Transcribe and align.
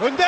Under 0.00 0.16
10! 0.16 0.26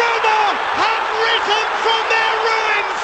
Roma 0.00 0.40
have 0.80 1.06
risen 1.20 1.68
from 1.84 2.02
their 2.08 2.32
ruins! 2.48 3.02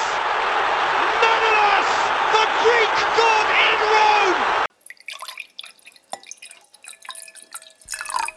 Manolas, 1.21 1.91
the 2.33 2.45
Greek 2.65 2.97
god 3.19 3.47
in 3.69 3.79
Rome! 3.93 4.41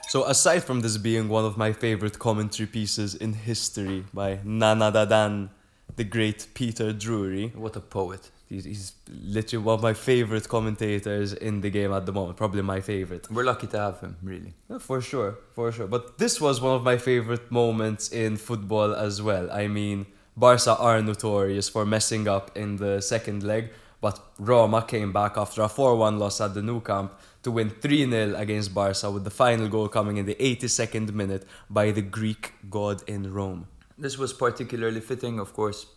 So 0.10 0.26
aside 0.26 0.66
from 0.66 0.82
this 0.82 0.98
being 0.98 1.30
one 1.30 1.46
of 1.46 1.56
my 1.56 1.72
favorite 1.72 2.20
commentary 2.20 2.68
pieces 2.68 3.16
in 3.16 3.32
history 3.32 4.04
by 4.14 4.40
Nana 4.44 4.92
Dadan, 4.92 5.50
the 5.96 6.04
great 6.04 6.48
Peter 6.54 6.92
Drury, 6.92 7.54
What 7.56 7.78
a 7.78 7.80
poet. 7.80 8.32
He's, 8.50 8.66
he's 8.66 8.94
literally 9.10 9.64
one 9.64 9.76
of 9.76 9.82
my 9.82 9.94
favorite 9.94 10.48
commentators 10.48 11.34
in 11.34 11.62
the 11.62 11.70
game 11.70 11.92
at 11.92 12.06
the 12.06 12.12
moment, 12.12 12.38
probably 12.38 12.62
my 12.62 12.82
favorite. 12.82 13.30
We're 13.30 13.44
lucky 13.44 13.68
to 13.68 13.80
have 13.80 14.00
him, 14.00 14.18
really. 14.22 14.54
Yeah, 14.70 14.80
for 14.80 15.02
sure, 15.02 15.38
for 15.54 15.72
sure. 15.72 15.88
But 15.88 16.18
this 16.18 16.40
was 16.42 16.62
one 16.62 16.76
of 16.76 16.84
my 16.84 16.98
favorite 16.98 17.52
moments 17.52 18.10
in 18.12 18.38
football 18.38 18.94
as 18.94 19.22
well. 19.22 19.52
I 19.52 19.68
mean, 19.68 20.06
Barca 20.36 20.78
are 20.78 21.02
notorious 21.02 21.70
for 21.70 21.86
messing 21.86 22.28
up 22.28 22.56
in 22.56 22.78
the 22.78 23.02
second 23.02 23.44
leg, 23.44 23.72
but 24.00 24.20
Roma 24.38 24.84
came 24.84 25.12
back 25.12 25.38
after 25.38 25.64
a 25.64 25.70
4 25.70 25.96
1 25.96 26.20
loss 26.20 26.40
at 26.42 26.54
the 26.54 26.62
Nou 26.62 26.82
Camp 26.82 27.14
to 27.44 27.52
win 27.52 27.70
3 27.70 28.10
0 28.10 28.36
against 28.36 28.74
Barca, 28.74 29.10
with 29.10 29.24
the 29.24 29.32
final 29.32 29.68
goal 29.68 29.88
coming 29.88 30.18
in 30.18 30.26
the 30.26 30.36
82nd 30.36 31.12
minute 31.14 31.46
by 31.70 31.92
the 31.92 32.02
Greek 32.02 32.54
god 32.70 33.02
in 33.08 33.34
Rome. 33.34 33.68
This 33.98 34.18
was 34.18 34.32
particularly 34.32 35.02
fitting, 35.02 35.40
of 35.40 35.54
course. 35.54 35.88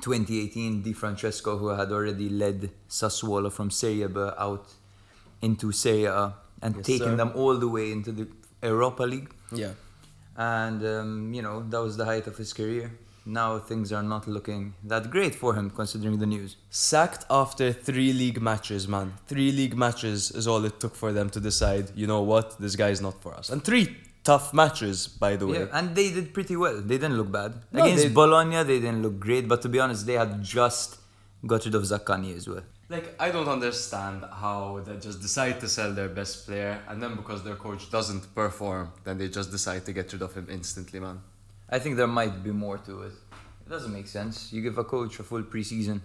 2018, 0.00 0.82
Di 0.82 0.92
Francesco, 0.92 1.56
who 1.58 1.68
had 1.68 1.90
already 1.92 2.28
led 2.28 2.70
Sassuolo 2.88 3.50
from 3.50 3.70
Serie 3.70 4.06
B 4.08 4.20
out 4.38 4.66
into 5.42 5.72
Serie 5.72 6.04
A 6.04 6.34
and 6.62 6.76
Yes, 6.76 6.86
taken 6.86 7.06
sir. 7.12 7.16
them 7.16 7.32
all 7.34 7.56
the 7.56 7.68
way 7.68 7.92
into 7.92 8.12
the 8.12 8.26
Europa 8.62 9.02
League. 9.04 9.30
Yeah. 9.52 9.72
And, 10.36 10.84
um, 10.84 11.32
you 11.34 11.42
know, 11.42 11.64
that 11.70 11.80
was 11.80 11.96
the 11.96 12.04
height 12.04 12.26
of 12.26 12.36
his 12.36 12.52
career. 12.52 12.90
Now 13.28 13.58
things 13.58 13.90
are 13.92 14.04
not 14.04 14.28
looking 14.28 14.74
that 14.84 15.10
great 15.10 15.34
for 15.34 15.54
him, 15.54 15.70
considering 15.70 16.18
the 16.20 16.26
news. 16.26 16.56
Sacked 16.70 17.24
after 17.28 17.72
three 17.72 18.12
league 18.12 18.40
matches, 18.40 18.86
man. 18.86 19.14
Three 19.26 19.50
league 19.50 19.76
matches 19.76 20.30
is 20.30 20.46
all 20.46 20.64
it 20.64 20.78
took 20.78 20.94
for 20.94 21.12
them 21.12 21.28
to 21.30 21.40
decide, 21.40 21.90
you 21.96 22.06
know 22.06 22.22
what, 22.22 22.56
this 22.60 22.76
guy's 22.76 23.00
not 23.00 23.20
for 23.20 23.34
us. 23.34 23.50
And 23.50 23.64
three 23.64 23.96
tough 24.30 24.46
matches, 24.60 24.98
by 25.24 25.32
the 25.40 25.46
way. 25.46 25.58
Yeah, 25.60 25.78
and 25.78 25.94
they 25.98 26.08
did 26.16 26.26
pretty 26.36 26.56
well. 26.64 26.76
They 26.90 26.98
didn't 27.02 27.16
look 27.20 27.30
bad. 27.40 27.52
No, 27.72 27.84
Against 27.84 28.04
they- 28.04 28.12
Bologna, 28.20 28.60
they 28.70 28.80
didn't 28.84 29.02
look 29.06 29.18
great, 29.26 29.44
but 29.52 29.58
to 29.64 29.68
be 29.74 29.78
honest, 29.84 30.00
they 30.10 30.18
had 30.24 30.32
just 30.42 30.98
got 31.52 31.64
rid 31.66 31.74
of 31.80 31.82
Zaccagni 31.92 32.32
as 32.40 32.48
well. 32.52 32.64
Like, 32.88 33.06
I 33.26 33.28
don't 33.34 33.48
understand 33.48 34.18
how 34.42 34.80
they 34.86 34.96
just 35.08 35.20
decide 35.20 35.56
to 35.62 35.68
sell 35.76 35.90
their 35.98 36.08
best 36.20 36.46
player, 36.46 36.74
and 36.88 37.02
then 37.02 37.12
because 37.20 37.40
their 37.46 37.56
coach 37.66 37.82
doesn't 37.96 38.24
perform, 38.40 38.84
then 39.04 39.14
they 39.18 39.28
just 39.38 39.50
decide 39.56 39.82
to 39.86 39.92
get 39.98 40.12
rid 40.12 40.22
of 40.22 40.32
him 40.38 40.46
instantly, 40.58 40.98
man. 41.06 41.18
I 41.76 41.78
think 41.80 41.96
there 41.96 42.12
might 42.20 42.36
be 42.48 42.52
more 42.66 42.78
to 42.88 42.94
it. 43.08 43.14
It 43.66 43.70
doesn't 43.74 43.92
make 43.98 44.06
sense. 44.18 44.52
You 44.52 44.60
give 44.62 44.78
a 44.78 44.84
coach 44.84 45.18
a 45.18 45.24
full 45.30 45.42
preseason. 45.42 45.98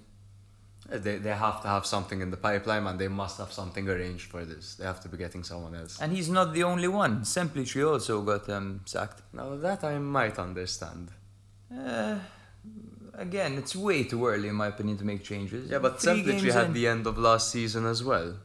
They, 0.92 1.18
they 1.18 1.30
have 1.30 1.62
to 1.62 1.70
have 1.70 1.86
something 1.86 2.20
in 2.20 2.32
the 2.32 2.38
pipeline, 2.38 2.86
and 2.86 3.00
they 3.00 3.08
must 3.08 3.38
have 3.38 3.54
something 3.54 3.88
arranged 3.88 4.30
for 4.30 4.44
this. 4.44 4.76
They 4.76 4.84
have 4.84 5.00
to 5.02 5.10
be 5.10 5.18
getting 5.18 5.42
someone 5.44 5.74
else. 5.74 6.02
And 6.02 6.12
he's 6.12 6.28
not 6.30 6.54
the 6.54 6.64
only 6.64 6.90
one. 6.90 7.22
Semplici 7.22 7.82
also 7.90 8.22
got 8.22 8.50
um, 8.50 8.82
sacked. 8.86 9.22
Now, 9.32 9.56
that 9.56 9.86
I 9.86 9.98
might 10.00 10.38
understand. 10.38 11.10
Uh, 11.74 12.20
again, 13.14 13.58
it's 13.58 13.74
way 13.74 14.04
too 14.04 14.28
early, 14.28 14.50
in 14.50 14.56
my 14.56 14.68
opinion, 14.68 14.98
to 14.98 15.06
make 15.06 15.24
changes. 15.24 15.72
Yeah, 15.72 15.80
but 15.80 16.02
Three 16.02 16.24
Semplici 16.24 16.52
had 16.52 16.66
in. 16.66 16.74
the 16.74 16.88
end 16.88 17.08
of 17.08 17.18
last 17.18 17.52
season 17.52 17.86
as 17.86 18.04
well. 18.04 18.36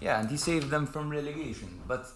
Yeah, 0.00 0.18
and 0.20 0.28
he 0.28 0.36
saved 0.36 0.68
them 0.70 0.86
from 0.86 1.10
relegation. 1.10 1.80
But 1.86 2.06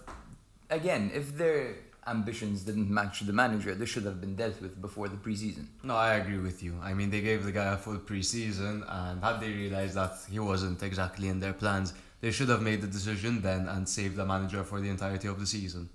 again, 0.68 1.12
if 1.14 1.36
their 1.36 1.76
ambitions 2.10 2.62
didn't 2.62 2.90
match 2.90 3.20
the 3.20 3.32
manager, 3.32 3.74
this 3.74 3.88
should 3.88 4.04
have 4.04 4.20
been 4.20 4.34
dealt 4.34 4.60
with 4.60 4.80
before 4.82 5.08
the 5.08 5.16
preseason. 5.16 5.66
No, 5.82 5.94
I 5.94 6.14
agree 6.14 6.38
with 6.38 6.62
you. 6.62 6.74
I 6.82 6.92
mean, 6.92 7.10
they 7.10 7.20
gave 7.20 7.44
the 7.44 7.52
guy 7.52 7.72
a 7.72 7.76
full 7.76 7.98
preseason, 7.98 8.84
and 8.88 9.22
had 9.22 9.40
they 9.40 9.52
realized 9.52 9.94
that 9.94 10.14
he 10.30 10.38
wasn't 10.38 10.82
exactly 10.82 11.28
in 11.28 11.38
their 11.40 11.52
plans, 11.52 11.94
they 12.20 12.32
should 12.32 12.48
have 12.48 12.62
made 12.62 12.80
the 12.82 12.86
decision 12.86 13.40
then 13.40 13.68
and 13.68 13.88
saved 13.88 14.16
the 14.16 14.26
manager 14.26 14.64
for 14.64 14.80
the 14.80 14.88
entirety 14.88 15.28
of 15.28 15.38
the 15.38 15.46
season. 15.46 15.88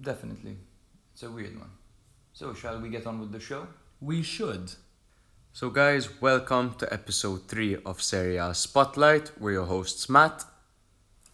Definitely. 0.00 0.56
It's 1.12 1.24
a 1.24 1.30
weird 1.30 1.58
one. 1.58 1.70
So, 2.32 2.54
shall 2.54 2.80
we 2.80 2.88
get 2.88 3.06
on 3.06 3.20
with 3.20 3.32
the 3.32 3.40
show? 3.40 3.66
We 4.00 4.22
should. 4.22 4.72
So, 5.52 5.68
guys, 5.68 6.20
welcome 6.22 6.74
to 6.78 6.90
episode 6.90 7.46
3 7.48 7.76
of 7.84 8.00
Serie 8.00 8.38
A 8.38 8.54
Spotlight. 8.54 9.32
We're 9.38 9.52
your 9.52 9.66
hosts, 9.66 10.08
Matt. 10.08 10.44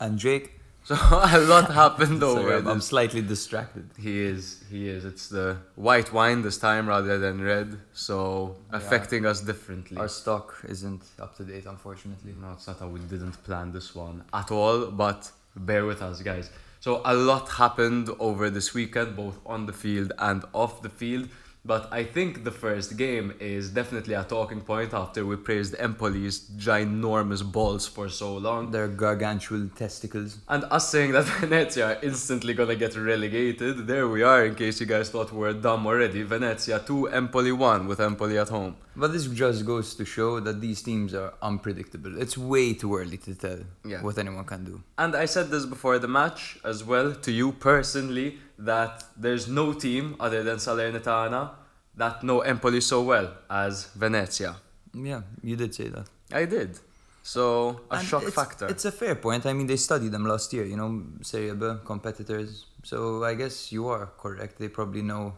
And 0.01 0.19
Jake? 0.19 0.58
So, 0.89 0.95
a 1.11 1.39
lot 1.41 1.71
happened 1.85 2.21
Sorry, 2.23 2.39
over 2.39 2.57
I'm, 2.57 2.67
I'm 2.67 2.81
slightly 2.81 3.21
distracted. 3.21 3.91
He 3.99 4.21
is, 4.21 4.65
he 4.71 4.89
is. 4.89 5.05
It's 5.05 5.29
the 5.29 5.59
white 5.75 6.11
wine 6.15 6.41
this 6.41 6.57
time 6.57 6.89
rather 6.89 7.19
than 7.19 7.43
red, 7.43 7.79
so 7.93 8.57
affecting 8.73 9.27
us 9.27 9.43
differently. 9.43 9.99
Our 9.99 10.09
stock 10.09 10.57
isn't 10.67 11.03
up 11.21 11.37
to 11.37 11.45
date, 11.45 11.67
unfortunately. 11.67 12.35
No, 12.41 12.53
it's 12.53 12.67
not 12.67 12.79
how 12.81 12.89
we 12.89 13.01
didn't 13.01 13.37
plan 13.45 13.71
this 13.71 13.95
one 13.95 14.25
at 14.33 14.51
all, 14.51 14.87
but 14.87 15.31
bear 15.55 15.85
with 15.85 16.01
us, 16.01 16.23
guys. 16.23 16.49
So, 16.81 17.03
a 17.05 17.13
lot 17.13 17.51
happened 17.51 18.09
over 18.19 18.49
this 18.49 18.73
weekend, 18.73 19.15
both 19.15 19.39
on 19.45 19.67
the 19.67 19.75
field 19.75 20.15
and 20.19 20.43
off 20.55 20.81
the 20.81 20.89
field. 20.89 21.29
But 21.65 21.89
I 21.93 22.05
think 22.05 22.45
the 22.45 22.51
first 22.51 22.97
game 22.97 23.35
is 23.41 23.69
definitely 23.71 24.15
a 24.15 24.25
talking 24.25 24.61
point 24.61 24.95
after 24.95 25.27
we 25.27 25.37
praised 25.37 25.75
Empoli's 25.79 26.41
ginormous 26.57 27.43
balls 27.53 27.87
for 27.87 28.09
so 28.09 28.37
long. 28.37 28.71
Their 28.71 28.89
gargantuan 28.89 29.71
testicles. 29.77 30.39
And 30.49 30.65
us 30.71 30.89
saying 30.89 31.13
that 31.13 31.25
Venezia 31.41 31.87
are 31.87 31.99
instantly 32.03 32.55
gonna 32.55 32.77
get 32.77 32.97
relegated, 32.97 33.87
there 33.87 34.09
we 34.09 34.23
are, 34.23 34.47
in 34.47 34.55
case 34.55 34.81
you 34.81 34.87
guys 34.87 35.11
thought 35.11 35.33
we 35.33 35.39
were 35.41 35.53
dumb 35.53 35.87
already. 35.87 36.23
Venezia 36.23 36.79
2, 36.79 37.09
Empoli 37.09 37.53
1, 37.53 37.87
with 37.87 38.01
Empoli 38.01 38.39
at 38.39 38.49
home. 38.49 38.77
But 38.97 39.13
this 39.13 39.27
just 39.27 39.65
goes 39.65 39.95
to 39.95 40.05
show 40.05 40.41
that 40.41 40.61
these 40.61 40.83
teams 40.83 41.15
are 41.15 41.35
unpredictable. 41.43 42.21
It's 42.21 42.37
way 42.39 42.73
too 42.75 42.97
early 42.97 43.17
to 43.19 43.35
tell 43.35 43.59
Yeah. 43.85 44.03
what 44.03 44.19
anyone 44.19 44.45
can 44.45 44.65
do. 44.65 44.83
And 44.97 45.15
I 45.15 45.27
said 45.27 45.51
this 45.51 45.67
before 45.67 45.99
the 45.99 46.09
match 46.09 46.59
as 46.65 46.83
well 46.83 47.13
to 47.15 47.31
you 47.31 47.53
personally 47.53 48.39
that 48.59 49.05
there's 49.17 49.49
no 49.49 49.73
team 49.73 50.17
other 50.19 50.43
than 50.43 50.57
Salernitana 50.57 51.51
that 51.97 52.23
know 52.23 52.41
Empoli 52.41 52.81
so 52.81 53.03
well 53.03 53.33
as 53.49 53.87
Venezia. 53.95 54.57
Yeah, 54.95 55.23
you 55.43 55.57
did 55.57 55.75
say 55.75 55.89
that. 55.89 56.09
I 56.33 56.45
did. 56.45 56.79
So 57.23 57.81
a 57.91 57.97
And 57.97 58.07
shock 58.07 58.23
it's, 58.23 58.35
factor. 58.35 58.67
It's 58.69 58.85
a 58.85 58.93
fair 58.93 59.15
point. 59.15 59.45
I 59.47 59.53
mean, 59.53 59.67
they 59.67 59.77
studied 59.77 60.13
them 60.13 60.25
last 60.25 60.53
year, 60.53 60.65
you 60.65 60.77
know, 60.77 61.03
Serie 61.23 61.55
B 61.55 61.73
competitors. 61.85 62.67
So 62.85 63.25
I 63.25 63.35
guess 63.35 63.71
you 63.71 63.89
are 63.89 64.07
correct. 64.19 64.59
They 64.59 64.69
probably 64.69 65.03
know 65.03 65.35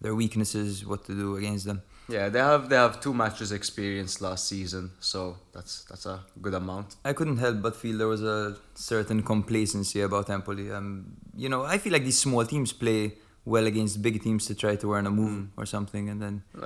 their 0.00 0.14
weaknesses, 0.14 0.86
what 0.86 1.04
to 1.04 1.14
do 1.14 1.36
against 1.36 1.66
them. 1.66 1.82
Yeah, 2.08 2.28
they 2.28 2.38
have 2.38 2.68
they 2.68 2.76
have 2.76 3.00
two 3.00 3.14
matches 3.14 3.50
experience 3.52 4.20
last 4.20 4.48
season, 4.48 4.90
so 5.00 5.36
that's 5.52 5.84
that's 5.84 6.06
a 6.06 6.20
good 6.42 6.54
amount. 6.54 6.96
I 7.04 7.12
couldn't 7.12 7.38
help 7.38 7.62
but 7.62 7.74
feel 7.76 7.96
there 7.98 8.08
was 8.08 8.22
a 8.22 8.56
certain 8.74 9.22
complacency 9.22 10.00
about 10.02 10.28
Empoli. 10.30 10.70
Um, 10.70 11.16
you 11.36 11.48
know, 11.48 11.62
I 11.64 11.78
feel 11.78 11.92
like 11.92 12.04
these 12.04 12.18
small 12.18 12.44
teams 12.44 12.72
play 12.72 13.14
well 13.46 13.66
against 13.66 14.00
big 14.02 14.22
teams 14.22 14.46
to 14.46 14.54
try 14.54 14.76
to 14.76 14.92
earn 14.94 15.06
a 15.06 15.10
move 15.10 15.30
Mm. 15.30 15.48
or 15.56 15.66
something, 15.66 16.08
and 16.08 16.20
then 16.22 16.42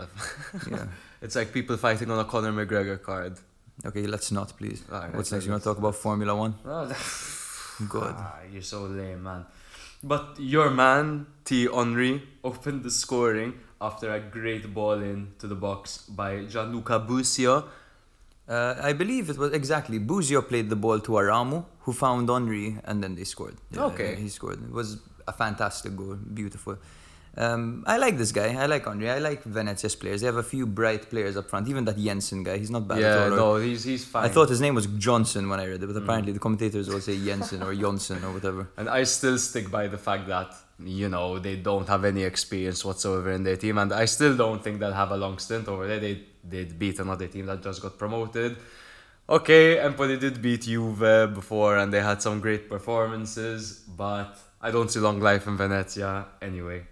yeah. 0.70 0.86
it's 1.22 1.34
like 1.36 1.52
people 1.52 1.76
fighting 1.76 2.10
on 2.10 2.18
a 2.18 2.24
Conor 2.24 2.52
McGregor 2.52 3.00
card. 3.02 3.38
Okay, 3.86 4.06
let's 4.08 4.32
not, 4.32 4.56
please. 4.58 4.82
Alright, 4.90 5.14
What's 5.14 5.30
next? 5.30 5.44
You 5.44 5.52
want 5.52 5.62
to 5.62 5.68
talk 5.70 5.78
about 5.78 5.94
Formula 5.94 6.34
One? 6.34 6.54
Good. 7.88 8.14
Ah, 8.16 8.38
you're 8.52 8.62
so 8.62 8.82
lame, 8.84 9.22
man. 9.22 9.46
But 10.02 10.36
your 10.38 10.70
man, 10.70 11.26
T. 11.44 11.68
Henry, 11.72 12.22
opened 12.42 12.82
the 12.82 12.90
scoring 12.90 13.54
after 13.80 14.12
a 14.12 14.20
great 14.20 14.72
ball 14.74 14.94
in 15.00 15.32
to 15.38 15.46
the 15.46 15.54
box 15.54 15.98
by 16.08 16.44
Gianluca 16.44 16.98
Busio. 16.98 17.64
Uh, 18.48 18.74
I 18.82 18.92
believe 18.94 19.28
it 19.28 19.36
was 19.36 19.52
exactly 19.52 19.98
Busio 19.98 20.40
played 20.42 20.70
the 20.70 20.76
ball 20.76 21.00
to 21.00 21.12
Aramu, 21.12 21.64
who 21.80 21.92
found 21.92 22.28
Henry, 22.30 22.78
and 22.84 23.02
then 23.04 23.14
they 23.14 23.24
scored. 23.24 23.56
Okay. 23.76 24.16
he 24.16 24.28
scored. 24.28 24.62
It 24.64 24.72
was 24.72 24.98
a 25.26 25.32
fantastic 25.32 25.94
goal, 25.94 26.14
beautiful. 26.16 26.78
Um, 27.36 27.84
I 27.86 27.98
like 27.98 28.16
this 28.18 28.32
guy. 28.32 28.54
I 28.60 28.66
like 28.66 28.86
Henry. 28.86 29.08
I 29.10 29.18
like 29.18 29.44
Venezia's 29.44 29.94
players. 29.94 30.22
They 30.22 30.26
have 30.26 30.36
a 30.36 30.42
few 30.42 30.66
bright 30.66 31.08
players 31.10 31.36
up 31.36 31.48
front. 31.50 31.68
Even 31.68 31.84
that 31.84 31.96
Jensen 31.98 32.42
guy, 32.42 32.56
he's 32.58 32.70
not 32.70 32.88
bad 32.88 32.98
yeah, 33.00 33.26
at 33.26 33.32
all. 33.32 33.36
no, 33.36 33.56
he's 33.56 33.84
he's 33.84 34.04
fine. 34.04 34.24
I 34.24 34.28
thought 34.28 34.48
his 34.48 34.60
name 34.60 34.74
was 34.74 34.86
Johnson 34.86 35.48
when 35.48 35.60
I 35.60 35.66
read 35.66 35.82
it, 35.82 35.86
but 35.86 35.94
Mm. 35.94 36.02
apparently 36.04 36.32
the 36.32 36.40
commentators 36.40 36.88
all 36.88 37.00
say 37.00 37.16
Jensen 37.22 37.62
or 37.62 37.72
Jonsen 37.74 38.24
or 38.24 38.32
whatever. 38.32 38.68
and 38.78 38.88
I 38.88 39.04
still 39.04 39.38
stick 39.38 39.70
by 39.70 39.86
the 39.86 39.98
fact 39.98 40.26
that 40.28 40.52
you 40.84 41.08
know 41.08 41.38
they 41.38 41.56
don't 41.56 41.88
have 41.88 42.04
any 42.04 42.22
experience 42.22 42.84
whatsoever 42.84 43.32
in 43.32 43.42
their 43.42 43.56
team, 43.56 43.78
and 43.78 43.92
I 43.92 44.04
still 44.04 44.36
don't 44.36 44.62
think 44.62 44.80
they'll 44.80 44.92
have 44.92 45.10
a 45.10 45.16
long 45.16 45.38
stint 45.38 45.68
over 45.68 45.86
there. 45.86 46.00
They 46.00 46.24
did 46.48 46.78
beat 46.78 46.98
another 46.98 47.26
team 47.26 47.46
that 47.46 47.62
just 47.62 47.82
got 47.82 47.98
promoted. 47.98 48.56
Okay, 49.28 49.78
Empoli 49.78 50.16
did 50.16 50.40
beat 50.40 50.62
Juve 50.62 51.34
before, 51.34 51.76
and 51.76 51.92
they 51.92 52.00
had 52.00 52.22
some 52.22 52.40
great 52.40 52.68
performances, 52.68 53.84
but 53.86 54.38
I 54.60 54.70
don't 54.70 54.90
see 54.90 55.00
long 55.00 55.20
life 55.20 55.46
in 55.46 55.56
Venezia 55.56 56.26
anyway. 56.40 56.86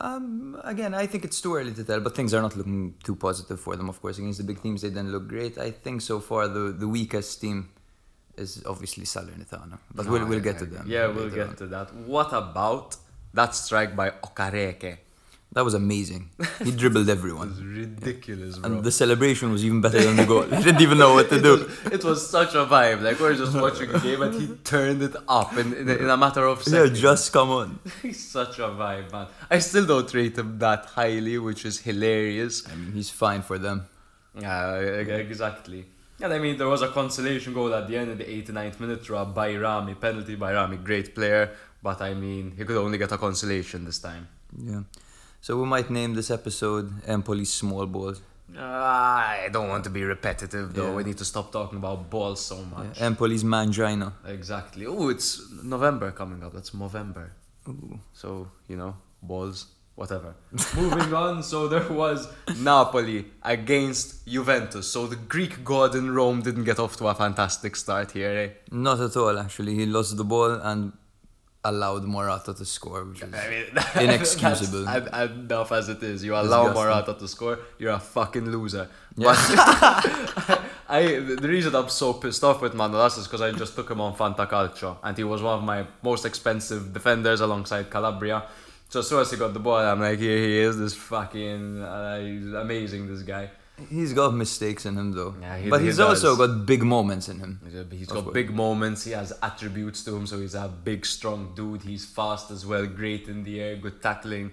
Um, 0.00 0.60
again, 0.62 0.94
I 0.94 1.06
think 1.06 1.24
it's 1.24 1.40
too 1.40 1.56
early 1.56 1.72
to 1.72 1.82
tell, 1.82 2.00
but 2.00 2.14
things 2.14 2.34
are 2.34 2.42
not 2.42 2.56
looking 2.56 2.94
too 3.02 3.16
positive 3.16 3.58
for 3.58 3.74
them. 3.74 3.88
Of 3.88 4.00
course, 4.00 4.18
against 4.18 4.38
the 4.38 4.44
big 4.44 4.62
teams, 4.62 4.82
they 4.82 4.90
didn't 4.90 5.10
look 5.10 5.28
great. 5.28 5.58
I 5.58 5.70
think 5.70 6.02
so 6.02 6.20
far 6.20 6.46
the 6.46 6.72
the 6.72 6.86
weakest 6.86 7.40
team 7.40 7.70
is 8.36 8.62
obviously 8.66 9.04
Salernitana. 9.04 9.78
But 9.94 10.06
we'll, 10.06 10.26
we'll 10.26 10.40
get 10.40 10.58
to 10.58 10.66
them. 10.66 10.86
Yeah, 10.88 11.06
we'll 11.08 11.30
get 11.30 11.48
on. 11.48 11.56
to 11.56 11.66
that. 11.68 11.94
What 11.94 12.32
about 12.32 12.96
that 13.34 13.54
strike 13.54 13.94
by 13.96 14.10
Okereke? 14.10 14.98
That 15.52 15.64
was 15.64 15.74
amazing. 15.74 16.30
He 16.62 16.70
dribbled 16.70 17.08
It 17.08 17.12
everyone. 17.12 17.48
was 17.48 17.60
ridiculous, 17.64 18.58
bro. 18.58 18.70
And 18.70 18.84
the 18.84 18.92
celebration 18.92 19.50
was 19.50 19.64
even 19.64 19.80
better 19.80 20.00
than 20.00 20.14
the 20.14 20.24
goal. 20.24 20.42
He 20.44 20.62
didn't 20.62 20.80
even 20.80 20.96
know 20.96 21.14
what 21.14 21.28
to 21.30 21.36
it, 21.38 21.42
do. 21.42 21.50
was, 21.56 21.92
it 21.92 22.04
was 22.04 22.30
such 22.30 22.54
a 22.54 22.64
vibe. 22.66 23.02
Like 23.02 23.18
we're 23.18 23.34
just 23.34 23.56
watching 23.56 23.90
a 23.92 23.98
game 23.98 24.22
and 24.22 24.32
he 24.40 24.46
turned 24.62 25.02
it 25.02 25.16
up 25.28 25.56
in, 25.56 25.72
in, 25.74 25.88
a, 25.88 25.94
in 25.96 26.08
a 26.08 26.16
matter 26.16 26.44
of 26.46 26.58
Yeah, 26.60 26.64
seconds. 26.84 27.00
just 27.00 27.32
come 27.32 27.50
on. 27.50 27.80
He's 28.02 28.24
such 28.30 28.60
a 28.60 28.68
vibe, 28.68 29.10
man. 29.10 29.26
I 29.50 29.58
still 29.58 29.86
don't 29.86 30.14
rate 30.14 30.38
him 30.38 30.56
that 30.60 30.84
highly, 30.84 31.36
which 31.38 31.64
is 31.64 31.80
hilarious. 31.80 32.62
I 32.70 32.76
mean, 32.76 32.92
he's 32.92 33.10
fine 33.10 33.42
for 33.42 33.58
them. 33.58 33.86
Yeah, 34.40 34.76
exactly. 34.76 35.86
And 36.22 36.32
I 36.32 36.38
mean, 36.38 36.58
there 36.58 36.68
was 36.68 36.82
a 36.82 36.88
consolation 36.88 37.54
goal 37.54 37.74
at 37.74 37.88
the 37.88 37.96
end 37.96 38.10
of 38.10 38.18
the 38.18 38.24
89th 38.24 38.80
minute 38.80 39.04
through 39.04 39.16
a 39.16 39.26
Bajrami 39.26 39.98
penalty. 39.98 40.36
Bajrami, 40.36 40.82
great 40.84 41.14
player, 41.14 41.50
but 41.82 42.00
I 42.02 42.14
mean, 42.14 42.52
he 42.56 42.64
could 42.64 42.76
only 42.76 42.98
get 42.98 43.10
a 43.12 43.18
consolation 43.18 43.84
this 43.84 43.98
time. 43.98 44.28
Yeah. 44.56 44.82
So 45.40 45.58
we 45.58 45.66
might 45.66 45.88
name 45.88 46.14
this 46.14 46.30
episode 46.30 46.90
Empoli's 47.06 47.52
Small 47.52 47.86
Balls. 47.86 48.20
Ah, 48.58 49.28
I 49.44 49.48
don't 49.50 49.68
want 49.68 49.84
to 49.84 49.90
be 49.90 50.02
repetitive 50.02 50.74
though. 50.74 50.88
Yeah. 50.88 50.96
We 50.96 51.04
need 51.04 51.18
to 51.18 51.24
stop 51.24 51.52
talking 51.52 51.78
about 51.78 52.10
balls 52.10 52.44
so 52.44 52.56
much. 52.64 52.98
Empoli's 52.98 53.44
Mangina. 53.44 54.12
Exactly. 54.26 54.86
Oh, 54.86 55.08
it's 55.08 55.40
November 55.62 56.10
coming 56.10 56.42
up. 56.42 56.52
That's 56.52 56.74
November. 56.74 57.32
Ooh. 57.68 57.98
So, 58.12 58.50
you 58.68 58.76
know, 58.76 58.96
balls, 59.22 59.66
whatever. 60.00 60.34
Moving 60.76 61.12
on, 61.12 61.42
so 61.42 61.68
there 61.68 61.86
was 62.02 62.26
Napoli 62.58 63.26
against 63.42 64.26
Juventus. 64.26 64.86
So 64.90 65.06
the 65.06 65.16
Greek 65.16 65.62
god 65.62 65.94
in 65.94 66.06
Rome 66.18 66.40
didn't 66.40 66.64
get 66.64 66.78
off 66.78 66.96
to 66.98 67.06
a 67.08 67.14
fantastic 67.14 67.76
start 67.76 68.12
here, 68.12 68.30
eh? 68.44 68.48
Not 68.72 68.98
at 69.00 69.14
all, 69.16 69.38
actually. 69.38 69.74
He 69.74 69.84
lost 69.84 70.16
the 70.16 70.24
ball 70.24 70.52
and 70.52 70.92
allowed 71.62 72.04
Morata 72.04 72.54
to 72.54 72.64
score, 72.64 73.04
which 73.04 73.20
is 73.22 73.34
I 73.44 73.50
mean, 73.50 73.64
Inexcusable. 74.08 74.84
that's 74.86 75.08
en- 75.12 75.32
enough 75.50 75.70
as 75.72 75.90
it 75.90 76.02
is. 76.02 76.24
You 76.24 76.32
allow 76.34 76.64
Disgusting. 76.68 76.74
Morata 76.82 77.14
to 77.20 77.28
score, 77.28 77.58
you're 77.78 77.92
a 77.92 77.98
fucking 78.00 78.46
loser. 78.50 78.88
Yeah. 79.16 79.26
But 79.26 80.60
I, 80.88 81.02
the 81.42 81.46
reason 81.56 81.74
I'm 81.74 81.90
so 81.90 82.14
pissed 82.14 82.42
off 82.42 82.62
with 82.62 82.72
Manolas 82.72 83.18
is 83.18 83.26
because 83.26 83.42
I 83.42 83.52
just 83.52 83.74
took 83.76 83.90
him 83.90 84.00
on 84.00 84.16
Fantacalcio, 84.16 84.96
and 85.04 85.14
he 85.18 85.24
was 85.24 85.42
one 85.42 85.58
of 85.58 85.64
my 85.64 85.84
most 86.02 86.24
expensive 86.24 86.94
defenders 86.94 87.42
alongside 87.42 87.90
Calabria. 87.90 88.44
So 88.90 89.00
as 89.00 89.08
soon 89.08 89.20
as 89.20 89.30
he 89.30 89.36
got 89.36 89.52
the 89.54 89.60
ball, 89.60 89.76
I'm 89.78 90.00
like, 90.00 90.18
here 90.18 90.36
he 90.36 90.58
is, 90.58 90.76
this 90.76 90.94
fucking, 90.94 91.80
uh, 91.80 92.20
he's 92.20 92.52
amazing, 92.52 93.06
this 93.06 93.22
guy. 93.22 93.48
He's 93.88 94.12
got 94.12 94.34
mistakes 94.34 94.84
in 94.84 94.96
him, 94.98 95.12
though. 95.12 95.34
Yeah, 95.40 95.56
he- 95.58 95.70
but 95.70 95.80
he 95.80 95.86
he's 95.86 96.00
also 96.00 96.36
got 96.36 96.66
big 96.66 96.82
moments 96.82 97.28
in 97.28 97.38
him. 97.38 97.60
He's, 97.64 97.74
a- 97.76 97.86
he's 97.90 98.08
Of 98.08 98.14
got 98.14 98.24
course. 98.24 98.34
big 98.34 98.50
moments. 98.54 99.04
He 99.04 99.12
has 99.12 99.32
attributes 99.42 100.04
to 100.04 100.16
him, 100.16 100.26
so 100.26 100.38
he's 100.40 100.54
a 100.56 100.68
big, 100.68 101.06
strong 101.06 101.52
dude. 101.54 101.82
He's 101.82 102.04
fast 102.04 102.50
as 102.50 102.66
well, 102.66 102.84
great 102.84 103.28
in 103.28 103.44
the 103.44 103.60
air, 103.60 103.76
good 103.76 104.02
tackling. 104.02 104.50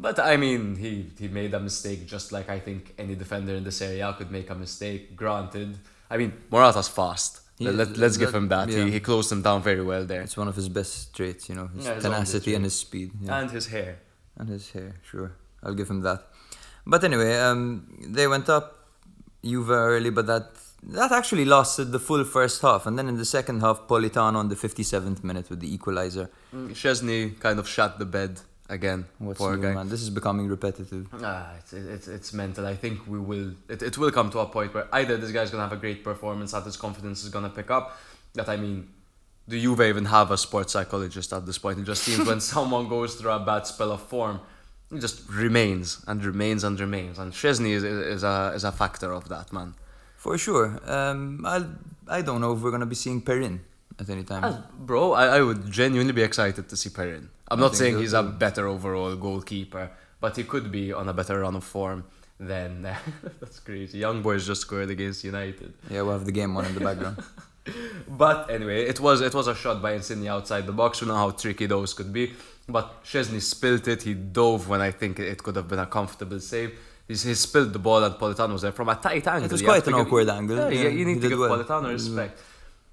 But 0.00 0.18
I 0.20 0.36
mean, 0.36 0.76
he 0.76 1.10
he 1.18 1.26
made 1.28 1.54
a 1.54 1.60
mistake, 1.60 2.06
just 2.06 2.30
like 2.30 2.48
I 2.50 2.60
think 2.60 2.94
any 2.98 3.14
defender 3.16 3.54
in 3.54 3.64
this 3.64 3.80
area 3.82 4.14
could 4.18 4.30
make 4.30 4.48
a 4.50 4.54
mistake. 4.54 5.16
Granted, 5.16 5.78
I 6.10 6.16
mean 6.18 6.32
Morata's 6.52 6.88
fast. 6.88 7.40
Yeah, 7.58 7.70
Let, 7.72 7.96
let, 7.96 8.10
us 8.10 8.16
give 8.16 8.34
him 8.34 8.48
that. 8.48 8.68
yeah. 8.68 8.84
He, 8.84 8.92
he 8.92 9.00
closed 9.00 9.32
him 9.32 9.42
down 9.42 9.62
very 9.62 9.82
well 9.82 10.04
there, 10.04 10.22
It's 10.22 10.36
one 10.36 10.48
of 10.48 10.54
his 10.54 10.68
best 10.68 11.14
traits, 11.14 11.48
you 11.48 11.56
know, 11.56 11.66
his 11.68 11.86
Yeah, 11.86 11.94
his 11.94 12.04
own 12.04 12.12
tenacity 12.12 12.54
and 12.54 12.64
his 12.64 12.74
speed. 12.74 13.10
Yeah. 13.20 13.40
and 13.40 13.50
his 13.50 13.66
hair. 13.66 13.98
And 14.36 14.48
his 14.48 14.70
hair, 14.70 14.94
sure. 15.02 15.32
I'll 15.62 15.74
give 15.74 15.90
him 15.90 16.02
that. 16.02 16.22
But 16.86 17.02
anyway, 17.04 17.38
um, 17.40 17.86
they 18.06 18.26
went 18.28 18.48
up 18.48 18.78
Juve 19.42 19.70
early, 19.70 20.10
but 20.10 20.26
that 20.26 20.46
that 20.84 21.10
actually 21.10 21.44
lasted 21.44 21.86
the 21.90 21.98
full 21.98 22.24
first 22.24 22.62
half. 22.62 22.86
And 22.86 22.96
then 22.98 23.08
in 23.08 23.16
the 23.16 23.24
second 23.24 23.60
half, 23.60 23.88
Politano 23.88 24.36
on 24.36 24.48
the 24.48 24.54
57th 24.54 25.24
minute 25.24 25.50
with 25.50 25.60
the 25.60 25.72
equalizer. 25.74 26.30
Mm, 26.54 26.70
Szczesny 26.70 27.38
kind 27.40 27.58
of 27.58 27.68
shut 27.68 27.98
the 27.98 28.06
bed 28.06 28.40
again. 28.68 29.06
What's 29.18 29.38
poor 29.38 29.56
new, 29.56 29.62
guy. 29.62 29.74
man? 29.74 29.88
This 29.88 30.02
is 30.02 30.10
becoming 30.10 30.48
repetitive. 30.48 31.08
Ah, 31.22 31.52
it's, 31.58 31.72
it's 31.72 32.08
it's 32.08 32.32
mental. 32.32 32.66
I 32.66 32.74
think 32.74 33.06
we 33.06 33.18
will. 33.18 33.52
It, 33.68 33.82
it 33.82 33.98
will 33.98 34.10
come 34.10 34.30
to 34.30 34.38
a 34.40 34.46
point 34.46 34.74
where 34.74 34.86
either 34.92 35.16
this 35.16 35.32
guy's 35.32 35.50
gonna 35.50 35.62
have 35.62 35.72
a 35.72 35.76
great 35.80 36.04
performance, 36.04 36.52
that 36.52 36.64
his 36.64 36.76
confidence 36.76 37.24
is 37.24 37.30
gonna 37.30 37.50
pick 37.50 37.70
up. 37.70 37.98
That 38.34 38.48
I 38.48 38.56
mean, 38.56 38.88
do 39.48 39.58
Juve 39.58 39.80
even 39.80 40.04
have 40.06 40.30
a 40.30 40.38
sports 40.38 40.72
psychologist 40.72 41.32
at 41.32 41.46
this 41.46 41.58
point? 41.58 41.78
It 41.78 41.84
just 41.84 42.02
seems 42.02 42.26
when 42.26 42.40
someone 42.54 42.88
goes 42.88 43.14
through 43.14 43.30
a 43.30 43.40
bad 43.40 43.66
spell 43.66 43.92
of 43.92 44.02
form, 44.02 44.40
it 44.92 45.00
just 45.00 45.28
remains 45.30 46.04
and 46.06 46.24
remains 46.24 46.64
and 46.64 46.78
remains. 46.78 47.18
And 47.18 47.32
Szczesny 47.32 47.70
is, 47.70 47.84
is, 47.84 48.06
is 48.16 48.22
a 48.24 48.52
is 48.54 48.64
a 48.64 48.72
factor 48.72 49.12
of 49.12 49.28
that 49.28 49.52
man. 49.52 49.74
For 50.16 50.36
sure. 50.36 50.80
Um, 50.84 51.44
I 51.46 51.64
I 52.08 52.22
don't 52.22 52.40
know 52.40 52.52
if 52.52 52.60
we're 52.60 52.70
gonna 52.70 52.86
be 52.86 52.94
seeing 52.94 53.22
Perin 53.22 53.60
at 53.98 54.08
any 54.08 54.24
time. 54.24 54.42
Ah, 54.44 54.66
Bro, 54.78 55.12
I, 55.12 55.38
I 55.38 55.40
would 55.42 55.70
genuinely 55.70 56.12
be 56.12 56.22
excited 56.22 56.68
to 56.68 56.76
see 56.76 56.90
Perin. 56.90 57.28
I'm 57.50 57.60
not 57.60 57.74
saying 57.76 57.98
he's 57.98 58.12
a 58.12 58.22
better 58.22 58.66
overall 58.66 59.16
goalkeeper, 59.16 59.90
but 60.20 60.36
he 60.36 60.44
could 60.44 60.70
be 60.70 60.92
on 60.92 61.08
a 61.08 61.12
better 61.12 61.40
run 61.40 61.56
of 61.56 61.64
form 61.64 62.04
than. 62.38 62.82
that's 63.40 63.60
crazy. 63.60 63.98
Young 63.98 64.22
boys 64.22 64.46
just 64.46 64.62
scored 64.62 64.90
against 64.90 65.24
United. 65.24 65.72
Yeah, 65.90 66.02
we'll 66.02 66.12
have 66.12 66.24
the 66.26 66.32
game 66.32 66.56
on 66.56 66.64
in 66.66 66.74
the 66.74 66.80
background. 66.80 67.22
But 68.08 68.50
anyway, 68.50 68.84
it 68.86 68.98
was 68.98 69.20
it 69.20 69.34
was 69.34 69.46
a 69.46 69.54
shot 69.54 69.82
by 69.82 69.92
Insigne 69.92 70.26
outside 70.28 70.64
the 70.66 70.72
box. 70.72 71.02
We 71.02 71.08
know 71.08 71.16
how 71.16 71.30
tricky 71.32 71.66
those 71.66 71.92
could 71.92 72.12
be. 72.14 72.32
But 72.66 73.04
Szczesny 73.04 73.42
spilt 73.42 73.86
it. 73.88 74.02
He 74.02 74.14
dove 74.14 74.68
when 74.68 74.80
I 74.80 74.90
think 74.90 75.18
it 75.18 75.42
could 75.42 75.56
have 75.56 75.68
been 75.68 75.78
a 75.78 75.86
comfortable 75.86 76.40
save. 76.40 76.70
He, 77.06 77.14
he 77.14 77.34
spilled 77.34 77.72
the 77.72 77.78
ball 77.78 78.02
and 78.04 78.14
Politano 78.14 78.52
was 78.52 78.62
there 78.62 78.72
from 78.72 78.88
a 78.88 78.94
tight 78.96 79.26
angle. 79.26 79.44
It 79.44 79.52
was 79.52 79.62
quite 79.62 79.86
an 79.86 79.94
give- 79.94 80.06
awkward 80.06 80.28
angle. 80.28 80.56
Yeah, 80.56 80.68
Yeah, 80.84 80.88
you, 80.88 81.04
need 81.04 81.20
to 81.22 81.28
give 81.28 81.38
well. 81.38 81.58
Politano 81.58 81.82
well. 81.82 81.92
respect. 81.92 82.40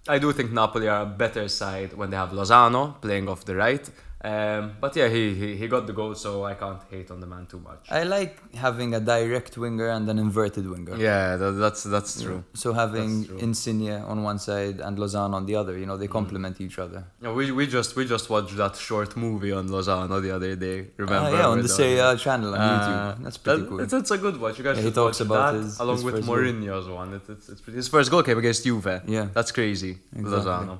I 0.07 0.19
do 0.19 0.31
think 0.31 0.51
Napoli 0.51 0.87
are 0.87 1.01
a 1.01 1.05
better 1.05 1.47
side 1.47 1.93
when 1.93 2.09
they 2.09 2.17
have 2.17 2.29
Lozano 2.29 2.99
playing 3.01 3.27
off 3.27 3.43
the 3.43 3.55
right. 3.55 3.89
Um, 4.23 4.77
but 4.81 4.95
yeah, 4.95 5.07
he, 5.07 5.35
he 5.35 5.55
he 5.55 5.67
got 5.67 5.85
the 5.85 5.93
goal, 5.93 6.15
so 6.15 6.45
I 6.45 6.55
can't 6.55 6.81
hate 6.89 7.11
on 7.11 7.19
the 7.19 7.27
man 7.27 7.45
too 7.45 7.59
much. 7.59 7.85
I 7.91 8.03
like 8.03 8.39
having 8.55 8.95
a 8.95 8.99
direct 8.99 9.55
winger 9.57 9.89
and 9.89 10.09
an 10.09 10.17
inverted 10.17 10.67
winger. 10.67 10.95
yeah, 10.97 11.35
that, 11.35 11.51
that's 11.51 11.83
that's 11.83 12.21
true. 12.23 12.43
So 12.55 12.73
having 12.73 13.09
That's 13.19 13.27
true. 13.27 13.37
Mm. 13.37 13.43
Insigne 13.43 13.91
on 14.11 14.23
one 14.23 14.39
side 14.39 14.79
and 14.79 14.97
Lozano 14.97 15.33
on 15.35 15.45
the 15.45 15.55
other, 15.55 15.77
you 15.77 15.85
know, 15.85 15.97
they 15.97 16.07
complement 16.07 16.59
each 16.59 16.79
other. 16.79 17.03
Yeah, 17.21 17.33
we, 17.33 17.51
we 17.51 17.67
just 17.67 17.95
we 17.95 18.05
just 18.05 18.29
watched 18.29 18.55
that 18.57 18.75
short 18.77 19.15
movie 19.15 19.51
on 19.51 19.69
Lozano 19.69 20.19
the 20.21 20.31
other 20.31 20.55
day. 20.55 20.87
Remember? 20.97 21.29
Ah, 21.29 21.37
yeah, 21.39 21.47
on 21.47 21.61
the 21.61 21.67
Serie 21.69 21.99
A 21.99 22.17
channel 22.17 22.55
on 22.55 22.59
Uh, 22.61 22.71
YouTube. 23.19 23.23
That's 23.25 23.37
pretty 23.37 23.61
that- 23.61 23.69
cool. 23.69 23.79
It's, 23.81 23.93
it's 23.93 24.11
a 24.11 24.17
good 24.17 24.39
watch. 24.41 24.57
You 24.57 24.63
guys 24.63 24.77
Yeah, 24.77 24.81
he 24.83 24.87
should 24.87 24.95
talks 24.95 25.19
watch 25.19 25.27
about 25.27 25.53
that 25.53 25.59
his- 25.61 25.79
along 25.79 25.95
his 25.97 26.03
with 26.05 26.15
first 26.15 26.27
goal. 26.27 26.35
Mourinho's 26.37 26.87
one. 26.87 27.13
It, 27.13 27.21
it's, 27.29 27.49
it's 27.49 27.61
pretty, 27.61 27.77
his 27.77 27.89
first 27.89 28.09
goal 28.09 28.23
came 28.23 28.37
against 28.39 28.63
Juve. 28.63 29.01
Yeah. 29.07 29.27
that's 29.33 29.51
crazy. 29.51 29.99
Exactly. 30.15 30.31
Lozano. 30.51 30.79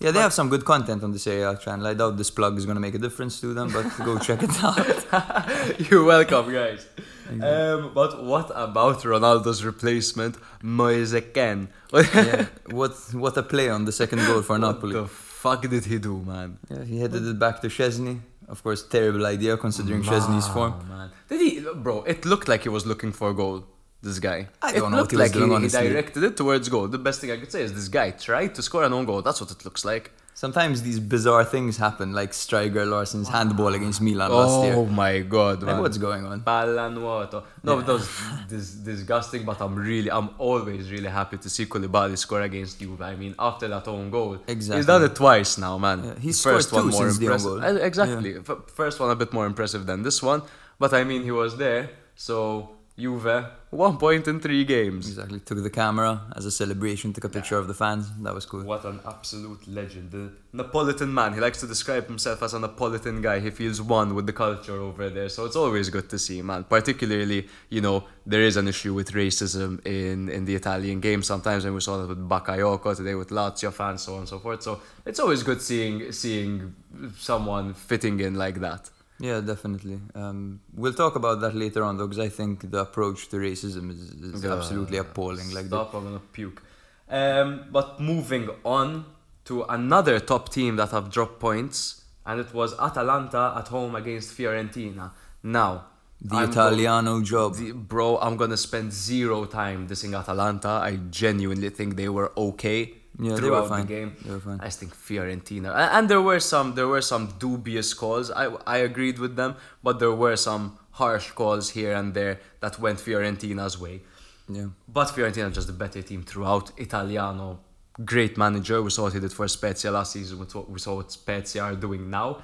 Yeah, 0.00 0.10
they 0.10 0.20
have 0.20 0.32
some 0.32 0.48
good 0.48 0.64
content 0.64 1.04
on 1.04 1.12
this 1.12 1.22
Serie 1.22 1.42
A 1.42 1.56
channel. 1.56 1.86
I 1.86 1.94
doubt 1.94 2.16
this 2.16 2.30
plug 2.30 2.58
is 2.58 2.66
going 2.66 2.74
to 2.74 2.80
make 2.80 2.94
a 2.94 2.98
difference 2.98 3.40
to 3.40 3.54
them, 3.54 3.70
but 3.72 3.86
go 4.04 4.18
check 4.18 4.42
it 4.42 4.62
out. 4.62 5.78
You're 5.90 6.04
welcome, 6.04 6.52
guys. 6.52 6.86
Um, 7.30 7.92
but 7.94 8.22
what 8.24 8.50
about 8.54 9.00
Ronaldo's 9.02 9.64
replacement, 9.64 10.36
Moise 10.62 11.14
Kean? 11.32 11.68
yeah, 11.92 12.46
what 12.70 12.92
what 13.12 13.36
a 13.36 13.42
play 13.42 13.70
on 13.70 13.84
the 13.84 13.92
second 13.92 14.18
goal 14.26 14.42
for 14.42 14.58
what 14.58 14.72
Napoli. 14.72 14.94
the 14.94 15.06
fuck 15.06 15.62
did 15.62 15.84
he 15.84 15.98
do, 15.98 16.18
man? 16.18 16.58
Yeah, 16.68 16.84
he 16.84 16.98
headed 16.98 17.24
it 17.26 17.38
back 17.38 17.60
to 17.62 17.68
Szczesny. 17.68 18.20
Of 18.48 18.62
course, 18.62 18.82
terrible 18.82 19.24
idea 19.24 19.56
considering 19.56 20.02
Szczesny's 20.02 20.48
form. 20.48 20.74
Man. 20.88 21.10
Did 21.28 21.40
he, 21.40 21.60
bro? 21.60 22.02
It 22.02 22.26
looked 22.26 22.48
like 22.48 22.64
he 22.64 22.68
was 22.68 22.84
looking 22.84 23.12
for 23.12 23.30
a 23.30 23.34
goal. 23.34 23.64
This 24.04 24.18
guy. 24.18 24.48
I 24.62 24.70
it 24.74 24.78
don't 24.80 24.92
know 24.92 25.02
what 25.02 25.10
he 25.10 25.16
was 25.16 25.24
like 25.26 25.32
doing, 25.32 25.50
he, 25.50 25.56
honestly. 25.56 25.82
he 25.82 25.88
directed 25.92 26.22
it 26.28 26.36
towards 26.36 26.68
goal. 26.68 26.86
The 26.88 26.98
best 27.08 27.20
thing 27.20 27.30
I 27.30 27.38
could 27.40 27.50
say 27.56 27.62
is 27.62 27.72
this 27.72 27.88
guy 27.88 28.10
tried 28.28 28.54
to 28.56 28.62
score 28.62 28.84
an 28.84 28.92
own 28.92 29.04
goal. 29.10 29.22
That's 29.22 29.40
what 29.40 29.50
it 29.50 29.64
looks 29.64 29.84
like. 29.84 30.10
Sometimes 30.36 30.82
these 30.82 30.98
bizarre 30.98 31.44
things 31.44 31.76
happen, 31.76 32.12
like 32.12 32.34
Striker 32.34 32.84
Larson's 32.84 33.28
handball 33.28 33.72
against 33.78 34.00
Milan 34.06 34.32
last 34.32 34.64
year. 34.64 34.74
Oh 34.74 34.84
my 35.04 35.20
god, 35.20 35.62
Like, 35.62 35.80
what's 35.80 35.96
going 35.96 36.26
on? 36.26 36.40
Palla 36.40 36.90
nuoto. 36.90 37.44
No, 37.62 37.80
that 37.80 37.92
was 38.00 38.08
dis- 38.48 38.72
disgusting, 38.90 39.44
but 39.44 39.58
I'm 39.64 39.76
really, 39.76 40.10
I'm 40.10 40.30
always 40.38 40.90
really 40.90 41.08
happy 41.20 41.36
to 41.44 41.48
see 41.48 41.66
Koulibaly 41.66 42.18
score 42.18 42.42
against 42.42 42.80
Juve. 42.80 43.00
I 43.00 43.14
mean, 43.14 43.36
after 43.38 43.68
that 43.68 43.86
own 43.86 44.10
goal, 44.10 44.38
Exactly. 44.48 44.78
he's 44.78 44.86
done 44.86 45.04
it 45.04 45.14
twice 45.14 45.56
now, 45.56 45.78
man. 45.78 45.98
Yeah, 46.04 46.14
he's 46.26 46.42
first 46.42 46.68
scored 46.68 46.82
one 46.86 46.92
two 46.92 46.98
more 46.98 47.06
since 47.10 47.18
the 47.18 47.26
own 47.28 47.32
impressive. 47.34 47.60
goal. 47.62 47.76
Uh, 47.82 47.86
Exactly. 47.90 48.32
F- 48.48 48.70
First 48.82 48.96
one 48.98 49.10
a 49.10 49.16
bit 49.22 49.32
more 49.32 49.46
impressive 49.46 49.86
than 49.86 50.02
this 50.02 50.18
one, 50.20 50.42
but 50.80 50.92
I 50.92 51.04
mean, 51.04 51.22
he 51.22 51.30
was 51.30 51.56
there. 51.64 51.90
So 52.16 52.70
Juve, 52.96 53.46
one 53.70 53.96
point 53.96 54.28
in 54.28 54.38
three 54.38 54.64
games. 54.64 55.08
Exactly. 55.08 55.40
Took 55.40 55.64
the 55.64 55.70
camera 55.70 56.20
as 56.36 56.44
a 56.44 56.50
celebration, 56.52 57.12
took 57.12 57.24
a 57.24 57.28
picture 57.28 57.58
of 57.58 57.66
the 57.66 57.74
fans. 57.74 58.08
That 58.22 58.32
was 58.32 58.46
cool. 58.46 58.62
What 58.62 58.84
an 58.84 59.00
absolute 59.04 59.66
legend. 59.66 60.12
The 60.12 60.30
Napolitan 60.54 61.08
man. 61.08 61.34
He 61.34 61.40
likes 61.40 61.58
to 61.58 61.66
describe 61.66 62.06
himself 62.06 62.40
as 62.44 62.54
a 62.54 62.58
Napolitan 62.60 63.20
guy. 63.20 63.40
He 63.40 63.50
feels 63.50 63.82
one 63.82 64.14
with 64.14 64.26
the 64.26 64.32
culture 64.32 64.80
over 64.80 65.10
there. 65.10 65.28
So 65.28 65.44
it's 65.44 65.56
always 65.56 65.90
good 65.90 66.08
to 66.10 66.20
see, 66.20 66.40
man. 66.40 66.62
Particularly, 66.62 67.48
you 67.68 67.80
know, 67.80 68.04
there 68.24 68.42
is 68.42 68.56
an 68.56 68.68
issue 68.68 68.94
with 68.94 69.10
racism 69.10 69.84
in, 69.84 70.28
in 70.28 70.44
the 70.44 70.54
Italian 70.54 71.00
game 71.00 71.24
sometimes, 71.24 71.64
and 71.64 71.74
we 71.74 71.80
saw 71.80 71.98
that 71.98 72.06
with 72.06 72.28
Bakayoko 72.28 72.96
today 72.96 73.16
with 73.16 73.30
Lazio 73.30 73.72
fans, 73.72 74.02
so 74.02 74.12
on 74.12 74.20
and 74.20 74.28
so 74.28 74.38
forth. 74.38 74.62
So 74.62 74.80
it's 75.04 75.18
always 75.18 75.42
good 75.42 75.60
seeing 75.60 76.12
seeing 76.12 76.76
someone 77.16 77.74
fitting 77.74 78.20
in 78.20 78.36
like 78.36 78.60
that. 78.60 78.88
Yeah, 79.20 79.40
definitely. 79.40 80.00
Um, 80.14 80.60
we'll 80.74 80.92
talk 80.92 81.14
about 81.14 81.40
that 81.40 81.54
later 81.54 81.84
on, 81.84 81.96
though, 81.96 82.06
because 82.08 82.24
I 82.24 82.28
think 82.28 82.70
the 82.70 82.80
approach 82.80 83.28
to 83.28 83.36
racism 83.36 83.90
is, 83.90 84.10
is 84.10 84.44
absolutely 84.44 84.98
appalling. 84.98 85.50
Like, 85.52 85.64
the, 85.64 85.76
Stop, 85.84 85.94
I'm 85.94 86.04
gonna 86.04 86.20
puke. 86.32 86.62
Um, 87.08 87.66
but 87.70 88.00
moving 88.00 88.48
on 88.64 89.04
to 89.44 89.62
another 89.64 90.18
top 90.20 90.48
team 90.48 90.76
that 90.76 90.90
have 90.90 91.10
dropped 91.10 91.38
points, 91.38 92.02
and 92.26 92.40
it 92.40 92.52
was 92.52 92.74
Atalanta 92.78 93.54
at 93.56 93.68
home 93.68 93.94
against 93.94 94.36
Fiorentina. 94.36 95.12
Now, 95.42 95.86
The 96.20 96.36
I'm 96.36 96.50
Italiano 96.50 97.20
job. 97.22 97.54
the- 97.56 97.72
bro, 97.72 98.18
I'm 98.18 98.36
gonna 98.36 98.56
spend 98.56 98.92
zero 98.92 99.44
time 99.44 99.86
dissing 99.86 100.18
Atalanta. 100.18 100.68
I 100.90 100.96
genuinely 101.10 101.68
think 101.70 101.96
they 101.96 102.08
were 102.08 102.32
okay 102.36 102.94
Yeah, 103.18 103.32
they 103.32 103.38
throughout 103.38 103.62
were 103.64 103.68
fine. 103.68 103.86
the 103.86 103.94
game. 103.94 104.16
They 104.24 104.30
were 104.32 104.40
fine. 104.40 104.60
I 104.60 104.70
think 104.70 104.94
Fiorentina, 104.94 105.72
and 105.92 106.08
there 106.08 106.20
were 106.20 106.40
some 106.40 106.74
there 106.74 106.88
were 106.88 107.02
some 107.02 107.34
dubious 107.38 107.94
calls. 107.94 108.30
I 108.30 108.46
I 108.66 108.78
agreed 108.78 109.18
with 109.18 109.36
them, 109.36 109.56
but 109.82 109.98
there 110.00 110.12
were 110.12 110.36
some 110.36 110.78
harsh 110.92 111.30
calls 111.30 111.70
here 111.70 111.92
and 111.94 112.14
there 112.14 112.40
that 112.60 112.78
went 112.78 112.98
Fiorentina's 112.98 113.78
way. 113.78 114.02
yeah. 114.48 114.68
But 114.88 115.08
Fiorentina 115.08 115.52
just 115.52 115.68
a 115.68 115.72
better 115.72 116.02
team 116.02 116.22
throughout. 116.22 116.72
Italiano, 116.76 117.60
great 118.04 118.36
manager. 118.36 118.82
We 118.82 118.90
saw 118.90 119.02
what 119.04 119.12
he 119.12 119.20
did 119.20 119.32
for 119.32 119.46
Spezia 119.48 119.90
last 119.90 120.12
season. 120.12 120.38
We 120.40 120.46
saw, 120.48 120.64
we 120.68 120.78
saw 120.78 120.96
what 120.96 121.10
Spezia 121.12 121.62
are 121.62 121.74
doing 121.76 122.10
now. 122.10 122.38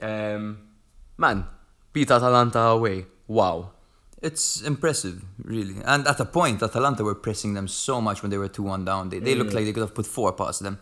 Um, 0.00 0.58
man, 1.16 1.44
beat 1.92 2.10
Atalanta 2.10 2.60
away. 2.60 3.06
Wow. 3.28 3.70
It's 4.22 4.62
impressive, 4.62 5.22
really. 5.42 5.76
And 5.84 6.06
at 6.06 6.20
a 6.20 6.24
point, 6.24 6.62
Atalanta 6.62 7.02
were 7.02 7.14
pressing 7.16 7.54
them 7.54 7.66
so 7.68 8.00
much 8.00 8.22
when 8.22 8.30
they 8.30 8.38
were 8.38 8.48
2 8.48 8.62
1 8.62 8.84
down. 8.84 9.08
They, 9.08 9.18
they 9.18 9.34
looked 9.34 9.52
like 9.52 9.64
they 9.64 9.72
could 9.72 9.80
have 9.88 9.94
put 9.94 10.06
four 10.06 10.32
past 10.32 10.62
them. 10.62 10.78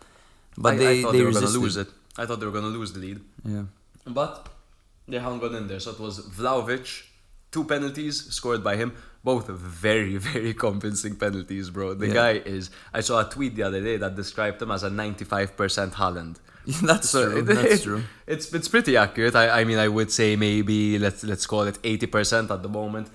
But 0.58 0.74
I, 0.74 0.76
they, 0.76 0.98
I 1.00 1.02
thought 1.02 1.12
they, 1.12 1.18
they, 1.18 1.24
were 1.24 1.32
gonna 1.32 1.46
lose 1.48 1.76
it. 1.78 1.88
I 2.18 2.26
thought 2.26 2.38
they 2.40 2.46
were 2.46 2.52
gonna 2.52 2.66
lose 2.66 2.92
the 2.92 3.00
lead. 3.00 3.20
Yeah. 3.44 3.62
But 4.06 4.48
they 5.08 5.18
hung 5.18 5.42
on 5.42 5.54
in 5.54 5.68
there. 5.68 5.80
So 5.80 5.92
it 5.92 6.00
was 6.00 6.20
Vlahovic, 6.20 7.02
two 7.50 7.64
penalties 7.64 8.26
scored 8.30 8.62
by 8.62 8.76
him, 8.76 8.92
both 9.24 9.48
very, 9.48 10.16
very 10.32 10.52
convincing 10.52 11.16
penalties, 11.16 11.70
bro. 11.70 11.94
The 11.94 12.08
Yeah. 12.08 12.12
guy 12.14 12.32
is. 12.44 12.70
I 12.92 13.00
saw 13.00 13.26
a 13.26 13.30
tweet 13.30 13.56
the 13.56 13.62
other 13.62 13.80
day 13.80 13.96
that 13.96 14.16
described 14.16 14.60
him 14.60 14.70
as 14.70 14.82
a 14.82 14.90
95% 14.90 15.92
Haaland. 15.94 16.36
That's 16.82 17.08
So 17.08 17.30
true. 17.30 17.38
it- 17.38 17.46
That's 17.46 17.74
it- 17.80 17.82
true. 17.84 18.02
It's 18.26 18.52
it's 18.52 18.68
pretty 18.68 18.96
accurate. 18.98 19.34
I, 19.34 19.60
I 19.60 19.64
mean 19.64 19.78
I 19.78 19.88
would 19.88 20.10
say 20.12 20.36
maybe 20.36 20.98
let's 20.98 21.24
let's 21.24 21.46
call 21.46 21.62
it 21.62 21.80
80% 21.82 22.50
at 22.50 22.62
the 22.62 22.68
moment. 22.68 23.08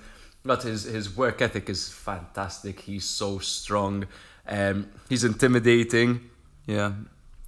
But 0.46 0.62
his 0.62 0.84
his 0.84 1.16
work 1.16 1.42
ethic 1.42 1.68
is 1.68 1.88
fantastic. 1.88 2.80
He's 2.80 3.04
so 3.04 3.38
strong. 3.38 4.06
Um, 4.46 4.88
he's 5.08 5.24
intimidating. 5.24 6.30
Yeah. 6.66 6.92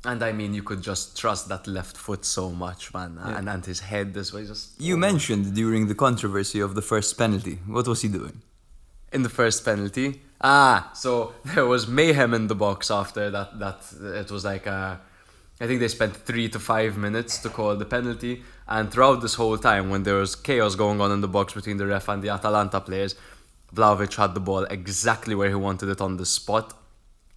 And 0.05 0.23
I 0.23 0.33
mean, 0.33 0.55
you 0.55 0.63
could 0.63 0.83
just 0.83 1.19
trust 1.19 1.49
that 1.49 1.67
left 1.67 1.97
foot 1.97 2.25
so 2.25 2.51
much, 2.51 2.95
man. 2.95 3.19
Yeah. 3.19 3.39
And, 3.39 3.49
and 3.49 3.67
his 3.67 3.81
head 3.81 4.15
this 4.15 4.33
way, 4.33 4.47
just. 4.47 4.81
You 4.81 4.95
oh. 4.95 5.09
mentioned 5.09 5.55
during 5.55 5.89
the 5.89 5.95
controversy 5.95 6.61
of 6.61 6.75
the 6.75 6.83
first 6.83 7.19
penalty. 7.19 7.59
What 7.67 7.87
was 7.89 8.03
he 8.03 8.09
doing? 8.09 8.43
in 9.13 9.23
the 9.23 9.29
first 9.29 9.65
penalty. 9.65 10.21
Ah, 10.41 10.91
so 10.95 11.35
there 11.45 11.67
was 11.67 11.87
mayhem 11.89 12.35
in 12.35 12.47
the 12.47 12.55
box 12.55 12.91
after 12.91 13.31
that. 13.31 13.59
That 13.59 13.81
it 14.01 14.31
was 14.31 14.45
like 14.45 14.67
uh, 14.67 14.97
I 15.61 15.67
think 15.67 15.81
they 15.81 15.89
spent 15.89 16.15
three 16.17 16.49
to 16.51 16.59
five 16.61 16.97
minutes 16.97 17.39
to 17.39 17.49
call 17.49 17.75
the 17.77 17.85
penalty, 17.85 18.43
and 18.69 18.91
throughout 18.91 19.23
this 19.23 19.35
whole 19.35 19.59
time, 19.59 19.91
when 19.91 20.05
there 20.05 20.15
was 20.15 20.37
chaos 20.37 20.77
going 20.77 21.01
on 21.01 21.11
in 21.11 21.21
the 21.21 21.29
box 21.29 21.55
between 21.55 21.79
the 21.79 21.87
ref 21.87 22.09
and 22.09 22.23
the 22.23 22.29
Atalanta 22.29 22.81
players, 22.81 23.17
Vlahovic 23.75 24.15
had 24.15 24.35
the 24.35 24.41
ball 24.41 24.65
exactly 24.65 25.35
where 25.35 25.49
he 25.49 25.55
wanted 25.55 25.89
it 25.89 26.01
on 26.01 26.17
the 26.17 26.25
spot, 26.27 26.75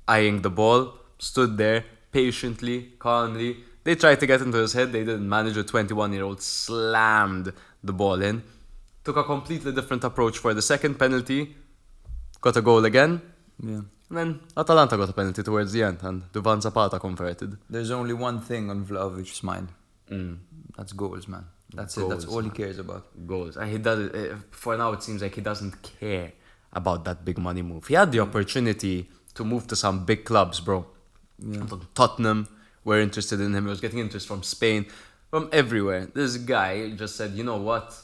eyeing 0.08 0.44
the 0.44 0.50
ball, 0.50 0.94
stood 1.18 1.58
there 1.58 1.84
patiently, 2.12 2.94
calmly. 3.00 3.58
They 3.84 3.96
tried 3.96 4.20
to 4.20 4.28
get 4.28 4.42
into 4.42 4.60
his 4.60 4.74
head, 4.74 4.92
they 4.92 5.04
didn't 5.04 5.28
manage. 5.28 5.58
A 5.58 5.64
21 5.64 6.14
year 6.14 6.24
old 6.24 6.42
slammed 6.42 7.52
the 7.84 7.94
ball 7.94 8.22
in. 8.22 8.44
Took 9.04 9.18
a 9.18 9.24
completely 9.24 9.72
different 9.72 10.04
approach 10.04 10.38
for 10.38 10.54
the 10.54 10.62
second 10.62 11.00
penalty, 11.00 11.56
got 12.40 12.56
a 12.56 12.62
goal 12.62 12.86
again, 12.86 13.22
Yeah. 13.64 13.82
Then 14.12 14.42
Atalanta 14.58 14.98
got 14.98 15.10
a 15.10 15.14
penalty 15.14 15.42
towards 15.42 15.72
the 15.72 15.84
end, 15.84 16.00
and 16.04 16.32
Duvan 16.34 16.62
Zapata 16.62 17.00
converted. 17.00 17.58
There's 17.70 17.92
only 17.92 18.14
one 18.14 18.42
thing 18.42 18.70
on 18.70 18.86
Vlahovic's 18.86 19.42
mind. 19.42 19.70
Mm. 20.10 20.38
That's 20.78 20.92
goals, 20.92 21.28
man. 21.28 21.46
That's 21.74 21.98
it. 21.98 22.10
That's 22.10 22.26
Goals, 22.26 22.36
all 22.36 22.42
he 22.42 22.50
cares 22.50 22.78
about. 22.80 23.06
Goals. 23.26 23.56
And 23.56 23.72
he 23.72 23.78
does 23.78 24.00
it, 24.14 24.36
for 24.52 24.76
now, 24.78 24.92
it 24.92 25.02
seems 25.02 25.22
like 25.22 25.36
he 25.36 25.42
doesn't 25.42 25.82
care 26.00 26.34
about 26.74 27.06
that 27.06 27.24
big 27.24 27.38
money 27.38 27.62
move. 27.62 27.88
He 27.88 27.94
had 27.94 28.12
the 28.12 28.20
opportunity 28.20 29.10
to 29.34 29.46
move 29.46 29.68
to 29.68 29.76
some 29.78 30.04
big 30.04 30.26
clubs, 30.26 30.60
bro. 30.60 30.86
Yeah. 31.40 31.64
Tottenham 31.96 32.50
were 32.84 33.00
interested 33.00 33.40
in 33.40 33.56
him. 33.56 33.64
He 33.64 33.70
was 33.70 33.80
getting 33.80 34.00
interest 34.00 34.28
from 34.28 34.44
Spain, 34.44 34.88
from 35.30 35.48
everywhere. 35.54 36.08
This 36.14 36.36
guy 36.36 36.92
just 36.92 37.16
said, 37.16 37.32
you 37.32 37.46
know 37.46 37.58
what? 37.58 37.98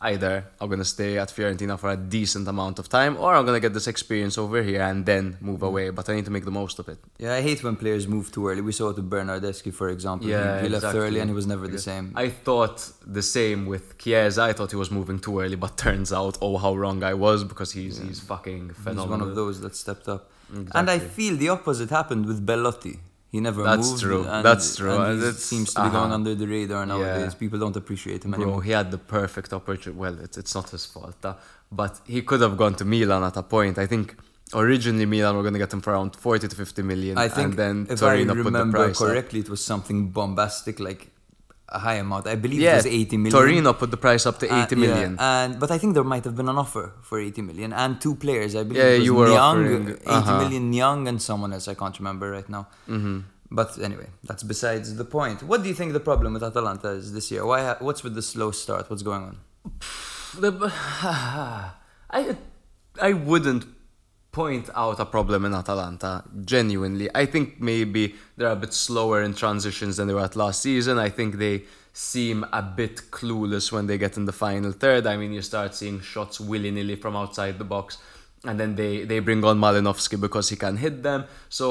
Either 0.00 0.44
I'm 0.60 0.68
gonna 0.68 0.84
stay 0.84 1.16
at 1.18 1.28
Fiorentina 1.28 1.78
for 1.78 1.90
a 1.90 1.96
decent 1.96 2.46
amount 2.48 2.78
of 2.78 2.88
time, 2.88 3.16
or 3.16 3.34
I'm 3.34 3.46
gonna 3.46 3.60
get 3.60 3.72
this 3.72 3.86
experience 3.86 4.36
over 4.36 4.62
here 4.62 4.82
and 4.82 5.06
then 5.06 5.38
move 5.40 5.60
mm. 5.60 5.68
away. 5.68 5.90
But 5.90 6.08
I 6.10 6.14
need 6.16 6.26
to 6.26 6.30
make 6.30 6.44
the 6.44 6.50
most 6.50 6.78
of 6.78 6.88
it. 6.88 6.98
Yeah, 7.18 7.34
I 7.34 7.40
hate 7.40 7.64
when 7.64 7.76
players 7.76 8.06
move 8.06 8.30
too 8.30 8.46
early. 8.48 8.60
We 8.60 8.72
saw 8.72 8.90
it 8.90 8.96
with 8.96 9.08
Bernardeschi, 9.08 9.72
for 9.72 9.88
example. 9.88 10.28
Yeah, 10.28 10.58
he, 10.58 10.64
he 10.64 10.68
left 10.68 10.84
exactly. 10.84 11.00
early 11.00 11.20
and 11.20 11.30
he 11.30 11.34
was 11.34 11.46
never 11.46 11.66
the 11.66 11.78
same. 11.78 12.12
I 12.14 12.28
thought 12.28 12.90
the 13.06 13.22
same 13.22 13.66
with 13.66 13.96
Chiesa. 13.96 14.42
I 14.42 14.52
thought 14.52 14.70
he 14.70 14.76
was 14.76 14.90
moving 14.90 15.18
too 15.18 15.40
early, 15.40 15.56
but 15.56 15.78
turns 15.78 16.12
out, 16.12 16.36
oh, 16.42 16.58
how 16.58 16.74
wrong 16.74 17.02
I 17.02 17.14
was 17.14 17.44
because 17.44 17.72
he's 17.72 17.98
he's 17.98 18.20
fucking 18.20 18.74
phenomenal. 18.74 19.04
He's 19.04 19.10
one 19.10 19.22
of 19.28 19.34
those 19.34 19.60
that 19.62 19.74
stepped 19.74 20.08
up. 20.08 20.30
Exactly. 20.50 20.78
And 20.78 20.90
I 20.90 20.98
feel 20.98 21.36
the 21.36 21.48
opposite 21.48 21.90
happened 21.90 22.26
with 22.26 22.44
Belotti. 22.44 23.00
He 23.32 23.40
never 23.40 23.62
That's 23.64 23.88
moved. 23.90 24.02
true. 24.02 24.22
That's 24.48 24.76
true. 24.76 24.92
And 24.92 25.02
And 25.12 25.22
he 25.22 25.28
it's- 25.28 25.42
seems 25.42 25.74
to 25.74 25.80
be 25.84 25.90
going 25.90 26.04
uh-huh. 26.04 26.14
under 26.14 26.34
the 26.34 26.46
radar 26.46 26.86
nowadays. 26.86 27.32
Yeah. 27.34 27.38
People 27.42 27.58
don't 27.58 27.76
appreciate 27.76 28.24
him 28.24 28.30
Bro, 28.30 28.40
anymore. 28.42 28.62
he 28.62 28.70
had 28.70 28.90
the 28.90 28.98
perfect 28.98 29.52
opportunity. 29.52 29.98
Well, 30.04 30.16
it's, 30.24 30.36
it's 30.38 30.54
not 30.54 30.70
his 30.70 30.84
fault, 30.86 31.16
uh, 31.24 31.34
but 31.70 32.00
he 32.06 32.22
could 32.22 32.40
have 32.40 32.56
gone 32.56 32.74
to 32.76 32.84
Milan 32.84 33.22
at 33.24 33.36
a 33.36 33.42
point. 33.42 33.78
I 33.78 33.86
think 33.86 34.16
originally 34.54 35.06
Milan 35.06 35.34
were 35.36 35.42
going 35.42 35.54
to 35.54 35.58
get 35.58 35.72
him 35.72 35.80
for 35.80 35.92
around 35.92 36.14
40 36.16 36.48
to 36.48 36.56
50 36.56 36.82
million. 36.82 37.18
I 37.18 37.28
think 37.28 37.50
and 37.50 37.58
then 37.58 37.86
if 37.90 38.00
I 38.02 38.10
Torino 38.14 38.34
the 38.34 38.42
remember 38.44 38.78
price 38.78 39.00
up. 39.00 39.08
correctly, 39.08 39.40
it 39.40 39.48
was 39.50 39.62
something 39.64 40.08
bombastic, 40.10 40.78
like 40.80 41.10
a 41.68 41.78
high 41.78 41.94
amount. 41.94 42.26
I 42.26 42.36
believe 42.36 42.60
Yeah, 42.60 42.74
it 42.74 42.76
was 42.76 42.86
80 42.86 43.16
million. 43.16 43.32
Torino 43.40 43.72
put 43.72 43.90
the 43.90 43.96
price 43.96 44.24
up 44.26 44.38
to 44.38 44.46
Uh, 44.48 44.62
80 44.64 44.76
yeah, 44.76 45.14
and 45.18 45.58
but 45.58 45.70
I 45.70 45.78
think 45.78 45.94
there 45.94 46.04
might 46.04 46.24
have 46.24 46.36
been 46.36 46.48
an 46.48 46.56
offer 46.58 46.92
for 47.02 47.18
80 47.20 47.42
million 47.42 47.72
and 47.72 48.00
two 48.00 48.14
players. 48.14 48.54
I 48.54 48.62
believe 48.62 48.82
Yeah, 48.82 48.90
it 48.90 48.98
was 48.98 49.06
you 49.06 49.14
were 49.14 49.28
Niang, 49.28 49.58
offering- 49.64 49.88
80 49.88 50.06
uh-huh. 50.06 50.38
million 50.42 50.70
Niang 50.70 51.08
and 51.08 51.20
someone 51.20 51.52
else. 51.52 51.66
I 51.68 51.74
can't 51.74 51.98
remember 51.98 52.30
right 52.30 52.48
now. 52.48 52.68
Mm-hmm. 52.88 53.18
But 53.50 53.78
anyway, 53.78 54.08
that's 54.24 54.42
besides 54.42 54.94
the 54.96 55.04
point. 55.04 55.42
What 55.42 55.62
do 55.62 55.68
you 55.68 55.74
think 55.74 55.92
the 55.92 56.00
problem 56.10 56.32
with 56.34 56.42
Atalanta 56.42 56.88
is 56.90 57.12
this 57.12 57.30
year? 57.30 57.44
Why? 57.46 57.60
Ha- 57.62 57.76
what's 57.80 58.02
with 58.02 58.14
the 58.14 58.22
slow 58.22 58.50
start? 58.52 58.88
What's 58.90 59.02
going 59.02 59.22
on? 59.30 59.36
The- 60.42 60.72
I 62.10 62.36
I 63.08 63.12
wouldn't 63.12 63.64
point 64.36 64.68
out 64.74 65.00
a 65.00 65.06
problem 65.06 65.46
in 65.46 65.54
Atalanta 65.54 66.22
genuinely. 66.44 67.08
I 67.14 67.24
think 67.24 67.58
maybe 67.58 68.14
they're 68.36 68.56
a 68.58 68.62
bit 68.64 68.74
slower 68.74 69.22
in 69.22 69.32
transitions 69.32 69.96
than 69.96 70.08
they 70.08 70.12
were 70.18 70.28
at 70.30 70.36
last 70.36 70.60
season. 70.60 70.98
I 70.98 71.08
think 71.08 71.38
they 71.38 71.56
seem 71.94 72.44
a 72.52 72.60
bit 72.60 72.96
clueless 73.10 73.72
when 73.72 73.86
they 73.86 73.96
get 73.96 74.18
in 74.18 74.26
the 74.26 74.36
final 74.44 74.72
third. 74.72 75.06
I 75.06 75.16
mean, 75.16 75.32
you 75.32 75.40
start 75.40 75.74
seeing 75.74 76.02
shots 76.02 76.38
willy 76.38 76.70
nilly 76.70 76.96
from 76.96 77.16
outside 77.16 77.56
the 77.56 77.64
box, 77.64 77.96
and 78.44 78.60
then 78.60 78.74
they 78.80 78.92
they 79.10 79.20
bring 79.20 79.42
on 79.42 79.58
Malinovsky 79.58 80.20
because 80.20 80.50
he 80.50 80.56
can 80.56 80.76
hit 80.76 81.02
them. 81.02 81.24
So. 81.48 81.68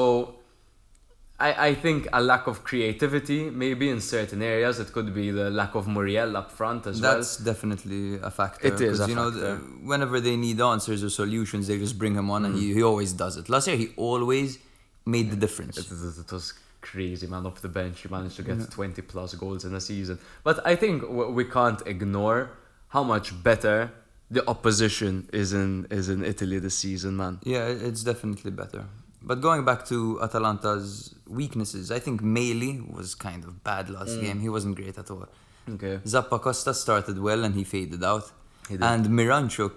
I, 1.38 1.68
I 1.68 1.74
think 1.74 2.08
a 2.14 2.22
lack 2.22 2.46
of 2.46 2.64
creativity, 2.64 3.50
maybe 3.50 3.90
in 3.90 4.00
certain 4.00 4.40
areas, 4.40 4.80
it 4.80 4.92
could 4.92 5.14
be 5.14 5.30
the 5.30 5.50
lack 5.50 5.74
of 5.74 5.86
Muriel 5.86 6.34
up 6.36 6.50
front 6.50 6.86
as 6.86 7.00
well. 7.00 7.16
That's 7.16 7.36
definitely 7.36 8.18
a 8.22 8.30
factor. 8.30 8.68
It 8.68 8.80
is 8.80 9.06
you 9.06 9.14
know, 9.14 9.30
factor. 9.30 9.56
whenever 9.84 10.18
they 10.18 10.36
need 10.36 10.60
answers 10.60 11.04
or 11.04 11.10
solutions, 11.10 11.66
they 11.66 11.78
just 11.78 11.98
bring 11.98 12.14
him 12.14 12.30
on, 12.30 12.46
and 12.46 12.54
mm. 12.54 12.60
he, 12.60 12.74
he 12.74 12.82
always 12.82 13.12
does 13.12 13.36
it. 13.36 13.50
Last 13.50 13.68
year, 13.68 13.76
he 13.76 13.88
always 13.96 14.58
made 15.04 15.30
the 15.30 15.36
difference. 15.36 15.76
It, 15.76 15.86
it, 15.90 16.20
it 16.20 16.32
was 16.32 16.54
crazy, 16.80 17.26
man. 17.26 17.44
Off 17.44 17.60
the 17.60 17.68
bench, 17.68 18.00
he 18.00 18.08
managed 18.08 18.36
to 18.36 18.42
get 18.42 18.70
20 18.70 19.02
plus 19.02 19.34
goals 19.34 19.64
in 19.66 19.74
a 19.74 19.80
season. 19.80 20.18
But 20.42 20.66
I 20.66 20.74
think 20.74 21.02
w- 21.02 21.30
we 21.32 21.44
can't 21.44 21.82
ignore 21.86 22.50
how 22.88 23.02
much 23.02 23.42
better 23.42 23.92
the 24.30 24.48
opposition 24.48 25.28
is 25.32 25.52
in 25.52 25.86
is 25.90 26.08
in 26.08 26.24
Italy 26.24 26.58
this 26.58 26.76
season, 26.78 27.16
man. 27.16 27.40
Yeah, 27.44 27.66
it's 27.66 28.02
definitely 28.02 28.50
better. 28.50 28.86
But 29.28 29.40
going 29.40 29.64
back 29.64 29.84
to 29.86 30.20
Atalanta's 30.22 31.14
weaknesses, 31.40 31.90
I 31.90 31.98
think 31.98 32.22
Maehle 32.22 32.72
was 32.98 33.14
kind 33.16 33.42
of 33.44 33.64
bad 33.64 33.90
last 33.90 34.20
game. 34.20 34.38
He 34.40 34.48
wasn't 34.48 34.76
great 34.76 34.96
at 34.96 35.10
all. 35.10 35.26
Okay. 35.68 35.98
Zappacosta 36.04 36.72
started 36.74 37.18
well 37.18 37.42
and 37.44 37.52
he 37.54 37.64
faded 37.64 38.02
out. 38.04 38.30
He 38.68 38.74
did. 38.76 38.84
And 38.84 39.06
Miranchuk 39.06 39.76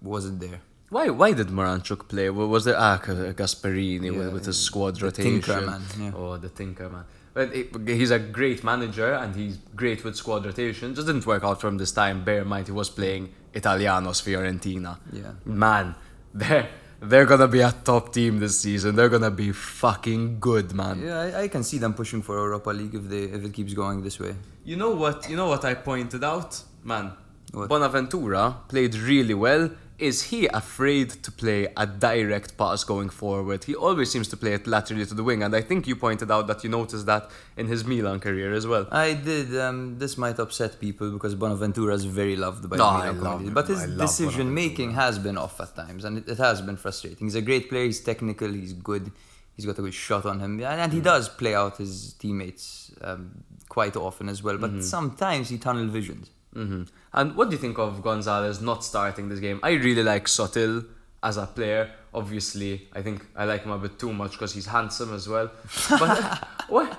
wasn't 0.00 0.40
there. 0.40 0.60
Why 0.90 1.10
why 1.10 1.30
did 1.34 1.48
Miranchuk 1.48 2.08
play? 2.08 2.30
Was 2.30 2.64
there 2.64 2.76
ah 2.78 2.98
Gasperini 3.40 4.06
Yeah, 4.10 4.18
with, 4.18 4.32
with 4.32 4.46
his 4.46 4.58
squad 4.58 4.96
the 4.96 5.04
rotation? 5.06 5.42
tinker 5.42 5.60
man, 5.60 5.82
yeah. 6.00 6.12
Oh, 6.16 6.38
the 6.38 6.48
tinker 6.48 6.88
man. 6.88 7.04
But 7.34 7.54
it, 7.54 7.66
he's 7.86 8.10
a 8.10 8.18
great 8.18 8.64
manager 8.64 9.12
and 9.12 9.36
he's 9.36 9.58
great 9.76 10.02
with 10.02 10.16
squad 10.16 10.46
rotation. 10.46 10.94
Just 10.94 11.06
didn't 11.06 11.26
work 11.26 11.44
out 11.44 11.60
for 11.60 11.68
him 11.68 11.76
this 11.76 11.92
time. 11.92 12.24
Bear 12.24 12.40
in 12.42 12.48
mind 12.48 12.66
he 12.68 12.72
was 12.72 12.88
playing 12.88 13.28
Italianos 13.52 14.22
Fiorentina. 14.22 14.98
Yeah. 15.12 15.32
Man, 15.44 15.94
they're 16.34 16.68
they're 17.00 17.26
gonna 17.26 17.48
be 17.48 17.60
a 17.60 17.72
top 17.72 18.12
team 18.12 18.38
this 18.40 18.58
season. 18.60 18.96
They're 18.96 19.08
gonna 19.08 19.30
be 19.30 19.52
fucking 19.52 20.40
good, 20.40 20.74
man. 20.74 21.02
Yeah, 21.02 21.18
I, 21.18 21.42
I 21.42 21.48
can 21.48 21.62
see 21.62 21.78
them 21.78 21.94
pushing 21.94 22.22
for 22.22 22.36
Europa 22.36 22.70
League 22.70 22.94
if 22.94 23.08
they 23.08 23.24
if 23.24 23.44
it 23.44 23.52
keeps 23.52 23.74
going 23.74 24.02
this 24.02 24.18
way. 24.18 24.34
You 24.64 24.76
know 24.76 24.94
what? 24.94 25.28
You 25.30 25.36
know 25.36 25.48
what 25.48 25.64
I 25.64 25.74
pointed 25.74 26.24
out, 26.24 26.62
man. 26.84 27.12
What? 27.52 27.68
Bonaventura 27.68 28.56
played 28.68 28.94
really 28.94 29.34
well. 29.34 29.70
Is 29.98 30.22
he 30.30 30.46
afraid 30.46 31.10
to 31.24 31.32
play 31.32 31.66
a 31.76 31.84
direct 31.84 32.56
pass 32.56 32.84
going 32.84 33.08
forward? 33.08 33.64
He 33.64 33.74
always 33.74 34.10
seems 34.12 34.28
to 34.28 34.36
play 34.36 34.52
it 34.54 34.64
laterally 34.66 35.04
to 35.06 35.14
the 35.14 35.24
wing, 35.24 35.42
and 35.42 35.56
I 35.56 35.60
think 35.60 35.88
you 35.88 35.96
pointed 35.96 36.30
out 36.30 36.46
that 36.46 36.62
you 36.62 36.70
noticed 36.70 37.06
that 37.06 37.28
in 37.56 37.66
his 37.66 37.84
Milan 37.84 38.20
career 38.20 38.52
as 38.52 38.64
well. 38.64 38.86
I 38.92 39.14
did. 39.14 39.58
Um, 39.58 39.98
this 39.98 40.16
might 40.16 40.38
upset 40.38 40.78
people 40.78 41.10
because 41.10 41.34
Bonaventura 41.34 41.94
is 41.94 42.04
very 42.04 42.36
loved 42.36 42.70
by 42.70 42.76
No, 42.76 43.12
Milan 43.12 43.46
love. 43.46 43.54
But 43.54 43.66
his 43.66 43.86
decision 43.96 44.54
making 44.54 44.92
has 44.92 45.18
been 45.18 45.36
off 45.36 45.60
at 45.60 45.74
times, 45.74 46.04
and 46.04 46.18
it, 46.18 46.28
it 46.28 46.38
has 46.38 46.62
been 46.62 46.76
frustrating. 46.76 47.26
He's 47.26 47.34
a 47.34 47.42
great 47.42 47.68
player. 47.68 47.86
He's 47.86 48.00
technical. 48.00 48.52
He's 48.52 48.74
good. 48.74 49.10
He's 49.56 49.66
got 49.66 49.76
a 49.80 49.82
good 49.82 49.94
shot 49.94 50.24
on 50.24 50.38
him, 50.38 50.60
and, 50.60 50.80
and 50.80 50.92
he 50.92 51.00
does 51.00 51.28
play 51.28 51.56
out 51.56 51.78
his 51.78 52.12
teammates 52.12 52.92
um, 53.00 53.42
quite 53.68 53.96
often 53.96 54.28
as 54.28 54.44
well. 54.44 54.58
But 54.58 54.84
sometimes 54.84 55.48
he 55.48 55.58
tunnel 55.58 55.88
visions. 55.88 56.30
Hmm 56.54 56.82
And 57.12 57.34
what 57.36 57.50
do 57.50 57.56
you 57.56 57.60
think 57.60 57.78
of 57.78 58.02
Gonzalez 58.02 58.60
not 58.60 58.84
starting 58.84 59.28
this 59.28 59.40
game? 59.40 59.60
I 59.62 59.72
really 59.72 60.02
like 60.02 60.26
Sottil 60.26 60.84
as 61.22 61.36
a 61.36 61.46
player. 61.46 61.90
Obviously, 62.14 62.88
I 62.94 63.02
think 63.02 63.26
I 63.36 63.44
like 63.44 63.62
him 63.64 63.72
a 63.72 63.78
bit 63.78 63.98
too 63.98 64.12
much 64.12 64.32
because 64.32 64.54
he's 64.54 64.66
handsome 64.66 65.14
as 65.14 65.28
well. 65.28 65.50
But 65.90 66.48
what? 66.68 66.98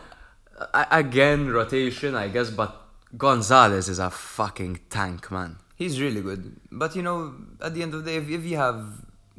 I- 0.74 1.00
Again, 1.00 1.50
rotation, 1.50 2.16
I 2.16 2.28
guess. 2.28 2.50
But 2.50 2.76
Gonzalez 3.18 3.90
is 3.90 4.00
a 4.00 4.10
fucking 4.10 4.80
tank, 4.90 5.32
man. 5.32 5.56
He's 5.76 6.00
really 6.02 6.22
good. 6.22 6.58
But 6.72 6.96
you 6.96 7.02
know, 7.02 7.34
at 7.62 7.74
the 7.74 7.82
end 7.82 7.94
of 7.94 8.04
the 8.04 8.12
day, 8.12 8.18
if, 8.18 8.30
if 8.30 8.44
you 8.46 8.58
have 8.58 8.86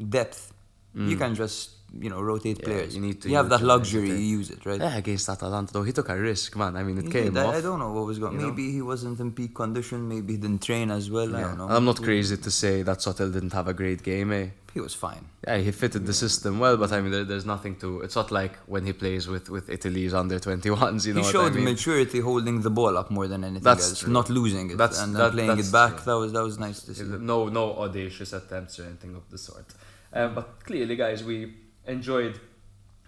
depth, 0.09 0.53
you 0.95 1.17
can 1.17 1.35
just 1.37 1.80
you 1.99 2.09
know 2.11 2.21
rotate. 2.21 2.59
Yeah, 2.61 2.65
players. 2.67 2.95
you 2.95 3.01
need 3.01 3.21
to 3.23 3.29
You 3.29 3.37
have 3.37 3.49
that 3.49 3.63
luxury. 3.63 4.09
You 4.11 4.17
use 4.39 4.51
it, 4.51 4.65
right? 4.65 4.81
Yeah, 4.81 4.97
against 4.97 5.29
Atalanta 5.29 5.73
though, 5.73 5.83
he 5.83 5.93
took 5.93 6.09
a 6.09 6.17
risk, 6.17 6.57
man. 6.57 6.77
I 6.77 6.83
mean, 6.83 6.99
it 6.99 7.05
He 7.07 7.11
came 7.11 7.25
did. 7.35 7.39
I, 7.39 7.45
off. 7.47 7.55
I 7.57 7.61
don't 7.61 7.79
know 7.79 7.93
what 7.93 8.07
was 8.07 8.19
going. 8.19 8.35
you 8.35 8.39
know? 8.41 8.49
Maybe 8.49 8.71
he 8.73 8.83
wasn't 8.83 9.19
in 9.21 9.33
peak 9.33 9.55
condition. 9.55 10.09
Maybe 10.09 10.35
he 10.35 10.39
didn't 10.39 10.63
train 10.63 10.91
as 10.91 11.11
well. 11.11 11.35
I 11.35 11.41
don't 11.43 11.59
know. 11.59 11.69
I'm 11.69 11.85
not 11.85 12.01
crazy 12.03 12.37
to 12.37 12.51
say 12.51 12.83
that 12.83 12.99
Sottil 12.99 13.33
didn't 13.33 13.53
have 13.53 13.67
a 13.69 13.75
great 13.75 14.03
game, 14.03 14.33
eh? 14.33 14.47
He 14.73 14.79
was 14.79 14.95
fine. 14.95 15.25
Yeah, 15.49 15.59
he 15.59 15.73
fitted 15.73 16.07
the 16.07 16.13
system 16.13 16.61
well, 16.61 16.77
but 16.77 16.93
I 16.93 17.01
mean, 17.01 17.11
there, 17.11 17.25
there's 17.25 17.45
nothing 17.45 17.75
to. 17.83 18.03
It's 18.03 18.15
not 18.15 18.31
like 18.31 18.55
when 18.67 18.87
he 18.87 18.93
plays 18.93 19.27
with 19.27 19.51
with 19.51 19.69
Italy's 19.69 20.15
under 20.15 20.39
21s. 20.39 21.07
You 21.07 21.15
know 21.15 21.23
he 21.23 21.33
showed 21.33 21.53
I 21.53 21.57
mean? 21.57 21.65
maturity 21.65 22.21
holding 22.21 22.61
the 22.61 22.71
ball 22.71 22.97
up 22.97 23.11
more 23.11 23.27
than 23.27 23.43
anything 23.43 23.65
That's 23.65 23.89
else, 23.91 24.01
true. 24.01 24.13
not 24.13 24.31
losing 24.31 24.71
it 24.71 24.77
That's- 24.79 25.01
and, 25.03 25.17
that- 25.17 25.33
playing 25.33 25.59
it 25.59 25.73
back. 25.73 25.95
true. 25.97 26.05
That 26.07 26.19
was 26.23 26.33
that 26.35 26.45
was 26.45 26.57
nice 26.61 26.83
to 26.85 26.95
see. 26.95 27.03
No, 27.33 27.49
no 27.49 27.65
audacious 27.79 28.33
attempts 28.33 28.79
or 28.79 28.85
anything 28.85 29.17
of 29.17 29.29
the 29.29 29.39
sort. 29.39 29.67
Um, 30.13 30.35
but 30.37 30.47
clearly, 30.65 30.95
guys, 30.95 31.25
we 31.25 31.53
enjoyed 31.87 32.41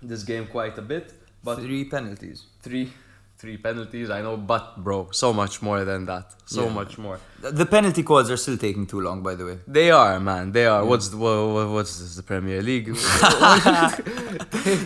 this 0.03 0.23
game 0.25 0.47
quite 0.47 0.77
a 0.79 0.83
bit. 0.83 1.13
But 1.45 1.57
Three 1.59 1.85
penalties. 1.85 2.45
three, 2.63 2.93
three 3.37 3.57
penalties. 3.57 4.11
I 4.11 4.21
know, 4.23 4.37
but 4.37 4.83
bro, 4.85 5.09
so 5.11 5.33
much 5.33 5.61
more 5.63 5.85
than 5.85 6.07
that. 6.07 6.35
So 6.47 6.65
Yeah. 6.67 6.73
much 6.73 6.99
more. 6.99 7.19
The- 7.41 7.67
penalty 7.67 8.03
calls 8.05 8.31
are 8.31 8.37
still 8.37 8.57
taking 8.57 8.87
too 8.87 9.01
long, 9.01 9.23
by 9.23 9.35
the 9.35 9.45
way. 9.45 9.59
They 9.67 9.91
are, 9.91 10.21
man. 10.21 10.53
They 10.53 10.67
are. 10.67 10.85
What's 10.85 11.09
the, 11.09 11.17
what, 11.17 11.69
what's 11.71 11.99
this, 12.01 12.15
the 12.17 12.23
Premier 12.23 12.63
League? 12.63 12.87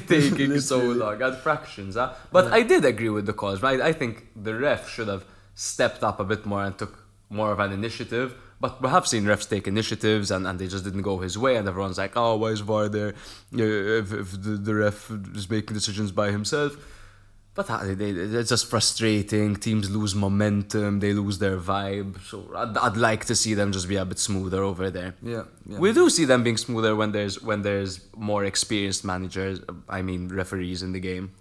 Taking 0.08 0.60
so 0.60 0.78
long 0.78 1.20
at 1.22 1.42
fractions, 1.42 1.94
huh? 1.96 2.14
But 2.32 2.52
I 2.52 2.62
did 2.62 2.84
agree 2.84 3.10
with 3.10 3.26
the 3.26 3.32
calls, 3.32 3.62
right? 3.62 3.80
I 3.80 3.92
think 3.92 4.26
the 4.34 4.54
ref 4.54 4.88
should 4.88 5.08
have 5.08 5.24
stepped 5.54 6.02
up 6.02 6.20
a 6.20 6.24
bit 6.24 6.46
more 6.46 6.64
and 6.64 6.76
took 6.78 7.04
more 7.28 7.52
of 7.52 7.58
an 7.60 7.72
initiative. 7.72 8.34
But 8.58 8.80
we 8.82 8.88
have 8.88 9.06
seen 9.06 9.24
refs 9.24 9.48
take 9.48 9.68
initiatives 9.68 10.30
and, 10.30 10.46
and 10.46 10.58
they 10.58 10.66
just 10.66 10.84
didn't 10.84 11.02
go 11.02 11.18
his 11.18 11.36
way, 11.36 11.56
and 11.56 11.68
everyone's 11.68 11.98
like, 11.98 12.16
oh, 12.16 12.36
why 12.36 12.48
is 12.48 12.60
VAR 12.60 12.88
there 12.88 13.14
if, 13.52 14.12
if 14.12 14.30
the, 14.42 14.50
the 14.50 14.74
ref 14.74 15.10
is 15.34 15.50
making 15.50 15.74
decisions 15.74 16.10
by 16.10 16.30
himself? 16.30 16.76
But 17.56 17.68
it's 17.70 18.50
just 18.50 18.66
frustrating. 18.66 19.56
Teams 19.56 19.90
lose 19.90 20.14
momentum, 20.14 21.00
they 21.00 21.14
lose 21.14 21.38
their 21.38 21.56
vibe. 21.56 22.20
So 22.22 22.50
I'd, 22.54 22.76
I'd 22.76 22.98
like 22.98 23.24
to 23.26 23.34
see 23.34 23.54
them 23.54 23.72
just 23.72 23.88
be 23.88 23.96
a 23.96 24.04
bit 24.04 24.18
smoother 24.18 24.62
over 24.62 24.90
there. 24.90 25.14
Yeah, 25.22 25.44
yeah. 25.66 25.78
We 25.78 25.94
do 25.94 26.10
see 26.10 26.26
them 26.26 26.42
being 26.42 26.58
smoother 26.58 26.94
when 26.94 27.12
there's 27.12 27.42
when 27.42 27.62
there's 27.62 28.00
more 28.14 28.44
experienced 28.44 29.06
managers. 29.06 29.60
I 29.88 30.02
mean 30.02 30.28
referees 30.28 30.82
in 30.82 30.92
the 30.92 31.00
game. 31.00 31.32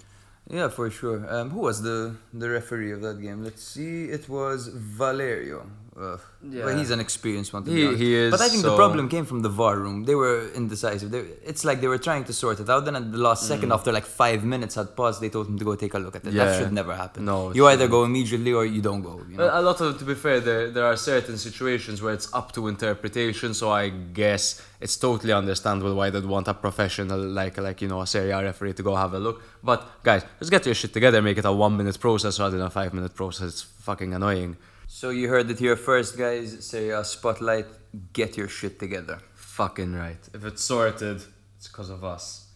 Yeah, 0.49 0.69
for 0.69 0.89
sure. 0.89 1.29
Um, 1.29 1.49
who 1.49 1.59
was 1.59 1.81
the 1.81 2.15
the 2.33 2.49
referee 2.49 2.93
of 2.93 3.01
that 3.01 3.21
game? 3.21 3.43
Let's 3.43 3.63
see. 3.63 4.05
It 4.05 4.29
was 4.29 4.67
Valerio. 4.67 5.69
Ugh. 5.97 6.19
Yeah. 6.43 6.65
Well, 6.65 6.77
he's 6.77 6.91
an 6.91 6.99
experienced 6.99 7.53
one. 7.53 7.63
He- 7.65 7.95
he 7.95 8.15
is, 8.15 8.31
But 8.31 8.41
I 8.41 8.49
think 8.49 8.63
the 8.63 8.75
problem 8.75 9.07
came 9.07 9.23
from 9.25 9.41
the 9.41 9.47
VAR 9.47 9.77
room. 9.79 10.03
They 10.03 10.13
were 10.13 10.49
indecisive. 10.53 11.09
They, 11.09 11.19
it's 11.51 11.63
like 11.63 11.79
they 11.79 11.87
were 11.87 11.97
trying 11.97 12.25
to 12.25 12.33
sort 12.33 12.59
it 12.59 12.69
out. 12.69 12.83
Then 12.83 12.97
at 12.97 13.11
the 13.13 13.17
last 13.17 13.47
second, 13.47 13.71
after 13.71 13.93
like 13.93 14.05
five 14.05 14.43
minutes 14.43 14.75
had 14.75 14.93
passed, 14.97 15.21
they 15.21 15.29
told 15.29 15.47
him 15.47 15.57
to 15.57 15.63
go 15.63 15.73
take 15.75 15.93
a 15.93 15.99
look 15.99 16.15
at 16.17 16.25
it. 16.25 16.31
Mm. 16.33 16.35
Yeah. 16.35 16.45
That 16.45 16.59
should 16.59 16.73
never 16.73 16.93
happen. 16.93 17.23
No, 17.23 17.53
you 17.53 17.65
either 17.67 17.87
go 17.87 18.03
immediately 18.03 18.51
or 18.51 18.65
you 18.65 18.81
don't 18.81 19.01
go. 19.01 19.21
You 19.29 19.37
know? 19.37 19.49
A 19.53 19.61
lot 19.61 19.79
of, 19.79 19.97
to 19.99 20.03
be 20.03 20.15
fair, 20.15 20.41
there 20.41 20.69
there 20.69 20.85
are 20.85 20.97
certain 20.97 21.37
situations 21.37 22.01
where 22.01 22.13
it's 22.13 22.29
up 22.33 22.51
to 22.55 22.67
interpretation. 22.67 23.53
So 23.53 23.71
I 23.71 23.87
guess 23.89 24.61
it's 24.81 24.97
totally 24.97 25.31
understandable 25.31 25.95
why 25.95 26.09
they'd 26.09 26.25
want 26.25 26.47
a 26.49 26.53
professional 26.53 27.19
like 27.41 27.57
like 27.57 27.81
you 27.81 27.87
know 27.87 28.01
a 28.01 28.07
Serie 28.07 28.31
A 28.31 28.43
referee 28.43 28.73
to 28.73 28.83
go 28.83 28.95
have 29.03 29.13
a 29.13 29.19
look. 29.27 29.41
But 29.63 29.79
guys, 30.03 30.23
just 30.39 30.51
get 30.51 30.65
your 30.65 30.75
shit 30.75 30.91
together. 30.91 31.21
Make 31.21 31.37
it 31.37 31.45
a 31.45 31.53
one 31.53 31.77
minute 31.77 31.97
process 32.01 32.37
rather 32.41 32.57
than 32.57 32.67
a 32.67 32.69
five 32.81 32.93
minute 32.93 33.15
process. 33.15 33.47
It's 33.47 33.61
fucking 33.61 34.13
annoying. 34.13 34.57
So 34.95 35.09
you 35.09 35.27
heard 35.27 35.51
it 35.51 35.59
here 35.59 35.75
first, 35.75 36.17
guys. 36.17 36.65
Say 36.65 36.89
uh, 36.89 37.03
spotlight. 37.03 37.65
Get 38.13 38.37
your 38.37 38.47
shit 38.47 38.79
together. 38.79 39.19
Fucking 39.33 39.93
right. 39.93 40.23
If 40.33 40.45
it's 40.45 40.63
sorted, 40.63 41.21
it's 41.57 41.67
because 41.67 41.89
of 41.89 42.05
us. 42.05 42.47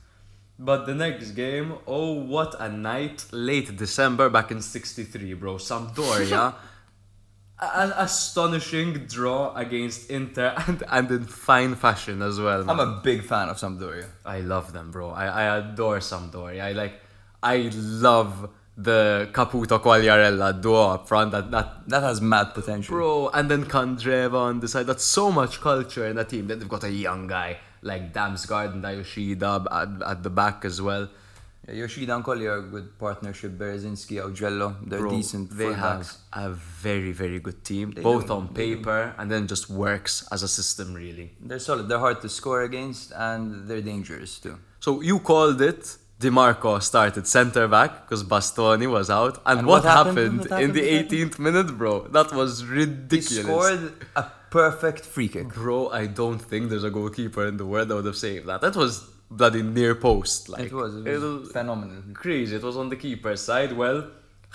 But 0.57 0.85
the 0.85 0.95
next 0.95 1.31
game, 1.31 1.73
oh 1.85 2.13
what 2.13 2.55
a 2.61 2.69
night! 2.69 3.25
Late 3.33 3.75
December 3.75 4.29
back 4.29 4.51
in 4.51 4.61
'63, 4.61 5.33
bro. 5.33 5.55
Sampdoria, 5.55 6.55
an 7.59 7.91
astonishing 7.97 8.93
draw 9.15 9.53
against 9.53 10.09
Inter, 10.09 10.53
and 10.67 10.81
and 10.89 11.11
in 11.11 11.25
fine 11.25 11.75
fashion 11.75 12.21
as 12.21 12.39
well. 12.39 12.69
I'm 12.69 12.79
a 12.79 13.01
big 13.03 13.21
fan 13.23 13.49
of 13.49 13.57
Sampdoria. 13.57 14.07
I 14.23 14.39
love 14.39 14.71
them, 14.71 14.91
bro. 14.91 15.09
I, 15.09 15.25
I 15.25 15.57
adore 15.57 15.99
Sampdoria. 15.99 16.61
I 16.61 16.71
like, 16.71 17.01
I 17.43 17.69
love 17.73 18.49
the 18.83 19.29
Caputo 19.33 19.79
Quagliarella 19.81 20.61
duo 20.61 20.89
up 20.95 21.07
front. 21.07 21.31
That 21.31 21.51
that 21.51 21.67
That 21.87 22.03
has 22.03 22.21
mad 22.21 22.53
potential. 22.53 22.93
bro, 22.95 23.29
and 23.33 23.49
then 23.51 23.65
Candreva 23.65 24.33
on 24.49 24.59
the 24.59 24.67
side. 24.67 24.87
That's 24.87 25.03
so 25.03 25.31
much 25.31 25.59
culture 25.61 26.05
in 26.07 26.15
the 26.15 26.23
team. 26.25 26.47
Then 26.47 26.59
they've 26.59 26.69
got 26.77 26.83
a 26.83 26.91
young 26.91 27.27
guy 27.27 27.57
like 27.81 28.13
Damsgaard 28.13 28.73
and 28.73 28.83
Yoshida 28.83 29.65
at, 29.71 29.89
at 30.11 30.23
the 30.23 30.29
back 30.29 30.65
as 30.65 30.81
well. 30.81 31.09
Yeah, 31.67 31.73
Yoshida 31.81 32.15
and 32.15 32.23
Colley 32.23 32.47
are 32.47 32.57
a 32.57 32.61
good 32.75 32.97
partnership. 32.97 33.51
Bereszynski, 33.57 34.15
Augello, 34.25 34.75
they're 34.89 34.99
Bro, 34.99 35.11
decent. 35.11 35.45
They 35.57 35.73
have 35.73 36.07
a 36.33 36.49
very 36.49 37.11
very 37.11 37.39
good 37.39 37.63
team, 37.63 37.91
They 37.91 38.01
both 38.01 38.27
do, 38.27 38.33
on 38.33 38.47
paper 38.49 39.13
and 39.17 39.29
then 39.31 39.45
just 39.47 39.69
works 39.69 40.13
as 40.31 40.41
a 40.43 40.47
system 40.47 40.93
really. 40.93 41.27
They're 41.41 41.59
solid. 41.59 41.87
They're 41.89 41.99
hard 42.07 42.21
to 42.21 42.29
score 42.29 42.61
against, 42.63 43.11
and 43.15 43.67
they're 43.67 43.81
dangerous 43.93 44.39
too. 44.39 44.57
So 44.79 45.01
you 45.01 45.19
called 45.19 45.61
it. 45.61 45.97
Dimarco 46.19 46.81
started 46.81 47.25
centre 47.27 47.67
back 47.67 47.91
because 48.03 48.23
Bastoni 48.23 48.87
was 48.91 49.09
out, 49.09 49.35
and, 49.45 49.59
And 49.59 49.67
what, 49.67 49.83
what 49.83 49.91
happened? 49.99 50.17
happened, 50.17 50.49
What 50.51 50.63
in 50.63 50.73
the 50.73 50.85
happened? 50.97 51.11
18th 51.11 51.39
minute, 51.39 51.77
bro? 51.77 52.07
That 52.17 52.33
was 52.33 52.65
ridiculous. 52.65 53.29
He 53.37 53.41
scored 53.43 53.93
a 54.17 54.23
perfect 54.49 55.05
free 55.05 55.29
kick. 55.29 55.47
Bro, 55.53 55.89
I 56.01 56.07
don't 56.07 56.39
think 56.39 56.69
there's 56.69 56.83
a 56.83 56.89
goalkeeper 56.91 57.45
in 57.47 57.55
the 57.57 57.65
world 57.65 57.87
that 57.87 57.95
would 57.95 58.05
have 58.05 58.17
saved 58.17 58.47
that. 58.47 58.59
That 58.61 58.75
was 58.75 59.09
bloody 59.31 59.63
near 59.63 59.95
post. 59.95 60.49
Like 60.49 60.63
it 60.65 60.73
was, 60.73 60.93
it 61.05 61.19
was 61.21 61.51
phenomenal. 61.51 62.01
crazy. 62.13 62.55
It 62.57 62.63
was 62.63 62.75
on 62.75 62.89
the 62.89 62.95
keeper's 62.97 63.41
side. 63.41 63.71
Well, 63.73 63.99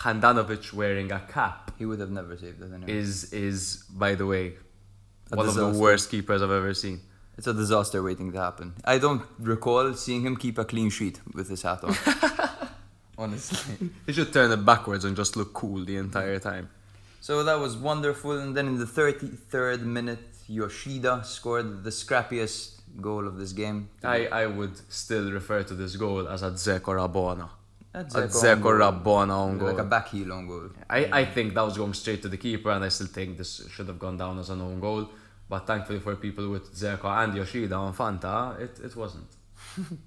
Handanovic 0.01 0.73
wearing 0.73 1.13
a 1.13 1.21
cap 1.21 1.71
He 1.79 1.87
would 1.87 2.01
have 2.01 2.11
never 2.11 2.37
saved 2.37 2.61
it 2.61 2.71
anyway. 2.75 2.93
is 2.93 3.33
is 3.33 3.85
by 4.05 4.17
the 4.17 4.27
way 4.27 4.45
A 5.33 5.37
one 5.37 5.49
of 5.49 5.55
the 5.55 5.69
worst 5.85 6.11
keepers 6.11 6.43
I've 6.43 6.51
ever 6.51 6.75
seen. 6.75 7.01
It's 7.37 7.47
a 7.47 7.55
disaster 7.55 8.03
waiting 8.03 8.33
to 8.33 8.39
happen. 8.41 8.75
I 8.85 8.99
don't 8.99 9.23
recall 9.39 9.95
seeing 9.95 10.23
him 10.23 10.37
keep 10.37 10.59
a 10.59 10.65
clean 10.65 10.91
sheet 10.91 11.21
with 11.33 11.49
his 11.49 11.63
hat 11.63 11.83
on. 11.83 11.97
Honestly. 13.19 13.91
He 14.07 14.13
should 14.13 14.33
turn 14.33 14.51
it 14.51 14.65
backwards 14.65 15.05
and 15.05 15.17
just 15.17 15.37
look 15.37 15.53
cool 15.53 15.85
the 15.85 15.97
entire 15.97 16.39
time. 16.39 16.69
So 17.21 17.43
that 17.45 17.59
was 17.59 17.77
wonderful. 17.77 18.39
And 18.39 18.57
then 18.57 18.67
in 18.67 18.79
the 18.79 18.85
33rd 18.85 19.83
minute, 19.83 20.19
Yoshida 20.49 21.23
scored 21.25 21.83
the 21.83 21.91
scrappiest 21.91 22.81
goal 23.01 23.27
of 23.27 23.39
this 23.39 23.53
game. 23.53 23.89
I, 24.03 24.27
I 24.27 24.47
would 24.47 24.77
still 24.93 25.31
refer 25.33 25.63
to 25.63 25.75
this 25.75 25.97
goal 25.97 26.29
as 26.29 26.43
a 26.43 26.51
Dzeko 26.51 26.93
Rabona. 27.01 27.49
A 27.95 28.03
goal. 28.05 28.73
Rabona 28.73 29.31
on 29.31 29.59
goal. 29.59 29.69
Like 29.69 29.79
a 29.79 29.85
back 29.85 30.09
heel 30.09 30.33
on 30.33 30.49
goal. 30.49 30.71
I, 30.91 31.21
I 31.21 31.25
think 31.25 31.55
that 31.55 31.63
was 31.63 31.77
going 31.77 31.95
straight 31.95 32.23
to 32.23 32.29
the 32.29 32.37
keeper, 32.37 32.71
and 32.71 32.85
I 32.85 32.89
still 32.89 33.07
think 33.07 33.39
this 33.39 33.67
should 33.71 33.87
have 33.87 34.01
gone 34.01 34.17
down 34.17 34.39
as 34.41 34.51
an 34.51 34.61
own 34.61 34.81
goal. 34.81 35.09
But 35.49 35.67
thankfully 35.67 36.01
for 36.01 36.17
people 36.17 36.49
with 36.49 36.75
Dzeko 36.75 37.05
and 37.23 37.35
Yoshida 37.37 37.75
on 37.75 37.93
Fanta, 37.95 38.59
it, 38.61 38.81
it 38.83 38.97
wasn't. 38.97 39.29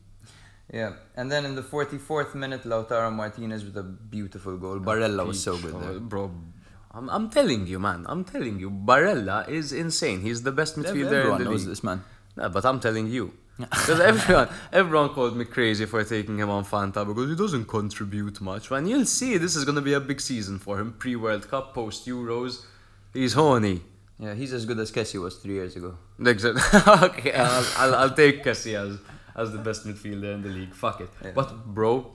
Yeah, 0.74 0.96
and 1.16 1.32
then 1.32 1.46
in 1.46 1.56
the 1.56 1.62
44th 1.62 2.36
minute, 2.36 2.64
Lautaro 2.64 3.10
Martinez 3.14 3.64
with 3.64 3.78
a 3.78 3.84
beautiful 3.84 4.58
goal. 4.58 4.80
Barella 4.80 5.26
was 5.26 5.42
so 5.42 5.58
good 5.58 5.80
there. 5.80 6.00
Bro, 6.00 6.32
I'm, 6.92 7.10
I'm 7.10 7.30
telling 7.30 7.68
you, 7.68 7.80
man. 7.80 8.06
I'm 8.10 8.26
telling 8.26 8.60
you. 8.60 8.70
Barella 8.70 9.48
is 9.48 9.72
insane. 9.72 10.20
He's 10.20 10.44
the 10.44 10.52
best 10.52 10.76
midfielder 10.76 11.06
Everyone 11.06 11.42
in 11.42 11.46
the 11.46 11.52
knows 11.52 11.62
league. 11.62 11.70
this 11.70 11.84
man. 11.84 12.04
No, 12.36 12.50
but 12.50 12.66
I'm 12.66 12.80
telling 12.80 13.08
you. 13.08 13.34
Because 13.58 14.00
everyone, 14.00 14.50
everyone 14.72 15.10
called 15.10 15.36
me 15.36 15.44
crazy 15.46 15.86
for 15.86 16.04
taking 16.04 16.38
him 16.38 16.50
on 16.50 16.64
Fanta 16.64 17.08
because 17.08 17.28
he 17.30 17.36
doesn't 17.36 17.66
contribute 17.66 18.40
much. 18.40 18.70
Man, 18.70 18.86
you'll 18.86 19.06
see 19.06 19.38
this 19.38 19.56
is 19.56 19.66
going 19.66 19.78
to 19.78 19.82
be 19.82 19.94
a 19.94 20.00
big 20.00 20.22
season 20.22 20.60
for 20.60 20.80
him. 20.80 20.94
Pre 20.94 21.16
World 21.16 21.48
Cup, 21.50 21.74
post 21.74 22.06
Euros. 22.06 22.66
He's 23.14 23.34
horny. 23.34 23.82
Yeah, 24.20 24.34
he's 24.34 24.52
as 24.54 24.66
good 24.66 24.80
as 24.80 24.92
Kessie 24.92 25.22
was 25.22 25.36
three 25.38 25.54
years 25.54 25.76
ago. 25.76 25.98
Exactly. 26.20 26.62
okay, 27.10 27.34
I'll, 27.34 27.66
I'll, 27.78 27.96
I'll 27.96 28.16
take 28.16 28.44
Kessie 28.44 28.74
as, 28.74 28.98
as 29.36 29.52
the 29.52 29.60
best 29.60 29.86
midfielder 29.86 30.34
in 30.34 30.42
the 30.42 30.50
league. 30.50 30.74
Fuck 30.74 31.02
it. 31.02 31.10
Yeah. 31.24 31.32
But, 31.36 31.66
bro, 31.68 32.12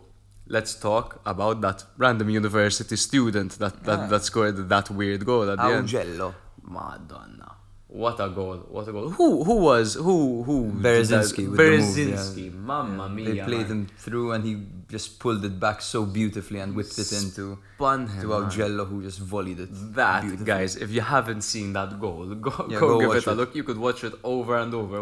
let's 0.49 0.75
talk 0.75 1.21
about 1.25 1.61
that 1.61 1.85
random 1.97 2.29
university 2.31 2.97
student 2.97 3.59
that, 3.61 3.85
that, 3.85 3.99
Ah. 4.01 4.07
that 4.09 4.25
scored 4.25 4.69
that 4.69 4.91
weird 4.91 5.25
goal 5.25 5.49
at. 5.49 5.59
Augello. 5.59 6.35
Madonna. 6.63 7.57
What 7.93 8.19
a 8.21 8.31
goal! 8.31 8.57
What 8.71 8.89
a 8.89 8.93
goal! 8.93 9.11
Who 9.11 9.45
who 9.45 9.57
was 9.57 9.95
who 9.97 10.43
who? 10.45 10.73
Bereszynski 10.73 11.55
the 11.55 12.41
yeah. 12.41 12.51
Mamma 12.51 13.07
mia! 13.11 13.35
They 13.35 13.41
played 13.43 13.69
man. 13.69 13.81
him 13.81 13.87
through 13.99 14.33
and 14.33 14.45
he 14.45 14.55
just 14.97 15.19
pulled 15.19 15.43
it 15.51 15.57
back 15.59 15.79
so 15.81 16.01
beautifully 16.19 16.61
and 16.61 16.75
whipped 16.77 16.99
it 17.05 17.11
into 17.21 17.45
Spun 17.77 18.07
him, 18.15 18.21
to. 18.23 18.29
Augello 18.39 18.85
who 18.91 19.03
just 19.09 19.21
volleyed 19.33 19.59
it. 19.67 19.71
That 20.01 20.23
guys, 20.45 20.77
if 20.77 20.91
you 20.97 21.01
haven't 21.01 21.43
seen 21.43 21.73
that 21.79 21.99
goal, 22.05 22.27
go, 22.47 22.51
Yeah, 22.69 22.79
go, 22.79 22.87
go 22.89 23.01
give 23.01 23.17
it 23.17 23.27
a 23.27 23.31
it. 23.33 23.37
look. 23.41 23.55
You 23.59 23.65
could 23.69 23.79
watch 23.79 24.05
it 24.05 24.15
over 24.23 24.55
and 24.63 24.73
over. 24.75 24.97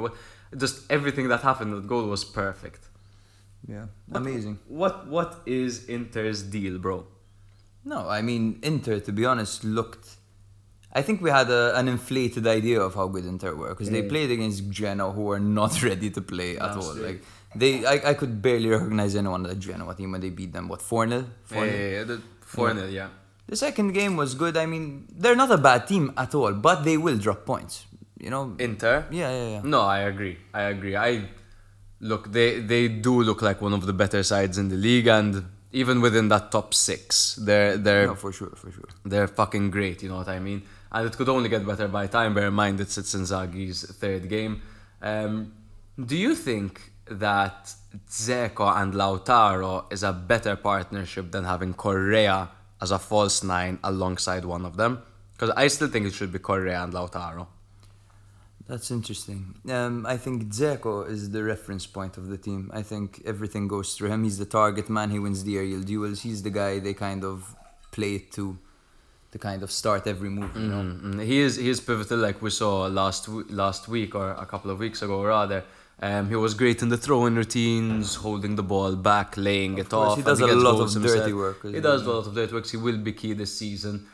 Just 0.57 0.77
everything 0.97 1.27
that 1.33 1.41
happened. 1.51 1.71
That 1.77 1.87
goal 1.95 2.07
was 2.15 2.23
perfect. 2.25 2.83
Yeah, 3.75 3.87
amazing. 4.21 4.59
What 4.83 4.97
what 5.17 5.31
is 5.45 5.73
Inter's 5.97 6.41
deal, 6.57 6.79
bro? 6.79 6.97
No, 7.93 8.09
I 8.19 8.21
mean 8.23 8.43
Inter. 8.63 8.97
To 9.09 9.13
be 9.13 9.25
honest, 9.33 9.65
looked. 9.65 10.07
I 10.93 11.03
think 11.07 11.17
we 11.27 11.31
had 11.31 11.49
a, 11.51 11.63
an 11.81 11.87
inflated 11.97 12.47
idea 12.59 12.79
of 12.81 12.95
how 12.99 13.07
good 13.15 13.25
Inter 13.35 13.53
were 13.55 13.69
because 13.75 13.91
they 13.91 14.03
played 14.15 14.31
against 14.37 14.61
Genoa, 14.71 15.13
who 15.17 15.23
were 15.31 15.39
not 15.61 15.73
ready 15.91 16.11
to 16.17 16.21
play 16.35 16.51
at 16.67 16.73
all. 16.77 16.95
Like 17.09 17.23
they, 17.55 17.85
I, 17.85 18.11
I 18.11 18.15
could 18.15 18.41
barely 18.41 18.69
recognize 18.69 19.17
anyone 19.17 19.45
at 19.45 19.51
the 19.51 19.57
Genoa 19.57 19.95
team 19.95 20.13
when 20.13 20.21
they 20.21 20.31
beat 20.31 20.53
them. 20.53 20.69
What 20.69 20.83
four 20.83 21.09
0 21.09 21.25
Yeah, 21.51 21.65
yeah, 21.65 21.89
yeah, 21.89 22.05
the 22.05 22.23
four 22.41 22.73
0 22.75 22.87
yeah. 22.89 23.09
The 23.47 23.57
second 23.57 23.93
game 23.93 24.17
was 24.17 24.35
good. 24.35 24.57
I 24.57 24.67
mean, 24.67 25.07
they're 25.11 25.35
not 25.35 25.51
a 25.51 25.59
bad 25.59 25.87
team 25.89 26.13
at 26.17 26.35
all, 26.35 26.53
but 26.53 26.85
they 26.85 26.97
will 26.97 27.19
drop 27.19 27.45
points. 27.45 27.87
You 28.21 28.31
know. 28.31 28.55
Inter. 28.59 29.07
yeah, 29.11 29.31
yeah, 29.33 29.49
yeah. 29.55 29.61
No, 29.65 29.81
I 29.81 30.01
agree. 30.01 30.37
I 30.55 30.63
agree. 30.65 30.95
I 30.97 31.25
look. 32.01 32.31
They 32.33 32.61
they 32.61 32.87
do 32.89 33.23
look 33.23 33.43
like 33.43 33.61
one 33.61 33.73
of 33.73 33.87
the 33.87 33.93
better 33.93 34.23
sides 34.23 34.57
in 34.59 34.69
the 34.69 34.77
league, 34.77 35.07
and 35.09 35.45
even 35.73 36.01
within 36.01 36.29
that 36.29 36.53
top 36.53 36.75
six, 36.75 37.35
they're 37.37 37.77
they're 37.77 38.07
No, 38.07 38.15
for 38.15 38.33
sure, 38.33 38.53
for 38.55 38.71
sure. 38.71 38.89
they're 39.05 39.27
fucking 39.29 39.71
great. 39.71 40.03
You 40.03 40.11
know 40.11 40.17
what 40.17 40.29
I 40.29 40.39
mean? 40.39 40.63
And 40.93 41.07
it 41.09 41.17
could 41.17 41.29
only 41.29 41.49
get 41.49 41.67
better 41.67 41.89
by 41.89 42.07
time. 42.09 42.35
Bear 42.35 42.49
in 42.49 42.55
mind 42.55 42.79
it's 42.81 42.97
Inzaghi's 42.99 43.85
third 43.99 44.29
game. 44.29 44.61
Um, 45.03 45.53
do 46.05 46.17
you 46.17 46.35
think 46.35 46.93
that 47.11 47.75
Dzeko 48.09 48.77
and 48.81 48.95
Lautaro 48.95 49.93
is 49.93 50.03
a 50.03 50.13
better 50.13 50.57
partnership 50.57 51.31
than 51.33 51.45
having 51.45 51.75
Correa 51.75 52.51
as 52.81 52.91
a 52.91 52.99
false 52.99 53.43
nine 53.43 53.79
alongside 53.85 54.45
one 54.45 54.65
of 54.65 54.77
them? 54.77 55.03
Because 55.33 55.51
I 55.57 55.69
still 55.69 55.89
think 55.89 56.07
it 56.07 56.15
should 56.15 56.33
be 56.33 56.39
Correa 56.39 56.83
and 56.83 56.93
Lautaro. 56.93 57.47
That's 58.69 58.91
interesting. 58.93 59.57
Um, 59.69 60.07
I 60.07 60.17
think 60.17 60.45
Dzeko 60.45 61.09
is 61.11 61.31
the 61.31 61.43
reference 61.43 61.87
point 61.87 62.17
of 62.17 62.29
the 62.29 62.39
team. 62.39 62.71
I 62.73 62.83
think 62.83 63.21
everything 63.27 63.67
goes 63.67 63.95
through 63.95 64.11
him. 64.11 64.23
He's 64.23 64.39
the 64.39 64.45
target 64.45 64.89
man. 64.89 65.11
He 65.11 65.19
wins 65.19 65.43
the 65.43 65.57
aerial 65.57 65.83
duels. 65.83 66.21
He's 66.23 66.43
the 66.45 66.51
guy 66.51 66.79
they 66.79 66.95
kind 66.95 67.25
of 67.25 67.57
play 67.91 68.19
to, 68.37 68.57
to 69.33 69.39
kind 69.39 69.65
of 69.65 69.73
start 69.73 70.07
every 70.07 70.29
move. 70.31 70.55
You 70.55 70.69
know. 70.69 70.83
Mm, 70.83 71.25
He 71.25 71.41
is 71.41 71.57
he 71.57 71.69
is 71.69 71.81
pivotal, 71.81 72.19
like 72.19 72.41
we 72.41 72.51
saw 72.51 72.87
last 72.87 73.29
last 73.29 73.89
week 73.89 74.15
or 74.15 74.31
a 74.31 74.47
couple 74.47 74.71
of 74.71 74.79
weeks 74.79 75.03
ago, 75.03 75.25
rather. 75.25 75.65
Um, 76.03 76.29
he 76.31 76.37
was 76.37 76.55
great 76.55 76.81
in 76.81 76.89
the 76.89 76.97
throwing 76.97 77.35
routines, 77.35 78.15
holding 78.15 78.57
the 78.57 78.63
ball 78.63 78.97
back, 78.97 79.37
laying 79.37 79.77
it 79.77 79.91
course, 79.91 80.13
off. 80.13 80.17
he 80.17 80.23
does 80.23 80.41
a 80.41 80.47
lot 80.47 80.81
of 80.81 81.03
dirty 81.03 81.35
work 81.35 81.63
He 81.63 81.81
does 81.81 82.07
a 82.07 82.11
lot 82.11 82.27
of 82.27 82.35
dirty 82.35 82.55
work. 82.55 82.67
He 82.67 82.79
will 82.79 82.97
be 82.97 83.13
key 83.13 83.35
this 83.35 83.57
season. 83.59 84.07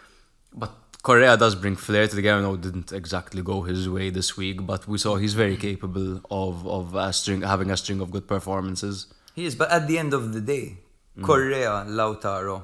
But 0.53 0.73
Correa 1.03 1.37
does 1.37 1.55
bring 1.55 1.77
flair 1.77 2.09
to 2.09 2.17
the 2.17 2.23
game. 2.23 2.39
I 2.39 2.41
know 2.41 2.55
it 2.55 2.63
didn't 2.63 2.91
exactly 2.91 3.41
go 3.41 3.63
his 3.63 3.89
way 3.89 4.11
this 4.11 4.37
week, 4.37 4.67
but 4.67 4.89
we 4.89 4.99
saw 4.99 5.15
he's 5.15 5.35
very 5.35 5.57
capable 5.57 6.21
of 6.29 6.67
of 6.67 6.97
a 6.97 7.13
string, 7.13 7.43
having 7.43 7.71
a 7.71 7.77
string 7.77 8.01
of 8.01 8.11
good 8.11 8.27
performances. 8.27 9.07
He 9.37 9.45
is, 9.45 9.55
but 9.55 9.71
at 9.71 9.87
the 9.87 9.97
end 9.99 10.13
of 10.13 10.33
the 10.33 10.41
day, 10.41 10.79
Correa, 11.23 11.85
Lautaro, 11.87 12.63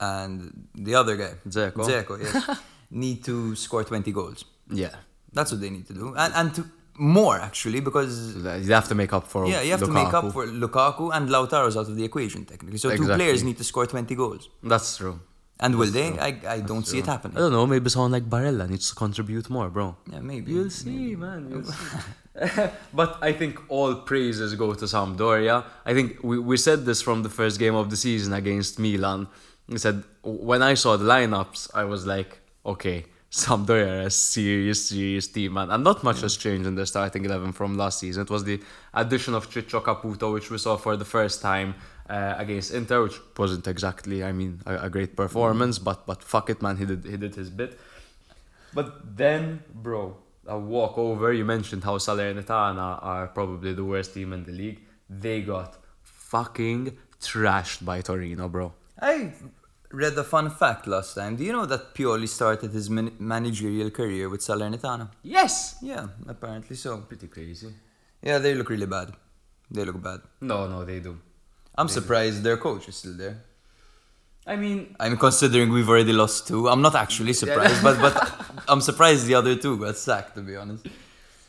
and 0.00 0.66
the 0.74 0.94
other 0.96 1.16
guy, 1.16 1.34
Dzeko. 1.46 1.84
Dzeko, 1.86 2.14
yes, 2.22 2.58
need 2.90 3.22
to 3.24 3.54
score 3.54 3.84
20 3.84 4.10
goals. 4.12 4.44
Yeah, 4.68 4.94
That's 5.32 5.52
what 5.52 5.60
they 5.60 5.70
need 5.70 5.86
to 5.86 5.94
do, 5.94 6.14
and 6.16 6.34
and 6.34 6.54
to 6.56 6.64
more 6.98 7.38
actually 7.38 7.80
because 7.80 8.36
you 8.36 8.72
have 8.72 8.88
to 8.88 8.94
make 8.94 9.12
up 9.12 9.26
for 9.26 9.46
yeah, 9.46 9.60
you 9.62 9.70
have 9.70 9.80
to 9.80 9.90
make 9.90 10.12
up 10.12 10.32
for 10.32 10.46
Lukaku 10.46 11.10
and 11.14 11.28
Lautaro's 11.28 11.76
out 11.76 11.88
of 11.88 11.96
the 11.96 12.04
equation 12.04 12.44
technically. 12.44 12.78
So 12.78 12.94
two 12.96 13.06
players 13.06 13.42
need 13.42 13.58
to 13.58 13.64
score 13.64 13.86
20 13.86 14.14
goals. 14.14 14.48
That's 14.62 14.96
true. 14.96 15.20
And 15.58 15.76
will 15.78 15.90
they? 15.90 16.08
I, 16.18 16.38
I 16.46 16.60
don't 16.60 16.86
see 16.86 16.98
it 16.98 17.06
happening. 17.06 17.36
I 17.38 17.40
don't 17.40 17.52
know. 17.52 17.66
Maybe 17.66 17.88
someone 17.88 18.12
like 18.12 18.28
Barella 18.28 18.68
needs 18.68 18.90
to 18.90 18.94
contribute 18.94 19.48
more, 19.48 19.70
bro. 19.70 19.96
Yeah, 20.12 20.20
maybe. 20.20 20.52
You'll 20.52 20.68
see, 20.68 21.16
man. 21.16 21.48
You'll 21.50 21.64
see. 21.64 21.98
but 22.92 23.18
I 23.22 23.32
think 23.32 23.58
all 23.70 23.94
praises 23.94 24.54
go 24.54 24.74
to 24.74 24.84
Sampdoria. 24.84 25.64
I 25.86 25.94
think 25.94 26.22
we, 26.22 26.38
we 26.38 26.58
said 26.58 26.84
this 26.84 27.00
from 27.00 27.22
the 27.22 27.30
first 27.30 27.58
game 27.58 27.74
of 27.74 27.88
the 27.88 27.96
season 27.96 28.34
against 28.34 28.78
Milan. 28.78 29.28
We 29.66 29.78
said 29.78 30.04
when 30.22 30.62
I 30.62 30.74
saw 30.74 30.96
the 30.98 31.06
lineups, 31.06 31.70
I 31.74 31.84
was 31.84 32.06
like, 32.06 32.38
okay, 32.64 33.06
Sampdoria 33.30 34.04
are 34.04 34.06
a 34.06 34.10
serious, 34.10 34.88
serious 34.88 35.26
team, 35.28 35.54
man. 35.54 35.70
And 35.70 35.82
not 35.84 36.02
much 36.02 36.20
has 36.20 36.36
changed 36.36 36.66
in 36.66 36.74
their 36.74 36.86
starting 36.86 37.24
eleven 37.24 37.52
from 37.52 37.76
last 37.76 37.98
season. 37.98 38.22
It 38.22 38.30
was 38.30 38.44
the 38.44 38.60
addition 38.94 39.34
of 39.34 39.50
Ciccio 39.50 39.82
Caputo, 39.82 40.32
which 40.32 40.50
we 40.50 40.58
saw 40.58 40.76
for 40.76 40.96
the 40.96 41.04
first 41.04 41.42
time 41.42 41.74
uh, 42.08 42.34
against 42.38 42.72
Inter, 42.72 43.02
which 43.02 43.18
wasn't 43.36 43.66
exactly, 43.66 44.22
I 44.22 44.32
mean, 44.32 44.60
a, 44.64 44.86
a 44.86 44.90
great 44.90 45.16
performance. 45.16 45.78
But 45.78 46.06
but 46.06 46.22
fuck 46.22 46.50
it, 46.50 46.62
man. 46.62 46.76
He 46.76 46.86
did 46.86 47.04
he 47.04 47.16
did 47.16 47.34
his 47.34 47.50
bit. 47.50 47.78
But 48.72 49.16
then, 49.16 49.64
bro, 49.74 50.16
a 50.46 50.58
walkover. 50.58 51.32
You 51.32 51.44
mentioned 51.44 51.82
how 51.84 51.98
Salernitana 51.98 53.02
are 53.02 53.26
probably 53.26 53.72
the 53.74 53.84
worst 53.84 54.14
team 54.14 54.32
in 54.32 54.44
the 54.44 54.52
league. 54.52 54.80
They 55.10 55.42
got 55.42 55.76
fucking 56.02 56.96
trashed 57.20 57.84
by 57.84 58.00
Torino, 58.02 58.48
bro. 58.48 58.72
I 59.00 59.32
read 59.90 60.16
a 60.18 60.24
fun 60.24 60.50
fact 60.50 60.86
last 60.86 61.14
time. 61.14 61.36
Do 61.36 61.44
you 61.44 61.52
know 61.52 61.66
that 61.66 61.94
Pioli 61.94 62.28
started 62.28 62.72
his 62.72 62.88
man- 62.90 63.12
managerial 63.18 63.90
career 63.90 64.28
with 64.28 64.40
Salernitana? 64.40 65.08
Yes. 65.22 65.76
Yeah, 65.82 66.06
apparently 66.28 66.76
so. 66.76 66.98
Pretty 66.98 67.28
crazy. 67.28 67.72
Yeah, 68.22 68.38
they 68.38 68.54
look 68.54 68.68
really 68.70 68.86
bad. 68.86 69.12
They 69.70 69.84
look 69.84 70.02
bad. 70.02 70.20
No, 70.40 70.66
no, 70.68 70.84
they 70.84 71.00
do. 71.00 71.18
I'm 71.76 71.88
surprised 71.88 72.42
their 72.42 72.56
coach 72.56 72.88
is 72.88 72.96
still 72.96 73.14
there. 73.14 73.42
I 74.46 74.56
mean, 74.56 74.94
I'm 75.00 75.16
considering 75.16 75.72
we've 75.72 75.88
already 75.88 76.12
lost 76.12 76.46
two, 76.46 76.68
I'm 76.68 76.80
not 76.80 76.94
actually 76.94 77.32
surprised, 77.32 77.82
but 77.82 78.00
but 78.00 78.14
I'm 78.68 78.80
surprised 78.80 79.26
the 79.26 79.34
other 79.34 79.56
two 79.56 79.76
got 79.76 79.96
sacked. 79.96 80.36
To 80.36 80.40
be 80.40 80.54
honest, 80.56 80.86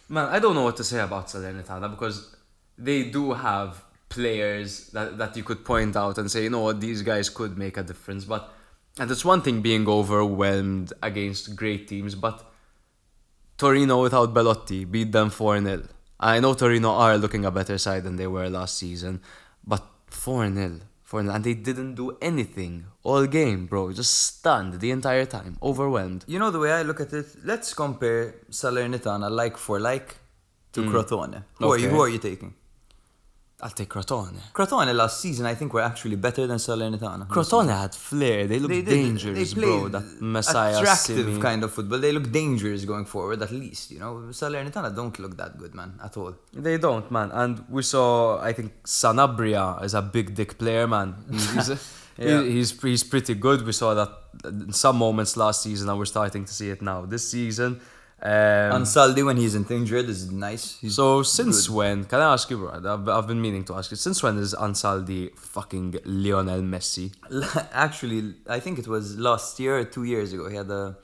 man, 0.09 0.25
I 0.29 0.39
don't 0.39 0.55
know 0.55 0.63
what 0.63 0.77
to 0.77 0.83
say 0.83 0.99
about 0.99 1.27
Salernitana 1.27 1.91
because 1.91 2.35
they 2.77 3.03
do 3.03 3.33
have 3.33 3.83
players 4.09 4.89
that, 4.89 5.17
that 5.17 5.35
you 5.35 5.43
could 5.43 5.65
point 5.65 5.95
out 5.95 6.17
and 6.17 6.29
say, 6.31 6.43
you 6.43 6.49
know 6.49 6.61
what, 6.61 6.79
these 6.81 7.01
guys 7.01 7.29
could 7.29 7.57
make 7.57 7.77
a 7.77 7.83
difference. 7.83 8.25
But 8.25 8.53
and 8.99 9.11
it's 9.11 9.23
one 9.23 9.41
thing 9.41 9.61
being 9.61 9.87
overwhelmed 9.87 10.93
against 11.03 11.55
great 11.55 11.87
teams, 11.87 12.15
but 12.15 12.43
Torino 13.57 14.01
without 14.01 14.33
Belotti 14.33 14.85
beat 14.85 15.11
them 15.11 15.29
4 15.29 15.61
0. 15.61 15.83
I 16.19 16.39
know 16.39 16.53
Torino 16.53 16.91
are 16.91 17.17
looking 17.17 17.45
a 17.45 17.51
better 17.51 17.77
side 17.77 18.03
than 18.03 18.15
they 18.15 18.27
were 18.27 18.49
last 18.49 18.77
season, 18.77 19.21
but 19.65 19.83
4 20.07 20.51
0. 20.53 20.79
4 21.03 21.21
0. 21.21 21.33
And 21.33 21.43
they 21.43 21.53
didn't 21.53 21.95
do 21.95 22.17
anything 22.21 22.85
all 23.03 23.25
game, 23.27 23.67
bro. 23.67 23.91
Just 23.93 24.13
stunned 24.13 24.79
the 24.79 24.91
entire 24.91 25.25
time, 25.25 25.57
overwhelmed. 25.61 26.25
you 26.27 26.39
know 26.39 26.51
the 26.51 26.59
way 26.59 26.71
I 26.71 26.81
look 26.81 26.99
at 26.99 27.13
it. 27.13 27.27
Let's 27.43 27.73
compare 27.73 28.35
Salernitana 28.49 29.29
like 29.29 29.57
for 29.57 29.79
like 29.79 30.17
to 30.73 30.81
mm. 30.81 30.91
Crotone. 30.91 31.43
Who 31.55 31.71
are 31.71 31.77
you? 31.77 31.89
Who 31.89 32.01
are 32.01 32.09
you 32.09 32.19
taking? 32.19 32.53
I'll 33.59 33.71
take 33.71 33.89
Crotone. 33.89 34.35
Crotone 34.53 34.93
last 34.93 35.19
season, 35.19 35.47
I 35.47 35.55
think, 35.55 35.73
were 35.73 35.81
actually 35.81 36.15
better 36.15 36.45
than 36.45 36.57
Salernitana. 36.57 37.27
Crotone 37.27 37.69
had 37.69 37.95
flair. 37.95 38.45
They 38.45 38.59
looked 38.59 38.69
They 38.71 38.83
did. 38.83 38.91
dangerous, 38.91 39.53
they 39.53 39.59
bro. 39.61 39.87
That 39.87 40.03
Messiah 40.21 40.77
attractive 40.77 41.25
Simy. 41.25 41.41
kind 41.41 41.63
of 41.63 41.73
football. 41.73 41.97
They 41.97 42.11
look 42.11 42.31
dangerous 42.31 42.85
going 42.85 43.05
forward, 43.05 43.41
at 43.41 43.49
least. 43.49 43.89
You 43.89 43.97
know, 43.97 44.13
Salernitana 44.29 44.95
don't 44.95 45.17
look 45.17 45.35
that 45.37 45.57
good, 45.57 45.73
man, 45.73 45.99
at 46.03 46.15
all. 46.17 46.35
They 46.53 46.77
don't, 46.77 47.09
man. 47.09 47.31
And 47.31 47.63
we 47.67 47.81
saw, 47.81 48.39
I 48.39 48.53
think, 48.53 48.73
Sanabria 48.83 49.83
is 49.83 49.95
a 49.95 50.03
big 50.03 50.35
dick 50.35 50.59
player, 50.59 50.87
man. 50.87 51.15
He's, 51.31 51.51
he's, 51.67 51.69
Yeah. 52.19 52.43
he's, 52.43 52.79
he's 52.79 53.03
pretty 53.03 53.33
good. 53.33 53.65
We 53.65 53.71
saw 53.71 53.95
that 53.95 54.09
in 54.45 54.71
some 54.71 54.97
moments 54.97 55.35
last 55.35 55.63
season, 55.63 55.89
and 55.89 55.97
we're 55.97 56.05
starting 56.05 56.45
to 56.45 56.53
see 56.53 56.69
it 56.69 56.83
now. 56.83 57.07
This 57.07 57.27
season. 57.31 57.81
Um, 58.19 58.81
Ansaldi, 58.81 59.23
when 59.23 59.37
he's 59.37 59.53
in 59.53 59.63
Tingrid 59.63 60.09
is 60.09 60.31
nice. 60.31 60.79
He's 60.79 60.95
so 60.95 61.21
since 61.21 61.69
when? 61.69 62.03
Can 62.05 62.19
I 62.19 62.33
ask 62.33 62.49
you, 62.49 62.57
bro? 62.57 62.71
I've, 62.71 63.07
I've 63.07 63.27
been 63.27 63.39
meaning 63.39 63.63
to 63.65 63.75
ask 63.75 63.91
you. 63.91 63.97
Since 63.97 64.23
when 64.23 64.37
is 64.39 64.55
Ansaldi 64.55 65.37
fucking 65.37 65.99
Lionel 66.03 66.61
Messi? 66.61 67.13
Actually, 67.71 68.33
I 68.47 68.59
think 68.59 68.79
it 68.79 68.87
was 68.87 69.19
last 69.19 69.59
year 69.59 69.77
or 69.77 69.83
two 69.83 70.03
years 70.03 70.33
ago. 70.33 70.49
He 70.49 70.55
had 70.55 70.71
a, 70.71 70.97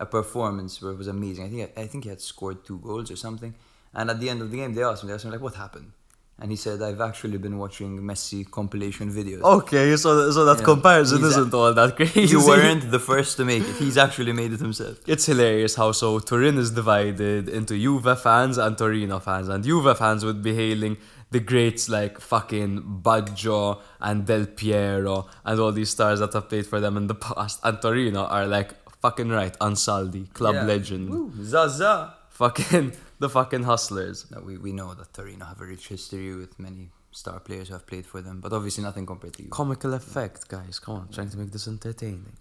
a 0.00 0.06
performance 0.06 0.80
where 0.80 0.92
it 0.92 0.96
was 0.96 1.08
amazing. 1.08 1.44
I 1.44 1.48
think 1.48 1.78
I 1.78 1.86
think 1.86 2.04
he 2.04 2.10
had 2.10 2.22
scored 2.22 2.64
two 2.64 2.78
goals 2.78 3.10
or 3.10 3.16
something. 3.16 3.54
And 3.92 4.10
at 4.10 4.18
the 4.18 4.30
end 4.30 4.40
of 4.40 4.50
the 4.50 4.56
game, 4.56 4.74
they 4.74 4.82
asked 4.82 5.04
me, 5.04 5.08
they 5.08 5.14
asked 5.14 5.26
me 5.26 5.32
like, 5.32 5.42
"What 5.42 5.54
happened?" 5.54 5.92
And 6.40 6.50
he 6.50 6.56
said, 6.56 6.82
"I've 6.82 7.00
actually 7.00 7.38
been 7.38 7.56
watching 7.58 8.00
Messi 8.00 8.40
compilation 8.50 9.08
videos." 9.12 9.42
Okay, 9.42 9.96
so 9.96 10.30
so 10.36 10.44
that 10.44 10.58
Yeah. 10.58 10.64
comparison 10.72 11.18
He's 11.18 11.26
a- 11.36 11.40
isn't 11.40 11.54
all 11.54 11.72
that 11.80 11.96
crazy. 11.96 12.22
You 12.36 12.44
weren't 12.46 12.90
the 12.96 12.98
first 13.10 13.36
to 13.38 13.44
make 13.44 13.62
it. 13.70 13.76
He's 13.76 13.96
actually 13.96 14.32
made 14.32 14.52
it 14.52 14.60
himself. 14.60 14.96
It's 15.06 15.26
hilarious 15.26 15.74
how 15.76 15.92
so 15.92 16.18
Turin 16.18 16.58
is 16.58 16.70
divided 16.70 17.48
into 17.48 17.74
Juve 17.84 18.18
fans 18.20 18.58
and 18.58 18.76
Torino 18.76 19.18
fans, 19.20 19.48
and 19.48 19.62
Juve 19.64 19.96
fans 19.96 20.24
would 20.24 20.42
be 20.42 20.54
hailing 20.54 20.96
the 21.30 21.40
greats 21.40 21.88
like 21.88 22.20
fucking 22.20 23.00
Baggio 23.02 23.80
and 24.00 24.24
Del 24.26 24.46
Piero 24.46 25.26
and 25.44 25.58
all 25.60 25.72
these 25.72 25.90
stars 25.90 26.18
that 26.20 26.32
have 26.32 26.48
played 26.48 26.66
for 26.66 26.78
them 26.80 26.96
in 26.96 27.06
the 27.08 27.14
past, 27.14 27.58
and 27.64 27.80
Torino 27.82 28.22
are 28.24 28.46
like 28.46 28.70
fucking 29.02 29.28
right, 29.30 29.54
Ansaldi, 29.58 30.32
club 30.32 30.54
Yeah. 30.54 30.64
legend, 30.64 31.10
Woo, 31.10 31.32
Zaza. 31.42 32.14
fucking 32.30 32.92
the 33.18 33.28
fucking 33.28 33.62
hustlers. 33.64 34.26
No, 34.30 34.40
we, 34.40 34.58
we 34.58 34.72
know 34.72 34.94
that 34.94 35.12
Torino 35.14 35.44
have 35.46 35.60
a 35.60 35.64
rich 35.66 35.88
history 35.88 36.34
with 36.34 36.58
many 36.58 36.90
star 37.10 37.38
players 37.40 37.68
who 37.68 37.74
have 37.74 37.86
played 37.86 38.06
for 38.06 38.20
them, 38.20 38.40
but 38.40 38.52
obviously 38.52 38.82
nothing 38.84 39.06
compared 39.06 39.34
to 39.34 39.42
you. 39.44 39.48
Comical 39.50 39.94
effect, 39.94 40.48
guys. 40.48 40.78
Come 40.78 40.96
on, 40.96 41.08
trying 41.12 41.30
to 41.30 41.38
make 41.38 41.50
this 41.52 41.68
entertaining. 41.68 42.32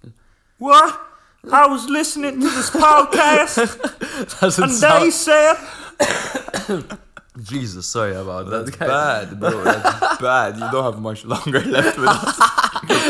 What? 0.58 1.00
I 1.52 1.68
was 1.68 1.90
listening 1.90 2.40
to 2.40 2.50
this 2.50 2.70
podcast 2.86 4.40
Doesn't 4.40 4.70
sound- 4.70 5.12
said 5.14 5.58
Jesus, 7.42 7.88
sorry 7.88 8.16
about 8.16 8.46
that. 8.50 8.66
That's 8.66 8.78
guys. 8.78 8.90
bad, 9.30 9.40
bro. 9.40 9.64
That's 9.64 10.22
bad. 10.22 10.56
You 10.56 10.70
don't 10.72 10.84
have 10.84 11.02
much 11.02 11.26
longer 11.26 11.62
left 11.62 11.98
with 11.98 12.08
us. 12.08 12.38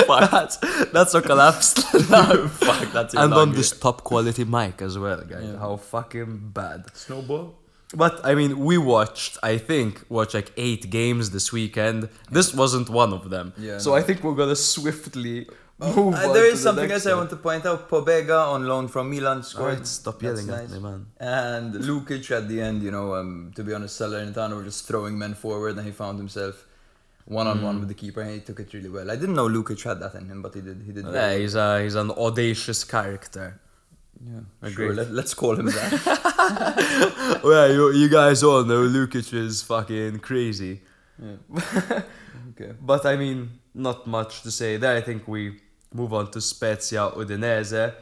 that's, 0.31 0.57
that's 0.91 1.13
a 1.13 1.21
collapse. 1.21 1.73
Fuck, 1.83 2.91
that's 2.93 3.13
and 3.15 3.33
on 3.33 3.51
this 3.51 3.77
top 3.77 4.03
quality 4.03 4.45
mic 4.45 4.81
as 4.81 4.97
well, 4.97 5.21
guys. 5.21 5.43
Yeah. 5.43 5.57
How 5.59 5.75
fucking 5.75 6.51
bad. 6.53 6.85
snowball. 6.95 7.55
But 7.95 8.25
I 8.25 8.33
mean, 8.33 8.59
we 8.59 8.77
watched, 8.77 9.37
I 9.43 9.57
think, 9.57 10.03
watched 10.09 10.33
like 10.33 10.51
eight 10.57 10.89
games 10.89 11.29
this 11.31 11.51
weekend. 11.51 12.09
This 12.31 12.53
wasn't 12.53 12.89
one 12.89 13.13
of 13.13 13.29
them. 13.29 13.53
Yeah, 13.57 13.77
so 13.77 13.91
no. 13.91 13.97
I 13.97 14.01
think 14.01 14.23
we're 14.23 14.33
gonna 14.35 14.55
swiftly 14.55 15.47
move 15.95 16.15
Uh, 16.15 16.33
there 16.33 16.51
the 16.51 16.57
something 16.57 16.89
else 16.91 17.05
I 17.05 17.13
want 17.15 17.29
to 17.31 17.35
point 17.37 17.65
out. 17.65 17.89
Pobega 17.89 18.47
on 18.47 18.67
loan 18.67 18.87
from 18.87 19.09
Milan 19.09 19.43
scored. 19.43 19.71
Alright, 19.73 19.87
stop 19.87 20.19
That's 20.19 20.45
yelling 20.45 20.49
at 20.49 20.69
nice. 20.69 20.71
me, 20.71 20.79
man. 20.79 21.05
And 21.19 21.73
Lukic 21.75 22.29
at 22.31 22.47
the 22.47 22.61
end, 22.61 22.83
you 22.83 22.91
know, 22.91 23.15
um, 23.15 23.51
to 23.55 23.63
be 23.63 23.73
honest, 23.73 23.99
Salernitana 23.99 24.55
were 24.55 24.63
just 24.63 24.87
throwing 24.87 25.17
men 25.17 25.33
forward, 25.33 25.77
and 25.77 25.85
he 25.85 25.91
found 25.91 26.17
himself 26.17 26.65
one 27.25 27.47
on 27.47 27.61
one 27.61 27.79
with 27.79 27.87
the 27.87 27.93
keeper, 27.93 28.21
and 28.21 28.31
he 28.31 28.39
took 28.39 28.59
it 28.59 28.73
really 28.73 28.89
well. 28.89 29.09
I 29.09 29.15
didn't 29.15 29.35
know 29.35 29.47
Lukic 29.47 29.81
had 29.83 29.99
that 30.01 30.13
in 30.15 30.27
him, 30.27 30.41
but 30.41 30.53
he 30.53 30.61
did. 30.61 30.83
He 30.85 30.91
did. 30.91 31.05
Yeah, 31.05 31.11
very 31.11 31.41
he's 31.41 31.55
a 31.55 31.81
he's 31.83 31.95
an 31.95 32.11
audacious 32.11 32.83
character. 32.83 33.59
yeah. 34.25 34.41
Agreed. 34.61 34.87
Sure, 34.87 34.93
let, 34.95 35.11
let's 35.11 35.33
call 35.33 35.55
him 35.55 35.67
that. 35.67 37.41
well, 37.43 37.71
you, 37.71 37.91
you 37.93 38.09
guys 38.09 38.43
all 38.43 38.63
know 38.65 38.83
Lukic 38.83 39.33
is 39.33 39.61
fucking 39.61 40.19
crazy. 40.19 40.81
Yeah. 41.21 41.35
okay. 42.49 42.73
But 42.81 43.05
I 43.05 43.15
mean, 43.15 43.59
not 43.73 44.05
much 44.07 44.41
to 44.43 44.51
say 44.51 44.77
there. 44.77 44.95
I 44.95 45.01
think 45.01 45.27
we 45.27 45.59
move 45.93 46.13
on 46.13 46.31
to 46.31 46.41
Spezia, 46.41 47.09
Udinese. 47.11 47.93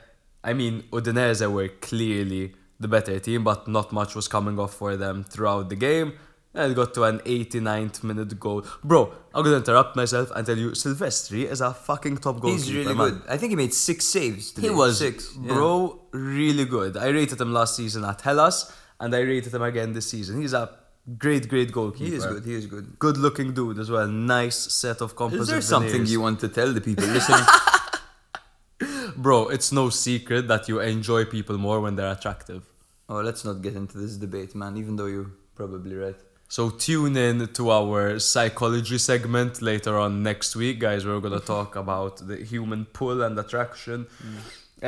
I 0.43 0.53
mean, 0.53 0.83
Udinese 0.91 1.51
were 1.51 1.67
clearly 1.67 2.53
the 2.79 2.87
better 2.87 3.19
team, 3.19 3.43
but 3.43 3.67
not 3.67 3.91
much 3.91 4.15
was 4.15 4.27
coming 4.27 4.59
off 4.59 4.73
for 4.73 4.97
them 4.97 5.23
throughout 5.23 5.69
the 5.69 5.75
game. 5.75 6.13
And 6.53 6.71
it 6.71 6.75
got 6.75 6.93
to 6.95 7.03
an 7.03 7.19
89th 7.19 8.03
minute 8.03 8.37
goal. 8.37 8.65
Bro, 8.83 9.13
I'm 9.33 9.43
gonna 9.43 9.57
interrupt 9.57 9.95
myself 9.95 10.31
and 10.35 10.45
tell 10.45 10.57
you, 10.57 10.71
Silvestri 10.71 11.49
is 11.49 11.61
a 11.61 11.73
fucking 11.73 12.17
top 12.17 12.41
goalkeeper. 12.41 12.65
He's 12.65 12.73
really 12.73 12.93
man. 12.93 13.09
good. 13.09 13.21
I 13.29 13.37
think 13.37 13.51
he 13.51 13.55
made 13.55 13.73
six 13.73 14.05
saves. 14.05 14.51
Today. 14.51 14.67
He 14.67 14.73
was, 14.73 14.99
six, 14.99 15.33
yeah. 15.41 15.53
bro, 15.53 16.01
really 16.11 16.65
good. 16.65 16.97
I 16.97 17.07
rated 17.07 17.39
him 17.39 17.53
last 17.53 17.77
season 17.77 18.03
at 18.03 18.19
Hellas, 18.19 18.69
and 18.99 19.15
I 19.15 19.19
rated 19.19 19.53
him 19.53 19.61
again 19.61 19.93
this 19.93 20.09
season. 20.09 20.41
He's 20.41 20.51
a 20.51 20.69
great, 21.17 21.47
great 21.47 21.71
goalkeeper. 21.71 22.09
He 22.09 22.15
is 22.15 22.25
good. 22.25 22.45
He 22.45 22.53
is 22.53 22.65
good. 22.65 22.99
Good 22.99 23.15
looking 23.15 23.53
dude 23.53 23.79
as 23.79 23.89
well. 23.89 24.07
Nice 24.07 24.57
set 24.73 24.99
of 24.99 25.15
composite 25.15 25.41
Is 25.43 25.47
there 25.47 25.61
something 25.61 26.05
you 26.05 26.19
want 26.19 26.41
to 26.41 26.49
tell 26.49 26.73
the 26.73 26.81
people 26.81 27.05
listening? 27.17 27.45
Bro, 29.21 29.39
it's 29.55 29.71
no 29.71 29.85
secret 29.89 30.43
that 30.51 30.63
you 30.69 30.79
enjoy 30.95 31.21
people 31.25 31.57
more 31.67 31.79
when 31.85 31.93
they're 31.97 32.11
attractive. 32.17 32.63
oh, 33.09 33.21
let's 33.27 33.43
not 33.49 33.57
get 33.65 33.75
into 33.81 33.95
this 34.03 34.13
debate, 34.25 34.51
man. 34.61 34.73
Even 34.81 34.93
though 34.97 35.09
you're 35.15 35.31
probably 35.55 35.95
right. 36.05 36.19
So 36.57 36.63
tune 36.87 37.15
in 37.27 37.35
to 37.57 37.63
our 37.79 38.19
psychology 38.19 38.97
segment 38.97 39.61
later 39.61 39.93
on 40.03 40.11
next 40.29 40.49
week, 40.61 40.75
guys. 40.85 41.05
We're 41.05 41.19
gonna 41.27 41.45
talk 41.55 41.75
about 41.85 42.13
the 42.29 42.37
human 42.53 42.81
pull 42.97 43.17
and 43.27 43.37
attraction. 43.43 43.99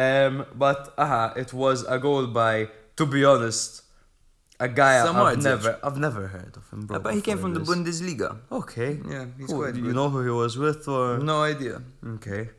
Um, 0.05 0.45
but 0.63 0.79
aha, 0.97 1.33
it 1.43 1.53
was 1.53 1.77
a 1.95 1.97
goal 1.99 2.25
by, 2.27 2.69
to 2.97 3.05
be 3.05 3.21
honest, 3.33 3.83
a 4.59 4.67
guy 4.67 4.93
I've 5.07 5.43
never, 5.51 5.71
I've 5.83 5.97
never 6.07 6.23
heard 6.35 6.53
of 6.57 6.65
him, 6.71 6.81
bro. 6.87 6.99
but 6.99 7.13
he 7.13 7.21
came 7.21 7.37
from 7.43 7.53
the. 7.53 7.59
Bundesliga. 7.59 8.29
Okay. 8.51 8.91
Yeah, 9.13 9.25
he's 9.37 9.47
Cool. 9.47 9.59
quite 9.59 9.73
Do 9.75 9.81
good. 9.81 9.87
you 9.87 9.93
know 9.93 10.09
who 10.09 10.21
he 10.23 10.31
was 10.43 10.57
with, 10.57 10.87
or 10.87 11.17
No 11.19 11.43
idea. 11.43 11.81
okay, 12.15 12.49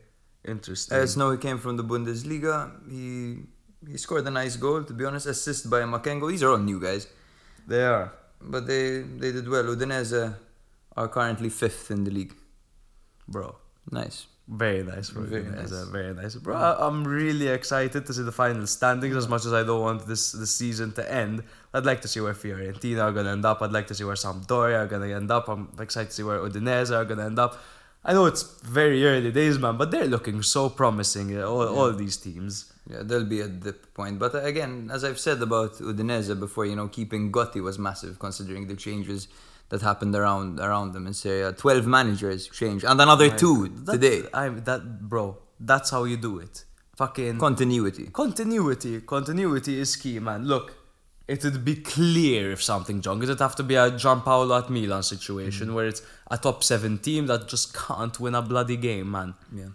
interesting. 0.47 0.97
As 0.97 1.17
no, 1.17 1.31
he 1.31 1.37
came 1.37 1.57
from 1.57 1.77
the 1.77 1.83
Bundesliga. 1.83 2.71
He 2.89 3.39
he 3.91 3.97
scored 3.97 4.25
a 4.27 4.31
nice 4.31 4.55
goal. 4.55 4.83
To 4.83 4.93
be 4.93 5.05
honest, 5.05 5.25
assist 5.27 5.69
by 5.69 5.81
Makengo. 5.81 6.29
These 6.29 6.43
are 6.43 6.51
all 6.51 6.57
new 6.71 6.79
guys, 6.79 7.07
they 7.67 7.83
are. 7.83 8.11
but 8.41 8.67
they 8.67 9.01
they 9.21 9.31
did 9.31 9.47
well. 9.47 9.63
Udinese 9.63 10.35
are 10.97 11.07
currently 11.07 11.49
fifth 11.49 11.91
in 11.91 12.03
the 12.03 12.11
league. 12.11 12.33
Bro, 13.27 13.55
Nice. 13.91 14.27
very 14.47 14.83
nice, 14.83 15.09
bro. 15.09 15.23
Very 15.23 15.41
Very 15.41 15.55
nice. 15.61 15.71
Very 15.97 16.13
nice, 16.13 16.35
bro. 16.35 16.55
I'm 16.55 17.03
really 17.03 17.47
excited 17.47 18.05
to 18.05 18.13
see 18.13 18.21
the 18.31 18.31
final 18.43 18.67
standings. 18.67 19.15
As 19.15 19.27
much 19.27 19.45
as 19.49 19.53
I 19.53 19.63
don't 19.63 19.81
want 19.81 20.05
this 20.11 20.31
this 20.41 20.53
season 20.61 20.91
to 20.97 21.03
end, 21.21 21.43
I'd 21.73 21.85
like 21.91 22.01
to 22.05 22.07
see 22.07 22.21
where 22.25 22.35
Fiorentina 22.43 23.01
are 23.07 23.11
gonna 23.17 23.31
end 23.37 23.45
up. 23.51 23.61
I'd 23.63 23.71
like 23.79 23.87
to 23.87 23.95
see 23.95 24.03
where 24.09 24.15
Sampdoria 24.25 24.77
are 24.83 24.89
gonna 24.93 25.07
end 25.21 25.31
up. 25.37 25.47
I'm 25.49 25.63
excited 25.85 26.09
to 26.11 26.15
see 26.17 26.23
where 26.29 26.39
Udinese 26.39 26.91
are 26.97 27.05
gonna 27.05 27.25
end 27.31 27.39
up. 27.39 27.53
I 28.07 28.13
know 28.13 28.25
it's 28.25 28.43
very 28.61 29.03
early 29.05 29.31
days, 29.31 29.57
man, 29.57 29.77
but 29.77 29.89
they're 29.91 30.05
looking 30.15 30.43
so 30.43 30.69
promising. 30.69 31.27
uh, 31.37 31.47
All, 31.51 31.67
all 31.77 31.91
these 31.91 32.17
teams. 32.17 32.71
Yeah, 32.87 33.01
there'll 33.01 33.25
be 33.25 33.41
at 33.41 33.61
the 33.61 33.73
point. 33.73 34.19
But 34.19 34.35
uh, 34.35 34.41
again, 34.43 34.91
as 34.93 35.03
I've 35.03 35.19
said 35.19 35.41
about 35.41 35.73
Udinese 35.79 36.39
before, 36.39 36.65
you 36.67 36.75
know, 36.75 36.87
keeping 36.87 37.31
Gotti 37.31 37.61
was 37.63 37.79
massive 37.79 38.19
considering 38.19 38.67
the 38.67 38.75
changes 38.75 39.27
that 39.69 39.81
happened 39.81 40.13
around 40.15 40.59
around 40.59 40.93
them 40.93 41.07
in 41.07 41.13
Serie 41.15 41.41
A. 41.41 41.51
Twelve 41.51 41.87
managers 41.87 42.47
changed, 42.47 42.85
and 42.85 43.01
another 43.01 43.29
two 43.41 43.69
today. 43.91 44.21
I'm 44.33 44.63
that 44.65 44.81
bro. 45.09 45.25
That's 45.59 45.89
how 45.89 46.03
you 46.03 46.17
do 46.17 46.37
it. 46.39 46.63
Fucking 46.97 47.39
Continuity. 47.39 48.05
Continuity. 48.13 49.01
Continuity 49.01 49.79
is 49.79 49.95
key, 49.95 50.19
man. 50.19 50.45
Look, 50.45 50.67
it 51.27 51.43
would 51.43 51.65
be 51.65 51.75
clear 51.75 52.51
if 52.51 52.61
something 52.63 53.01
wrong. 53.01 53.21
It'd 53.23 53.39
have 53.39 53.55
to 53.55 53.63
be 53.63 53.75
a 53.75 53.89
Giampaolo 53.91 54.63
at 54.63 54.69
Milan 54.69 55.03
situation 55.03 55.73
where 55.73 55.87
it's 55.87 56.01
a 56.29 56.37
top 56.37 56.63
seven 56.63 56.97
team 56.99 57.27
that 57.27 57.47
just 57.47 57.73
can't 57.73 58.19
win 58.19 58.35
a 58.35 58.41
bloody 58.41 58.77
game, 58.77 59.11
man. 59.11 59.33
Yeah. 59.55 59.69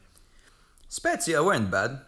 Spezia 0.88 1.42
weren't 1.42 1.70
bad. 1.70 2.00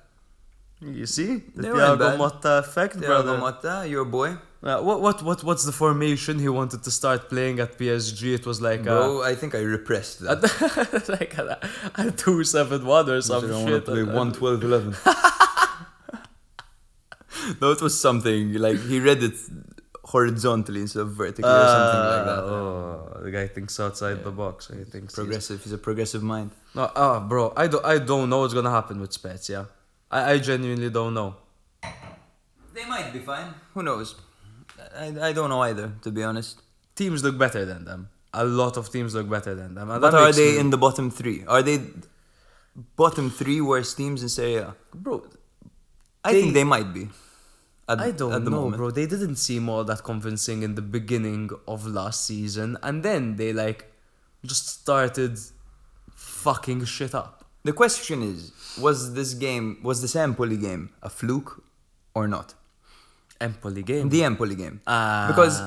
You 0.80 1.06
see? 1.06 1.36
The 1.54 1.62
They 1.62 1.72
weren't 1.72 2.00
Thiago 2.00 2.18
bad. 2.18 2.18
Motta 2.20 2.58
effect, 2.60 2.96
Thiago 2.96 3.06
brother. 3.06 3.38
Motta, 3.38 3.88
your 3.88 4.04
boy. 4.04 4.36
Uh, 4.62 4.80
what, 4.80 5.00
what, 5.00 5.22
what, 5.24 5.42
what's 5.42 5.64
the 5.64 5.72
formation 5.72 6.38
he 6.38 6.48
wanted 6.48 6.82
to 6.84 6.90
start 6.90 7.28
playing 7.28 7.58
at 7.58 7.76
PSG? 7.78 8.34
It 8.34 8.46
was 8.46 8.60
like 8.60 8.84
Bro, 8.84 9.22
I 9.24 9.34
think 9.34 9.54
I 9.56 9.60
repressed 9.60 10.20
a, 10.20 10.24
that. 10.36 11.08
like 11.20 11.36
a, 11.38 11.58
a 11.96 12.04
2-7-1 12.12 13.08
or 13.08 13.20
some 13.22 13.66
shit. 13.66 13.84
play 13.84 14.00
And- 14.00 14.14
1 14.14 14.32
12 14.32 14.62
11. 14.64 14.96
no, 17.60 17.70
it 17.72 17.80
was 17.80 17.98
something 17.98 18.54
like 18.54 18.78
he 18.80 19.00
read 19.00 19.22
it 19.22 19.34
horizontally 20.04 20.80
instead 20.80 21.00
of 21.00 21.10
vertically 21.12 21.44
or 21.44 21.68
something 21.76 22.00
like 22.14 22.24
that. 22.26 22.42
Oh, 22.44 23.20
the 23.22 23.30
guy 23.30 23.46
thinks 23.46 23.78
outside 23.80 24.22
the 24.24 24.30
box. 24.30 24.68
He 24.68 24.84
thinks 24.84 25.14
he's- 25.14 25.14
Progressive. 25.14 25.62
He's 25.64 25.72
a 25.72 25.78
progressive 25.78 26.22
mind. 26.22 26.50
No, 26.74 26.90
ah, 26.96 27.20
bro, 27.20 27.52
I 27.56 27.66
don't, 27.68 27.84
I 27.84 27.98
don't 27.98 28.28
know 28.30 28.40
what's 28.40 28.54
gonna 28.54 28.70
happen 28.70 29.00
with 29.00 29.12
Spezia. 29.12 29.68
I, 30.10 30.32
I 30.32 30.38
genuinely 30.38 30.90
don't 30.90 31.14
know. 31.14 31.36
They 32.74 32.84
might 32.86 33.12
be 33.12 33.18
fine. 33.20 33.54
Who 33.74 33.82
knows? 33.82 34.14
I, 34.96 35.06
I 35.28 35.32
don't 35.32 35.50
know 35.50 35.60
either, 35.60 35.92
to 36.02 36.10
be 36.10 36.22
honest. 36.22 36.60
Teams 36.96 37.22
look 37.22 37.36
better 37.38 37.64
than 37.64 37.84
them. 37.84 38.08
A 38.34 38.44
lot 38.44 38.76
of 38.78 38.90
teams 38.90 39.14
look 39.14 39.28
better 39.28 39.54
than 39.54 39.74
them. 39.74 39.90
and 39.90 40.00
But 40.00 40.14
are 40.14 40.32
they 40.32 40.52
me- 40.52 40.58
in 40.58 40.70
the 40.70 40.78
bottom 40.78 41.10
three? 41.10 41.44
Are 41.46 41.62
they 41.62 41.80
bottom 42.96 43.30
three 43.30 43.60
worst 43.60 43.96
teams 43.96 44.22
in 44.22 44.28
Serie 44.28 44.56
A? 44.56 44.74
Bro, 44.94 45.26
I 46.24 46.32
think 46.32 46.54
they 46.54 46.64
might 46.64 46.92
be. 46.92 47.08
At, 47.88 47.98
I 47.98 48.10
don't 48.12 48.44
know, 48.44 48.50
moment. 48.50 48.76
bro. 48.76 48.90
They 48.90 49.06
didn't 49.06 49.36
seem 49.36 49.68
all 49.68 49.84
that 49.84 50.04
convincing 50.04 50.62
in 50.62 50.76
the 50.76 50.82
beginning 50.82 51.50
of 51.66 51.86
last 51.86 52.24
season, 52.26 52.78
and 52.82 53.02
then 53.02 53.36
they 53.36 53.52
like 53.52 53.92
just 54.44 54.68
started 54.68 55.38
fucking 56.14 56.84
shit 56.84 57.14
up. 57.14 57.44
The 57.64 57.72
question 57.72 58.22
is, 58.22 58.52
was 58.80 59.14
this 59.14 59.34
game, 59.34 59.78
was 59.82 60.00
this 60.02 60.14
Empoli 60.16 60.56
game 60.56 60.90
a 61.02 61.10
fluke 61.10 61.62
or 62.14 62.26
not? 62.28 62.54
Empoli 63.40 63.82
game. 63.82 64.08
The 64.08 64.24
Empoli 64.24 64.54
game. 64.54 64.80
Ah. 64.86 65.26
Because 65.28 65.60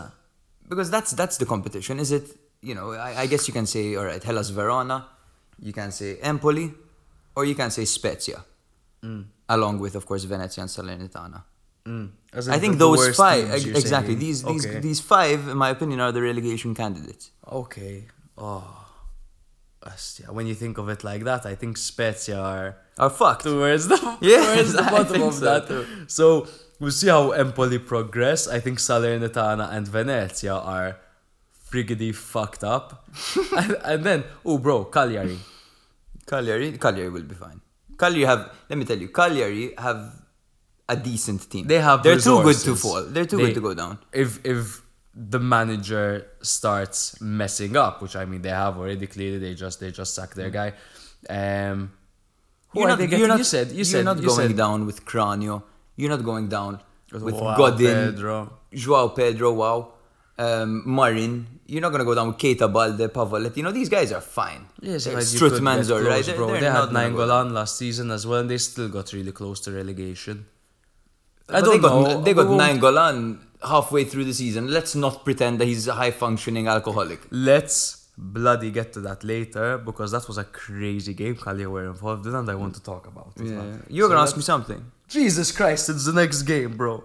because 0.70 0.90
that's 0.90 1.12
that's 1.12 1.38
the 1.38 1.46
competition. 1.46 2.00
Is 2.00 2.12
it, 2.12 2.30
you 2.62 2.74
know, 2.76 2.92
I, 2.92 3.22
I 3.22 3.26
guess 3.28 3.48
you 3.48 3.54
can 3.54 3.66
say, 3.66 3.96
all 3.96 4.06
right, 4.06 4.24
Hellas 4.24 4.50
Verona, 4.50 5.08
you 5.60 5.74
can 5.74 5.92
say 5.92 6.18
Empoli, 6.22 6.74
or 7.36 7.46
you 7.46 7.56
can 7.56 7.72
say 7.72 7.84
Spezia, 7.86 8.44
Mm. 9.04 9.26
Along 9.50 9.80
with, 9.80 9.96
of 9.96 10.06
course, 10.06 10.24
Venezia 10.24 10.62
and 10.64 10.70
Salernitana. 10.70 11.44
Mm, 11.86 12.10
I 12.50 12.58
think 12.58 12.78
those 12.80 13.16
five 13.16 13.46
teams, 13.62 13.78
exactly 13.78 14.14
saying. 14.16 14.20
these 14.20 14.44
these 14.44 14.66
Okay. 14.66 14.80
these 14.80 15.00
five, 15.00 15.48
in 15.48 15.58
my 15.58 15.70
opinion, 15.70 16.00
are 16.00 16.12
the 16.12 16.22
relegation 16.22 16.74
candidates. 16.74 17.32
Okay. 17.62 18.06
Oh. 18.38 18.82
Yeah, 20.20 20.32
When 20.32 20.48
you 20.48 20.56
think 20.56 20.80
of 20.80 20.90
it 20.90 21.04
like 21.04 21.24
that, 21.26 21.46
I 21.46 21.54
think 21.54 21.78
Spezia 21.78 22.40
are 22.40 22.78
Are 22.98 23.12
fucked. 23.12 23.44
towards 23.44 23.88
the, 23.88 23.98
Yeah, 24.22 24.44
towards 24.56 24.74
the 24.74 24.82
bottom 24.82 25.22
of 25.22 25.34
so 25.36 25.46
that. 25.46 25.68
too. 25.68 25.86
So 26.08 26.48
we'll 26.80 26.90
see 26.92 27.08
how 27.10 27.32
Empoli 27.32 27.78
progress. 27.78 28.48
I 28.48 28.60
think 28.60 28.80
Salernitana 28.80 29.72
and 29.72 29.88
Venezia 29.88 30.56
are 30.56 30.98
friggedy 31.70 32.16
fucked 32.16 32.64
up. 32.64 33.06
and, 33.58 33.78
and 33.84 34.04
then, 34.04 34.24
oh 34.44 34.58
bro, 34.58 34.86
Cagliari. 34.86 35.38
Cagliari, 36.26 36.80
Cagliari 36.80 37.10
will 37.12 37.22
be 37.22 37.36
fine. 37.36 37.62
Cagliari 37.98 38.26
have, 38.26 38.52
let 38.70 38.78
me 38.80 38.86
tell 38.86 38.98
you, 38.98 39.10
Cagliari 39.10 39.74
have 39.78 40.14
a 40.88 40.96
decent 40.96 41.50
team. 41.50 41.66
They 41.68 41.80
have 41.80 42.04
They're 42.04 42.20
too 42.20 42.42
good 42.44 42.58
to 42.58 42.76
fall. 42.76 43.04
They're 43.04 43.26
too 43.26 43.38
They- 43.38 43.46
good 43.48 43.56
to 43.56 43.62
go 43.62 43.74
down. 43.74 43.98
If 44.12 44.40
if 44.46 44.82
the 45.34 45.40
manager 45.40 46.28
starts 46.42 47.20
messing 47.22 47.78
up, 47.78 48.02
which 48.02 48.16
I 48.16 48.26
mean 48.26 48.42
they 48.42 48.50
have 48.66 48.78
already 48.78 49.08
clearly, 49.08 49.40
they 49.40 49.54
just 49.56 49.80
they 49.80 49.92
just 49.92 50.14
sacked 50.14 50.36
their 50.36 50.50
guy. 50.50 50.74
Um, 51.30 51.92
who 52.70 52.80
You're 52.82 52.88
are 52.88 52.90
not, 52.92 52.98
they 53.00 53.04
you're 53.06 53.10
getting? 53.12 53.28
not, 53.30 53.38
you 53.40 53.44
said 53.46 53.68
you 53.72 53.78
you're 53.78 53.86
said 53.86 54.06
not 54.06 54.18
you 54.18 54.28
going 54.28 54.48
said, 54.50 54.58
down 54.58 54.86
with 54.86 55.06
Cragno. 55.06 55.64
You're 55.96 56.10
not 56.10 56.24
going 56.24 56.48
down 56.50 56.82
with 57.12 57.34
Wow, 57.36 57.56
Godin, 57.58 58.12
Pedro. 58.14 58.38
Joao 58.74 59.08
Pedro, 59.10 59.54
wow, 59.54 59.94
um, 60.38 60.84
Marin. 60.86 61.48
You're 61.68 61.82
not 61.82 61.90
going 61.90 62.00
to 62.00 62.06
go 62.06 62.14
down 62.14 62.28
with 62.28 62.38
Keita 62.38 62.72
Balde, 62.72 63.12
Pavoletti. 63.12 63.58
You 63.58 63.64
know, 63.64 63.72
these 63.72 63.90
guys 63.90 64.12
are 64.12 64.22
fine. 64.22 64.68
Yes, 64.82 65.06
They're 65.06 65.16
but 65.16 65.32
you 65.34 65.40
could 65.40 65.52
Strootman's 65.54 65.90
alright. 65.92 66.08
close, 66.08 66.26
They're, 66.28 66.36
bro. 66.36 66.48
they're 66.52 66.60
they 66.62 66.66
had 66.68 66.92
gonna 66.92 67.10
go. 67.10 67.18
Nainggolan 67.18 67.52
last 67.54 67.78
season 67.78 68.12
as 68.12 68.28
well, 68.28 68.42
and 68.42 68.50
they 68.50 68.58
still 68.60 68.88
got 68.90 69.12
really 69.14 69.32
close 69.32 69.60
to 69.62 69.72
relegation. 69.72 70.46
I 71.50 71.54
But 71.54 71.66
don't 71.66 71.74
they 71.76 71.80
got, 71.80 72.02
know. 72.10 72.22
They 72.22 72.34
got 72.34 72.48
Nainggolan 72.48 73.40
halfway 73.64 74.04
through 74.04 74.26
the 74.26 74.34
season. 74.34 74.68
Let's 74.72 74.94
not 74.96 75.24
pretend 75.26 75.60
that 75.60 75.66
he's 75.66 75.88
a 75.88 75.94
high 75.94 76.12
functioning 76.12 76.68
alcoholic. 76.68 77.22
Let's 77.32 78.10
bloody 78.18 78.72
get 78.72 78.94
to 78.94 79.02
that 79.02 79.24
later 79.24 79.78
because 79.78 80.12
that 80.12 80.28
was 80.28 80.38
a 80.38 80.44
crazy 80.46 81.14
game 81.14 81.36
Cagliari 81.36 81.68
were 81.68 81.86
involved 81.88 82.26
in, 82.28 82.34
and 82.36 82.50
I 82.50 82.56
want 82.56 82.76
to 82.76 82.84
talk 82.84 83.08
about 83.08 83.34
it. 83.38 83.42
man. 83.44 83.84
You're 83.90 84.06
So 84.08 84.10
gonna 84.14 84.22
ask 84.22 84.36
me 84.38 84.44
something. 84.44 84.92
Jesus 85.08 85.52
Christ! 85.52 85.90
It's 85.90 86.06
the 86.06 86.14
next 86.14 86.44
game, 86.44 86.78
bro. 86.78 87.04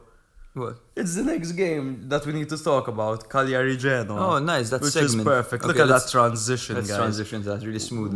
What? 0.54 0.78
It's 0.96 1.14
the 1.14 1.22
next 1.22 1.52
game 1.52 2.08
that 2.08 2.26
we 2.26 2.32
need 2.32 2.48
to 2.48 2.58
talk 2.58 2.88
about. 2.88 3.28
Cagliari 3.30 3.76
Genoa. 3.76 4.18
Oh, 4.34 4.38
nice. 4.40 4.70
That 4.70 4.80
which 4.80 4.92
segment. 4.92 5.20
is 5.20 5.24
perfect. 5.24 5.64
Look 5.64 5.78
at 5.78 5.86
that 5.86 5.94
let's- 5.94 6.10
transition, 6.10 6.74
Let's 6.76 6.88
guys. 6.88 6.96
transition 6.98 7.42
to 7.44 7.48
that 7.50 7.62
really 7.64 7.78
smooth. 7.78 8.12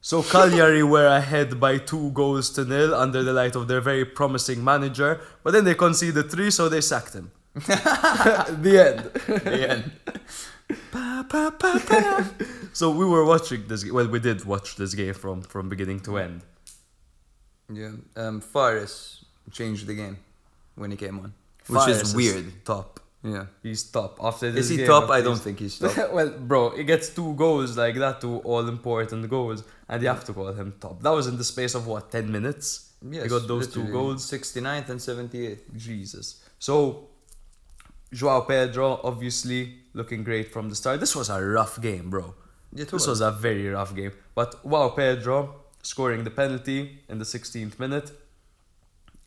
So 0.00 0.22
Cagliari 0.22 0.84
were 0.84 1.06
ahead 1.08 1.58
by 1.58 1.78
two 1.78 2.12
goals 2.12 2.50
to 2.50 2.64
nil 2.64 2.94
under 2.94 3.24
the 3.24 3.32
light 3.32 3.56
of 3.56 3.66
their 3.66 3.80
very 3.80 4.04
promising 4.04 4.62
manager, 4.62 5.20
but 5.42 5.50
then 5.52 5.64
they 5.64 5.74
conceded 5.74 6.30
three, 6.30 6.50
so 6.52 6.68
they 6.68 6.80
sacked 6.80 7.14
him. 7.14 7.32
the 7.54 8.74
end. 8.88 9.00
the 9.42 9.68
end. 9.70 9.90
So 12.72 12.90
we 12.90 13.04
were 13.04 13.24
watching 13.24 13.66
this. 13.66 13.90
Well, 13.90 14.06
we 14.08 14.20
did 14.20 14.44
watch 14.44 14.76
this 14.76 14.94
game 14.94 15.14
from 15.14 15.42
from 15.42 15.68
beginning 15.68 16.00
to 16.00 16.18
end. 16.18 16.42
Yeah. 17.72 17.92
Um, 18.16 18.40
Fares 18.40 19.24
changed 19.50 19.86
the 19.88 19.94
game 19.94 20.18
when 20.78 20.90
he 20.90 20.96
came 20.96 21.18
on, 21.18 21.32
which 21.66 21.88
is 21.88 22.14
weird. 22.14 22.64
top. 22.64 23.00
Yeah. 23.22 23.46
He's 23.64 23.82
top 23.90 24.18
after 24.22 24.50
this. 24.52 24.66
Is 24.66 24.70
he 24.70 24.76
game, 24.78 24.86
top? 24.86 25.10
I 25.10 25.20
don't 25.20 25.36
think 25.46 25.58
he's 25.58 25.78
top. 25.78 26.12
well, 26.12 26.30
bro, 26.30 26.70
he 26.76 26.84
gets 26.84 27.08
two 27.10 27.34
goals 27.34 27.76
like 27.76 27.96
that, 27.96 28.20
two 28.20 28.36
all 28.38 28.66
important 28.68 29.28
goals, 29.28 29.64
and 29.88 30.00
you 30.02 30.08
have 30.08 30.24
to 30.24 30.32
call 30.32 30.48
him 30.52 30.74
top. 30.80 31.02
That 31.02 31.10
was 31.10 31.26
in 31.26 31.36
the 31.36 31.44
space 31.44 31.74
of 31.74 31.86
what 31.86 32.10
ten 32.12 32.30
minutes. 32.30 32.92
Yes, 33.10 33.24
he 33.24 33.28
got 33.28 33.46
those 33.46 33.66
two 33.72 33.80
literally. 33.80 33.92
goals. 33.92 34.30
69th 34.30 34.88
and 34.88 34.98
78th. 35.00 35.60
Jesus. 35.76 36.44
So, 36.58 37.08
Joao 38.12 38.40
Pedro, 38.40 39.00
obviously 39.04 39.74
looking 39.94 40.24
great 40.24 40.52
from 40.52 40.68
the 40.68 40.74
start. 40.74 40.98
This 41.00 41.14
was 41.14 41.28
a 41.30 41.40
rough 41.40 41.80
game, 41.80 42.10
bro. 42.10 42.34
It 42.72 42.76
This 42.88 42.92
was. 42.92 43.06
was 43.06 43.20
a 43.20 43.30
very 43.30 43.68
rough 43.68 43.94
game. 43.94 44.12
But 44.34 44.62
Joao 44.64 44.90
Pedro 44.90 45.36
scoring 45.82 46.24
the 46.24 46.30
penalty 46.30 47.00
in 47.08 47.18
the 47.18 47.24
16th 47.24 47.78
minute. 47.78 48.10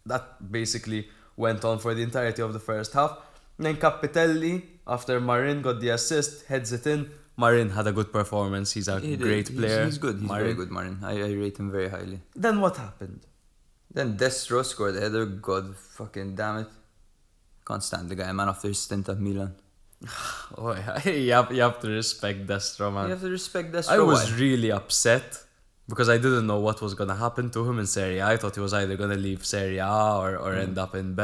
That 0.05 0.51
basically 0.51 1.07
went 1.45 1.61
on 1.69 1.75
for 1.83 1.91
the 1.97 2.03
entirety 2.09 2.41
of 2.47 2.51
the 2.57 2.63
first 2.71 2.93
half. 2.93 3.11
And 3.57 3.63
then 3.65 3.75
Capitelli, 3.83 4.53
after 4.95 5.19
Marin 5.31 5.57
got 5.67 5.77
the 5.83 5.89
assist, 5.97 6.45
heads 6.51 6.71
it 6.77 6.85
in. 6.93 7.01
Marin 7.43 7.69
had 7.77 7.85
a 7.91 7.93
good 7.99 8.09
performance. 8.19 8.67
He's 8.77 8.87
a 8.87 8.99
He 8.99 9.11
did. 9.15 9.19
great 9.27 9.47
He's- 9.47 9.59
player. 9.59 9.85
He's, 9.85 9.97
good. 10.05 10.17
He's 10.21 10.29
very 10.29 10.53
good, 10.59 10.71
Marin. 10.77 10.97
I, 11.11 11.13
I 11.29 11.31
rate 11.43 11.57
him 11.61 11.69
very 11.77 11.89
highly. 11.95 12.19
Then 12.45 12.55
what 12.63 12.75
happened? 12.85 13.21
Then 13.97 14.07
Destro 14.21 14.59
scored 14.71 14.93
the 14.95 15.01
header. 15.05 15.25
God 15.25 15.65
fucking 15.97 16.35
damn 16.39 16.57
it. 16.63 16.71
Can't 17.67 17.83
stand 17.89 18.09
the 18.09 18.15
guy, 18.21 18.31
man, 18.31 18.47
after 18.53 18.67
his 18.67 18.79
stint 18.79 19.09
at 19.13 19.19
Milan. 19.27 19.53
Oh, 20.57 20.71
you, 21.05 21.31
have, 21.37 21.49
you 21.55 21.61
have 21.67 21.79
to 21.83 21.89
respect 22.01 22.39
Destro, 22.51 22.87
man. 22.93 23.05
You 23.05 23.11
have 23.15 23.21
to 23.21 23.29
respect 23.29 23.67
Destro. 23.73 23.91
I 23.91 23.99
was 23.99 24.21
why? 24.31 24.37
really 24.45 24.71
upset 24.71 25.27
because 25.87 26.09
I 26.09 26.17
didn't 26.17 26.47
know 26.47 26.59
what 26.59 26.81
was 26.81 26.93
gonna 26.93 27.15
happen 27.15 27.49
to 27.51 27.67
him 27.67 27.79
in 27.79 27.87
Serie 27.87 28.19
A. 28.19 28.27
I 28.27 28.37
thought 28.37 28.55
he 28.55 28.61
was 28.61 28.73
either 28.73 28.95
gonna 28.95 29.15
leave 29.15 29.45
Serie 29.45 29.77
A 29.77 30.15
or, 30.17 30.37
or 30.37 30.53
end 30.53 30.75
mm. 30.75 30.81
up 30.81 30.95
in 30.95 31.13
B 31.13 31.21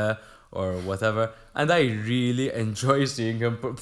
or 0.51 0.73
whatever. 0.73 1.31
And 1.55 1.71
I 1.71 1.81
really 1.81 2.51
enjoy 2.53 3.05
seeing 3.05 3.39
him. 3.39 3.57
Put, 3.57 3.79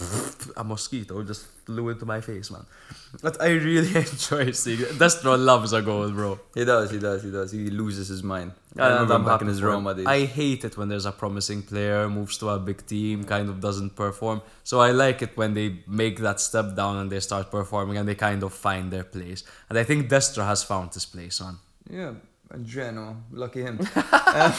a 0.58 0.64
mosquito 0.64 1.24
just 1.24 1.46
flew 1.66 1.90
into 1.90 2.06
my 2.06 2.22
face, 2.22 2.52
man. 2.52 2.66
But 3.22 3.42
I 3.42 3.50
really 3.50 3.96
enjoy 3.96 4.52
seeing 4.52 4.80
Destro 4.80 5.38
loves 5.38 5.74
a 5.74 5.82
goal, 5.82 6.10
bro. 6.12 6.40
He 6.54 6.66
does, 6.66 6.92
he 6.92 7.00
does, 7.00 7.24
he 7.24 7.32
does. 7.32 7.52
He 7.52 7.70
loses 7.70 8.08
his 8.08 8.24
mind. 8.24 8.52
I 8.78 9.02
and 9.02 9.12
I'm 9.12 9.26
back 9.26 9.42
in 9.42 9.48
his. 9.48 9.62
Roma 9.62 9.94
days. 9.94 10.06
I 10.06 10.26
hate 10.26 10.64
it 10.66 10.78
when 10.78 10.90
there's 10.90 11.06
a 11.06 11.12
promising 11.12 11.64
player 11.64 12.10
moves 12.10 12.38
to 12.40 12.50
a 12.50 12.60
big 12.60 12.86
team, 12.86 13.24
kind 13.24 13.50
of 13.50 13.60
doesn't 13.60 13.96
perform. 13.96 14.42
So 14.64 14.80
I 14.80 14.92
like 14.92 15.22
it 15.22 15.38
when 15.38 15.54
they 15.54 15.80
make 15.88 16.20
that 16.20 16.40
step 16.40 16.76
down 16.76 16.98
and 16.98 17.12
they 17.12 17.20
start 17.20 17.52
performing 17.52 17.98
and 17.98 18.08
they 18.08 18.16
kind 18.16 18.44
of 18.44 18.54
find 18.54 18.92
their 18.92 19.04
place. 19.04 19.44
And 19.70 19.80
I 19.80 19.84
think 19.84 20.10
Destro 20.10 20.46
has 20.46 20.64
found 20.64 20.94
his 20.94 21.06
place, 21.06 21.42
man. 21.42 21.58
Yeah, 21.90 22.14
and 22.52 22.66
Genoa, 22.66 23.16
lucky 23.32 23.62
him. 23.62 23.80
Um, 24.36 24.54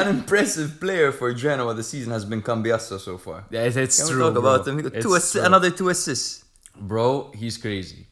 an 0.00 0.08
impressive 0.16 0.70
player 0.80 1.12
for 1.12 1.32
Genoa 1.32 1.72
this 1.74 1.88
season 1.94 2.12
has 2.12 2.24
been 2.24 2.42
Cambiaso 2.42 2.98
so 2.98 3.16
far. 3.18 3.38
Yeah, 3.50 3.62
it- 3.68 3.76
it's 3.76 3.98
Can 4.00 4.08
true. 4.08 4.16
we 4.16 4.22
talk 4.24 4.34
bro. 4.34 4.42
about 4.54 4.68
him? 4.68 4.78
It's 4.80 5.02
two 5.04 5.14
assi- 5.20 5.32
true. 5.32 5.42
another 5.50 5.70
two 5.70 5.88
assists. 5.88 6.44
Bro, 6.76 7.32
he's 7.40 7.56
crazy. 7.56 8.06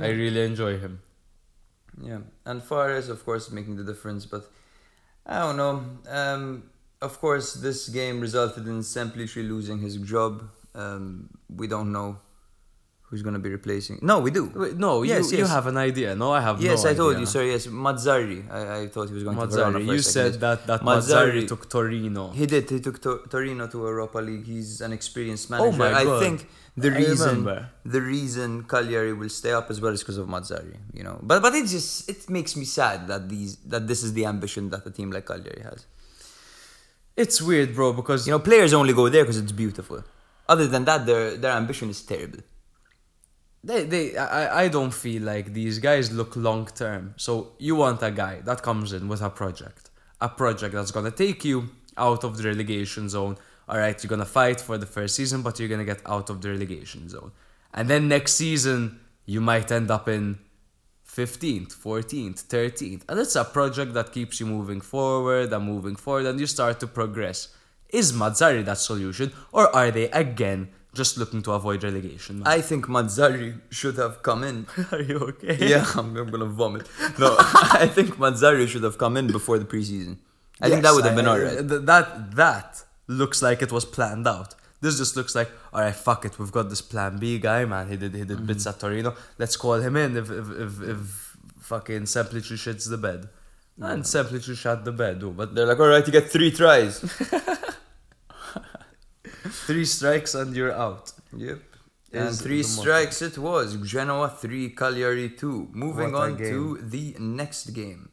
I 0.00 0.08
really 0.08 0.42
enjoy 0.44 0.78
him. 0.78 1.00
Yeah, 2.02 2.18
and 2.44 2.62
Fares, 2.62 3.08
of 3.08 3.24
course, 3.24 3.50
making 3.50 3.76
the 3.76 3.84
difference, 3.84 4.26
but 4.26 4.42
I 5.26 5.38
don't 5.42 5.56
know. 5.56 5.74
Um, 6.20 6.64
of 7.00 7.20
course, 7.20 7.54
this 7.54 7.88
game 7.88 8.20
resulted 8.20 8.66
in 8.66 8.80
Semplici 8.80 9.42
losing 9.48 9.78
his 9.78 9.96
job. 9.98 10.32
Um, 10.74 11.30
we 11.48 11.66
don't 11.68 11.92
know 11.92 12.18
who's 13.14 13.22
going 13.26 13.38
to 13.40 13.44
be 13.48 13.52
replacing. 13.58 13.96
No, 14.10 14.14
we 14.26 14.30
do. 14.38 14.42
Wait, 14.62 14.76
no, 14.86 14.90
Yes, 15.04 15.30
you, 15.30 15.38
you 15.38 15.46
have 15.46 15.66
an 15.72 15.76
idea. 15.90 16.08
No, 16.22 16.28
I 16.32 16.40
have 16.48 16.56
Yes, 16.60 16.82
no 16.84 16.90
I 16.90 16.94
told 16.94 17.10
idea. 17.12 17.20
you. 17.20 17.26
Sorry, 17.34 17.50
yes, 17.54 17.66
Mazzari. 17.68 18.40
I, 18.50 18.60
I 18.80 18.88
thought 18.92 19.06
he 19.10 19.14
was 19.18 19.22
going 19.26 19.38
to 19.38 19.46
Verona 19.46 19.78
Mazzari, 19.78 19.86
you 19.92 19.98
second. 20.02 20.32
said 20.32 20.40
that, 20.40 20.58
that 20.70 20.80
Mazzari- 20.80 21.32
Mazzari 21.42 21.48
took 21.52 21.62
Torino. 21.76 22.24
He 22.40 22.46
did. 22.46 22.64
He 22.76 22.80
took 22.86 22.98
Tor- 23.04 23.22
Torino 23.32 23.64
to 23.74 23.78
Europa 23.78 24.18
League. 24.18 24.46
He's 24.54 24.80
an 24.86 24.92
experienced 24.92 25.46
manager. 25.50 25.68
Oh 25.68 25.72
manager. 25.72 25.94
my 25.94 26.00
I 26.00 26.04
God. 26.04 26.20
think 26.24 26.38
the 26.84 26.90
I 26.90 26.96
reason 27.02 27.28
remember. 27.28 27.58
the 27.94 28.00
reason 28.00 28.48
Cagliari 28.72 29.12
will 29.20 29.28
stay 29.40 29.52
up 29.60 29.66
as 29.72 29.78
well 29.82 29.92
is 29.92 30.00
because 30.04 30.18
of 30.18 30.26
Mazzari. 30.34 30.76
You 30.98 31.04
know, 31.06 31.16
but 31.22 31.38
but 31.44 31.52
it 31.60 31.66
just 31.76 32.08
it 32.12 32.20
makes 32.38 32.52
me 32.60 32.64
sad 32.78 32.98
that 33.12 33.22
these 33.34 33.52
that 33.72 33.86
this 33.90 34.00
is 34.06 34.10
the 34.18 34.24
ambition 34.34 34.62
that 34.72 34.82
a 34.84 34.92
team 34.98 35.08
like 35.16 35.26
Cagliari 35.32 35.62
has. 35.70 35.80
It's 37.16 37.40
weird, 37.40 37.70
bro, 37.76 37.92
because 37.92 38.26
You 38.26 38.32
know, 38.32 38.40
players 38.50 38.72
only 38.72 38.92
go 38.92 39.08
there 39.08 39.22
because 39.22 39.38
it's 39.38 39.52
beautiful. 39.52 40.02
Other 40.52 40.66
than 40.66 40.82
that, 40.90 41.00
their 41.06 41.36
their 41.42 41.52
ambition 41.52 41.88
is 41.94 42.02
terrible. 42.02 42.40
They, 43.64 43.84
they 43.84 44.16
I, 44.16 44.64
I 44.64 44.68
don't 44.68 44.92
feel 44.92 45.22
like 45.22 45.52
these 45.52 45.78
guys 45.78 46.12
look 46.12 46.36
long 46.36 46.66
term. 46.66 47.14
So 47.16 47.52
you 47.58 47.76
want 47.76 48.02
a 48.02 48.10
guy 48.10 48.40
that 48.42 48.62
comes 48.62 48.92
in 48.92 49.08
with 49.08 49.22
a 49.22 49.30
project. 49.30 49.90
A 50.20 50.28
project 50.28 50.74
that's 50.74 50.90
gonna 50.90 51.10
take 51.10 51.44
you 51.44 51.70
out 51.96 52.24
of 52.24 52.36
the 52.36 52.44
relegation 52.44 53.08
zone. 53.08 53.36
Alright, 53.68 54.02
you're 54.02 54.10
gonna 54.10 54.24
fight 54.24 54.60
for 54.60 54.76
the 54.76 54.86
first 54.86 55.16
season, 55.16 55.42
but 55.42 55.58
you're 55.58 55.68
gonna 55.68 55.84
get 55.84 56.02
out 56.06 56.28
of 56.30 56.42
the 56.42 56.50
relegation 56.50 57.08
zone. 57.08 57.32
And 57.72 57.88
then 57.88 58.08
next 58.08 58.34
season 58.34 59.00
you 59.26 59.40
might 59.40 59.72
end 59.72 59.90
up 59.90 60.08
in 60.08 60.38
15th, 61.08 61.72
14th, 61.74 62.44
13th. 62.44 63.02
And 63.08 63.18
it's 63.18 63.36
a 63.36 63.44
project 63.44 63.94
that 63.94 64.12
keeps 64.12 64.40
you 64.40 64.46
moving 64.46 64.80
forward 64.80 65.52
and 65.52 65.64
moving 65.64 65.96
forward 65.96 66.26
and 66.26 66.38
you 66.38 66.46
start 66.46 66.80
to 66.80 66.86
progress. 66.86 67.48
Is 67.88 68.12
Mazzari 68.12 68.64
that 68.64 68.78
solution? 68.78 69.32
Or 69.52 69.74
are 69.74 69.90
they 69.90 70.10
again 70.10 70.70
just 70.94 71.18
looking 71.18 71.42
to 71.42 71.52
avoid 71.52 71.84
relegation? 71.84 72.42
I 72.46 72.60
think 72.60 72.86
Mazzari 72.86 73.60
should 73.70 73.96
have 73.96 74.22
come 74.22 74.44
in. 74.44 74.66
Are 74.92 75.02
you 75.02 75.18
okay? 75.18 75.56
yeah, 75.68 75.84
I'm, 75.94 76.16
I'm 76.16 76.30
gonna 76.30 76.46
vomit. 76.46 76.88
No, 77.18 77.36
I 77.38 77.86
think 77.92 78.16
Mazzari 78.16 78.66
should 78.68 78.82
have 78.82 78.98
come 78.98 79.16
in 79.16 79.26
before 79.26 79.58
the 79.58 79.64
preseason. 79.64 80.18
I 80.60 80.68
think 80.70 80.82
that 80.82 80.94
would 80.94 81.04
have 81.04 81.16
been 81.16 81.26
alright. 81.28 81.68
th- 81.68 81.82
That 81.82 82.34
that 82.36 82.84
looks 83.06 83.42
like 83.42 83.60
it 83.62 83.72
was 83.72 83.84
planned 83.84 84.26
out. 84.26 84.54
This 84.80 84.98
just 84.98 85.16
looks 85.16 85.34
like, 85.34 85.50
all 85.72 85.80
right, 85.80 85.94
fuck 85.94 86.24
it. 86.24 86.38
We've 86.38 86.52
got 86.52 86.68
this 86.68 86.82
Plan 86.82 87.18
B 87.18 87.38
guy, 87.38 87.64
man. 87.64 87.88
He 87.88 87.96
did 87.96 88.14
he 88.14 88.24
did 88.24 88.46
bits 88.46 88.64
mm-hmm. 88.64 88.68
at 88.70 88.80
Torino. 88.80 89.14
Let's 89.38 89.56
call 89.56 89.74
him 89.74 89.96
in 89.96 90.16
if 90.16 90.30
if 90.30 90.50
if, 90.50 90.82
if 90.82 91.36
fucking 91.60 92.02
Semplici 92.02 92.56
shits 92.64 92.88
the 92.88 92.98
bed. 92.98 93.28
And 93.80 94.04
Semplici 94.04 94.56
shot 94.56 94.84
the 94.84 94.92
bed, 94.92 95.20
too. 95.20 95.32
But 95.32 95.54
They're 95.54 95.66
like, 95.66 95.80
all 95.80 95.88
right, 95.88 96.06
you 96.06 96.12
get 96.12 96.30
three 96.30 96.50
tries. 96.52 97.00
three 99.66 99.84
strikes 99.84 100.34
and 100.34 100.54
you're 100.56 100.72
out. 100.72 101.12
yep. 101.36 101.60
And 102.12 102.34
three 102.36 102.62
strikes 102.62 103.22
it 103.22 103.36
was. 103.38 103.76
Genoa 103.76 104.28
3, 104.28 104.70
Cagliari 104.70 105.30
2. 105.30 105.70
Moving 105.72 106.12
What 106.12 106.28
a 106.28 106.32
on 106.32 106.36
to 106.38 106.78
the 106.80 107.16
next 107.18 107.70
game. 107.70 108.08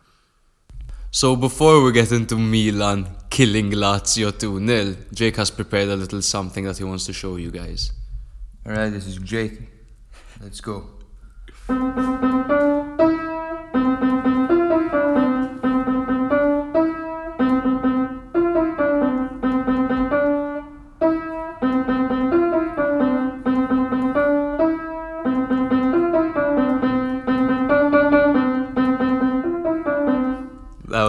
So 1.11 1.35
before 1.35 1.83
we 1.83 1.91
get 1.91 2.11
into 2.11 2.35
Milan 2.37 3.07
killing 3.29 3.69
Lazio 3.71 4.31
2-0, 4.31 5.13
Jake 5.13 5.35
has 5.35 5.51
prepared 5.51 5.89
a 5.89 5.95
little 5.95 6.21
something 6.21 6.63
that 6.63 6.77
he 6.77 6.83
wants 6.83 7.05
to 7.05 7.13
show 7.13 7.35
you 7.35 7.51
guys. 7.51 7.91
All 8.65 8.73
right, 8.73 8.89
this 8.89 9.05
is 9.05 9.17
Jake. 9.17 9.59
Let's 10.41 10.61
go. 10.61 10.89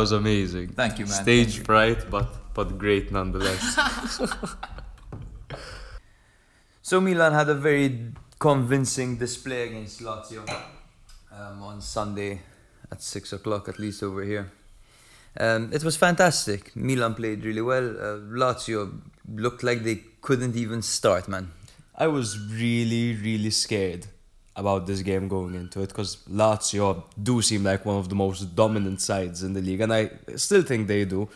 Was 0.03 0.13
amazing. 0.13 0.69
Thank 0.83 0.99
you, 0.99 1.07
man. 1.07 1.23
Stage 1.23 1.47
Thank 1.47 1.59
you. 1.59 1.65
fright, 1.65 2.11
but 2.11 2.29
but 2.55 2.69
great 2.85 3.13
nonetheless. 3.13 3.65
So 6.85 7.01
Milan 7.01 7.33
had 7.33 7.49
a 7.49 7.55
very 7.55 8.13
convincing 8.41 9.17
display 9.17 9.69
against 9.69 10.01
Lazio 10.03 10.43
um, 11.31 11.63
on 11.63 11.81
Sunday 11.81 12.41
at 12.91 13.01
six 13.01 13.33
o'clock, 13.33 13.69
at 13.69 13.79
least 13.79 14.03
over 14.03 14.23
here. 14.25 14.51
Um, 15.39 15.71
it 15.73 15.85
was 15.85 15.97
fantastic. 15.97 16.75
Milan 16.75 17.15
played 17.15 17.45
really 17.45 17.63
well. 17.63 17.89
Uh, 17.91 18.19
Lazio 18.43 19.01
looked 19.29 19.63
like 19.63 19.85
they 19.85 20.03
couldn't 20.21 20.57
even 20.57 20.83
start, 20.83 21.29
man. 21.29 21.53
I 21.95 22.09
was 22.09 22.37
really, 22.51 23.15
really 23.15 23.51
scared 23.51 24.07
about 24.55 24.87
this 24.87 25.03
game 25.03 25.29
going 25.29 25.55
into 25.55 25.81
it 25.81 25.89
because 25.89 26.17
Lazio 26.31 27.05
do 27.23 27.41
seem 27.41 27.65
like 27.65 27.87
one 27.87 27.97
of 27.97 28.09
the 28.09 28.15
most 28.15 28.55
dominant 28.55 29.01
sides 29.01 29.43
in 29.43 29.55
the 29.55 29.63
league, 29.63 29.81
and 29.81 29.93
I 29.93 30.11
still 30.37 30.63
think 30.63 30.89
they 30.89 31.05
do. 31.05 31.29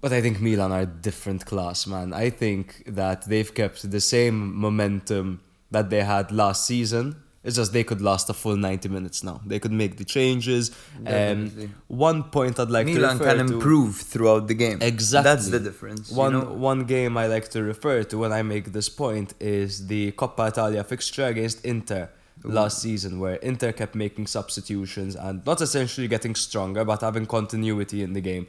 But 0.00 0.12
I 0.12 0.20
think 0.20 0.40
Milan 0.40 0.72
are 0.72 0.80
a 0.80 0.86
different 0.86 1.46
class, 1.46 1.86
man. 1.86 2.12
I 2.12 2.30
think 2.30 2.82
that 2.88 3.28
they've 3.28 3.54
kept 3.54 3.88
the 3.88 4.00
same 4.00 4.56
momentum 4.56 5.40
that 5.70 5.90
they 5.90 6.02
had 6.02 6.32
last 6.32 6.66
season. 6.66 7.22
It's 7.44 7.56
just 7.56 7.72
they 7.72 7.84
could 7.84 8.00
last 8.00 8.28
a 8.28 8.34
full 8.34 8.56
90 8.56 8.88
minutes 8.88 9.22
now. 9.22 9.40
They 9.46 9.58
could 9.60 9.72
make 9.72 9.96
the 9.96 10.04
changes. 10.04 10.70
Definitely. 11.02 11.64
Um, 11.64 11.74
one 11.88 12.22
point 12.24 12.58
I'd 12.58 12.70
like 12.70 12.86
Milan 12.86 13.18
to 13.18 13.24
refer 13.24 13.36
can 13.36 13.46
to, 13.46 13.54
improve 13.54 13.96
throughout 13.96 14.48
the 14.48 14.54
game. 14.54 14.78
Exactly. 14.80 15.30
That's 15.30 15.48
the 15.48 15.60
difference. 15.60 16.10
you 16.10 16.16
One 16.16 16.32
know? 16.32 16.52
one 16.52 16.84
game 16.84 17.16
I 17.16 17.26
like 17.26 17.48
to 17.50 17.62
refer 17.62 18.02
to 18.04 18.18
when 18.18 18.32
I 18.32 18.42
make 18.42 18.72
this 18.72 18.88
point 18.88 19.34
is 19.40 19.86
the 19.86 20.12
Coppa 20.12 20.48
Italia 20.48 20.82
fixture 20.84 21.26
against 21.26 21.64
Inter 21.64 22.10
last 22.44 22.80
season, 22.80 23.20
where 23.20 23.36
Inter 23.36 23.72
kept 23.72 23.94
making 23.94 24.26
substitutions 24.26 25.16
and 25.16 25.44
not 25.46 25.60
essentially 25.60 26.08
getting 26.08 26.34
stronger, 26.34 26.84
but 26.84 27.00
having 27.00 27.26
continuity 27.26 28.02
in 28.02 28.12
the 28.12 28.20
game. 28.20 28.46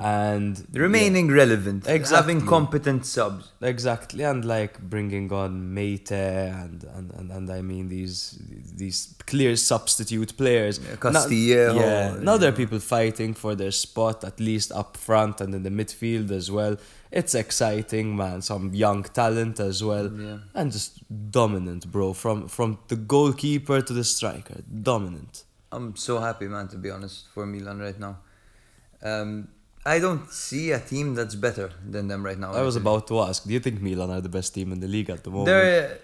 And 0.00 0.66
remaining 0.72 1.28
relevant, 1.28 1.86
Exactly. 1.86 2.16
having 2.34 2.46
competent 2.46 3.06
subs. 3.06 3.52
Exactly, 3.60 4.24
and 4.24 4.44
like 4.44 4.80
bringing 4.80 5.32
on 5.32 5.74
Meité 5.74 6.52
and 6.64 6.82
and, 6.96 7.12
and, 7.12 7.30
and 7.30 7.50
I 7.50 7.62
mean 7.62 7.88
these 7.88 8.38
these 8.76 9.14
clear 9.26 9.54
substitute 9.56 10.36
players. 10.36 10.78
Yeah, 10.78 10.90
Now- 10.90 10.96
Castillejo, 10.96 11.74
yeah. 11.80 12.16
Now 12.20 12.36
there 12.36 12.48
are 12.48 12.56
people 12.56 12.80
fighting 12.80 13.34
for 13.34 13.54
their 13.54 13.70
spot, 13.70 14.24
at 14.24 14.40
least 14.40 14.72
up 14.72 14.96
front 14.96 15.40
and 15.40 15.54
in 15.54 15.62
the 15.62 15.70
midfield 15.70 16.30
as 16.30 16.50
well. 16.50 16.76
It's 17.12 17.34
exciting, 17.34 18.16
man. 18.16 18.42
Some 18.42 18.74
young 18.74 19.04
talent 19.04 19.60
as 19.60 19.82
well, 19.84 20.10
Yeah. 20.12 20.38
and 20.54 20.72
just 20.72 20.92
dominant, 21.30 21.90
bro. 21.92 22.12
From 22.12 22.48
from 22.48 22.78
the 22.88 22.96
goalkeeper 22.96 23.80
to 23.82 23.92
the 23.92 24.04
striker, 24.04 24.62
dominant. 24.82 25.44
I'm 25.70 25.94
so 25.96 26.18
happy, 26.20 26.48
man, 26.48 26.66
to 26.68 26.76
be 26.76 26.90
honest, 26.90 27.26
for 27.34 27.46
Milan 27.46 27.78
right 27.78 27.98
now. 28.00 28.14
Um, 29.02 29.48
I 29.94 29.96
don't 30.04 30.24
see 30.46 30.64
a 30.72 30.80
team 30.92 31.06
that's 31.18 31.36
better 31.46 31.68
than 31.94 32.04
them 32.08 32.20
right 32.28 32.40
now. 32.44 32.50
I 32.52 32.62
was 32.70 32.76
about 32.84 33.06
to 33.10 33.14
ask, 33.26 33.38
do 33.48 33.52
you 33.56 33.60
think 33.66 33.76
Milan 33.80 34.10
are 34.10 34.20
the 34.28 34.34
best 34.38 34.50
team 34.56 34.68
in 34.74 34.80
the 34.80 34.88
league 34.96 35.10
at 35.16 35.22
the 35.24 35.30
moment? 35.30 35.46
They're, 35.46 35.98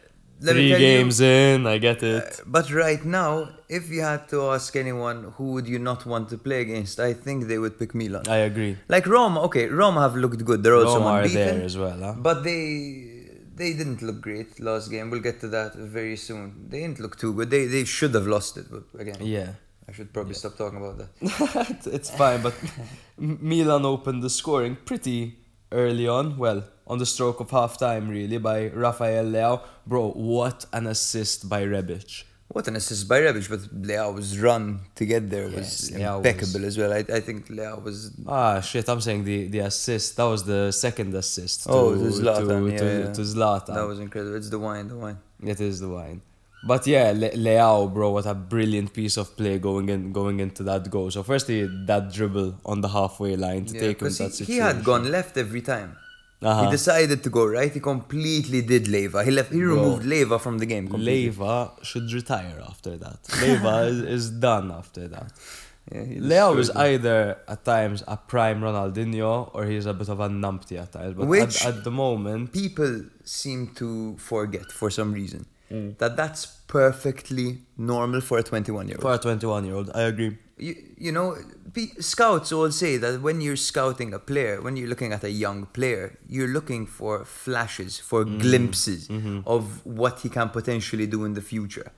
let 0.47 0.57
me 0.57 0.63
Three 0.63 0.71
tell 0.71 0.81
you, 0.81 0.87
games 0.87 1.21
in, 1.21 1.67
I 1.67 1.79
get 1.79 2.03
it. 2.03 2.25
uh, 2.25 2.43
but 2.47 2.67
right 2.85 3.05
now, 3.05 3.33
if 3.69 3.91
you 3.91 4.01
had 4.03 4.29
to 4.31 4.39
ask 4.55 4.75
anyone 4.85 5.19
who 5.37 5.45
would 5.55 5.67
you 5.73 5.79
not 5.91 6.01
want 6.13 6.29
to 6.31 6.39
play 6.47 6.61
against, 6.67 6.99
I 7.01 7.13
think 7.25 7.47
they 7.51 7.59
would 7.59 7.77
pick 7.79 7.95
Milan. 7.95 8.25
I 8.29 8.41
agree. 8.51 8.77
like 8.89 9.07
Roma, 9.07 9.39
okay, 9.49 9.67
Roma 9.81 10.01
have 10.07 10.17
looked 10.17 10.43
good. 10.45 10.63
They're 10.65 10.75
also 10.83 10.99
Roma 10.99 11.11
are 11.11 11.23
unbeaten, 11.23 11.47
there 11.59 11.65
as 11.65 11.77
well, 11.77 11.99
huh? 12.07 12.15
but 12.29 12.43
they 12.49 12.61
they 13.55 13.71
didn't 13.75 14.01
look 14.03 14.21
great 14.21 14.59
last 14.69 14.91
game. 14.91 15.11
We'll 15.11 15.21
get 15.29 15.39
to 15.45 15.49
that 15.49 15.75
very 15.99 16.17
soon. 16.17 16.67
They 16.71 16.81
didn't 16.81 17.01
look 17.05 17.15
too 17.23 17.33
good. 17.35 17.49
They 17.55 17.67
they 17.67 17.85
should 17.85 18.15
have 18.19 18.27
lost 18.27 18.57
it, 18.57 18.67
but 18.75 18.85
again, 19.01 19.19
Yeah. 19.21 19.51
I 19.93 19.95
should 19.95 20.13
probably 20.15 20.33
stop 20.33 20.57
talking 20.57 20.79
about 20.79 20.97
that. 20.97 21.83
it's 21.93 22.09
fine, 22.09 22.41
but 22.41 22.55
Milan 23.19 23.85
opened 23.85 24.23
the 24.23 24.31
scoring 24.31 24.79
pretty 24.87 25.37
early 25.71 26.09
on. 26.09 26.39
Well, 26.39 26.65
on 26.87 26.97
the 26.97 27.05
stroke 27.05 27.41
of 27.41 27.51
half 27.51 27.79
time, 27.79 28.09
really, 28.09 28.39
by 28.39 28.69
Rafael 28.69 29.27
Leao. 29.27 29.61
Bro, 29.87 30.13
what 30.13 30.65
an 30.73 30.87
assist 30.87 31.47
by 31.47 31.65
Rebic. 31.65 32.25
What 32.49 32.69
an 32.69 32.77
assist 32.77 33.07
by 33.07 33.21
Rebic, 33.21 33.51
but 33.51 33.61
Leao's 33.83 34.39
run 34.39 34.81
to 34.95 35.05
get 35.05 35.29
there 35.29 35.45
was 35.45 35.91
Yes, 35.91 36.01
Leao 36.01 36.17
impeccable 36.17 36.65
as 36.65 36.79
well. 36.79 36.91
I, 36.95 37.05
I 37.19 37.21
think 37.21 37.49
Leao 37.49 37.83
was. 37.83 38.13
Ah, 38.27 38.61
shit, 38.63 38.89
I'm 38.89 39.03
saying 39.03 39.25
the, 39.25 39.49
the 39.49 39.59
assist. 39.59 40.17
That 40.17 40.25
was 40.25 40.43
the 40.45 40.73
second 40.73 41.15
assist. 41.15 41.65
To, 41.65 41.69
Oh, 41.71 41.95
to 41.95 42.01
Zlatan, 42.01 42.49
To, 42.49 42.71
yeah, 42.73 42.79
to, 42.79 42.85
yeah. 43.09 43.13
to 43.13 43.21
Zlatan. 43.21 43.75
That 43.75 43.87
was 43.87 44.01
incredible. 44.01 44.37
It's 44.37 44.49
the 44.49 44.59
wine, 44.59 44.89
the 44.89 44.97
wine. 44.97 45.19
It 45.43 45.61
is 45.61 45.81
the 45.81 45.91
wine. 45.91 46.23
But 46.65 46.87
yeah, 46.87 47.11
Le- 47.11 47.31
Leao, 47.31 47.93
bro, 47.93 48.11
what 48.13 48.27
a 48.27 48.35
brilliant 48.35 48.93
piece 48.93 49.17
of 49.17 49.37
play 49.37 49.59
going 49.59 49.89
in, 49.89 50.13
going 50.13 50.39
into 50.41 50.63
that 50.65 50.89
goal. 50.91 51.11
So 51.11 51.23
firstly, 51.25 51.67
that 51.87 52.13
dribble 52.13 52.55
on 52.65 52.81
the 52.81 52.89
halfway 52.89 53.35
line 53.37 53.65
to 53.67 53.75
Yeah, 53.75 53.81
take 53.81 54.01
him 54.01 54.09
he, 54.09 54.15
that 54.15 54.33
situation. 54.33 54.53
he 54.53 54.59
had 54.61 54.85
gone 54.85 55.11
left 55.11 55.37
every 55.37 55.61
time. 55.63 55.97
Uh-huh. 56.41 56.65
He 56.65 56.71
decided 56.73 57.23
to 57.25 57.31
go 57.31 57.47
right. 57.47 57.73
He 57.73 57.81
completely 57.81 58.63
did 58.63 58.89
Leva. 58.89 59.25
He 59.25 59.31
left. 59.31 59.53
He 59.53 59.59
Bro. 59.61 59.75
removed 59.75 60.05
Leva 60.05 60.39
from 60.39 60.59
the 60.59 60.67
game. 60.67 60.89
completely. 60.89 61.27
Leva 61.27 61.71
should 61.83 62.13
retire 62.13 62.61
after 62.69 62.97
that. 62.97 63.19
Leva 63.43 63.83
is, 63.87 63.99
is 64.01 64.31
done 64.31 64.71
after 64.73 65.07
that. 65.09 65.33
Yeah, 65.93 66.05
Leo 66.19 66.57
is 66.59 66.71
either 66.71 67.39
at 67.49 67.65
times 67.65 68.03
a 68.07 68.17
prime 68.17 68.61
Ronaldinho 68.61 69.51
or 69.55 69.65
he's 69.67 69.87
a 69.87 69.93
bit 69.95 70.09
of 70.09 70.21
a 70.21 70.29
numpty 70.29 70.81
at 70.81 70.93
times. 70.93 71.15
But 71.15 71.27
Which- 71.27 71.65
at, 71.65 71.77
at 71.77 71.85
the 71.85 71.91
moment, 71.91 72.53
people 72.53 73.03
seem 73.25 73.69
to 73.77 74.17
forget 74.19 74.71
for 74.71 74.91
some 74.91 75.13
reason 75.13 75.47
Mm. 75.73 75.97
that 75.99 76.17
that's 76.17 76.47
perfectly 76.67 77.59
normal 77.79 78.21
for 78.21 78.39
a 78.39 78.43
21 78.43 78.89
year 78.89 78.97
old. 78.97 79.03
for 79.03 79.15
a 79.15 79.19
21 79.19 79.65
year 79.65 79.75
old, 79.75 79.91
I 79.95 80.03
agree. 80.03 80.37
You, 80.59 80.75
you 80.99 81.13
know, 81.13 81.37
scouts 81.99 82.53
all 82.53 82.71
say 82.71 82.97
that 82.99 83.21
when 83.23 83.41
you're 83.41 83.57
scouting 83.57 84.13
a 84.15 84.19
player, 84.19 84.61
when 84.61 84.77
you're 84.77 84.89
looking 84.89 85.13
at 85.13 85.25
a 85.25 85.31
young 85.31 85.67
player, 85.67 86.19
you're 86.29 86.49
looking 86.59 86.87
for 86.87 87.25
flashes, 87.25 87.99
for 87.99 88.25
Mm. 88.25 88.41
glimpses 88.41 89.09
Mm-hmm. 89.09 89.39
of 89.47 89.63
what 90.01 90.21
he 90.21 90.29
can 90.29 90.49
potentially 90.51 91.07
do 91.07 91.25
in 91.25 91.33
the 91.35 91.43
future. 91.55 91.91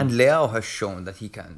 And 0.00 0.10
Leao 0.18 0.44
has 0.56 0.64
shown 0.64 1.04
that 1.04 1.16
he 1.22 1.28
can. 1.28 1.52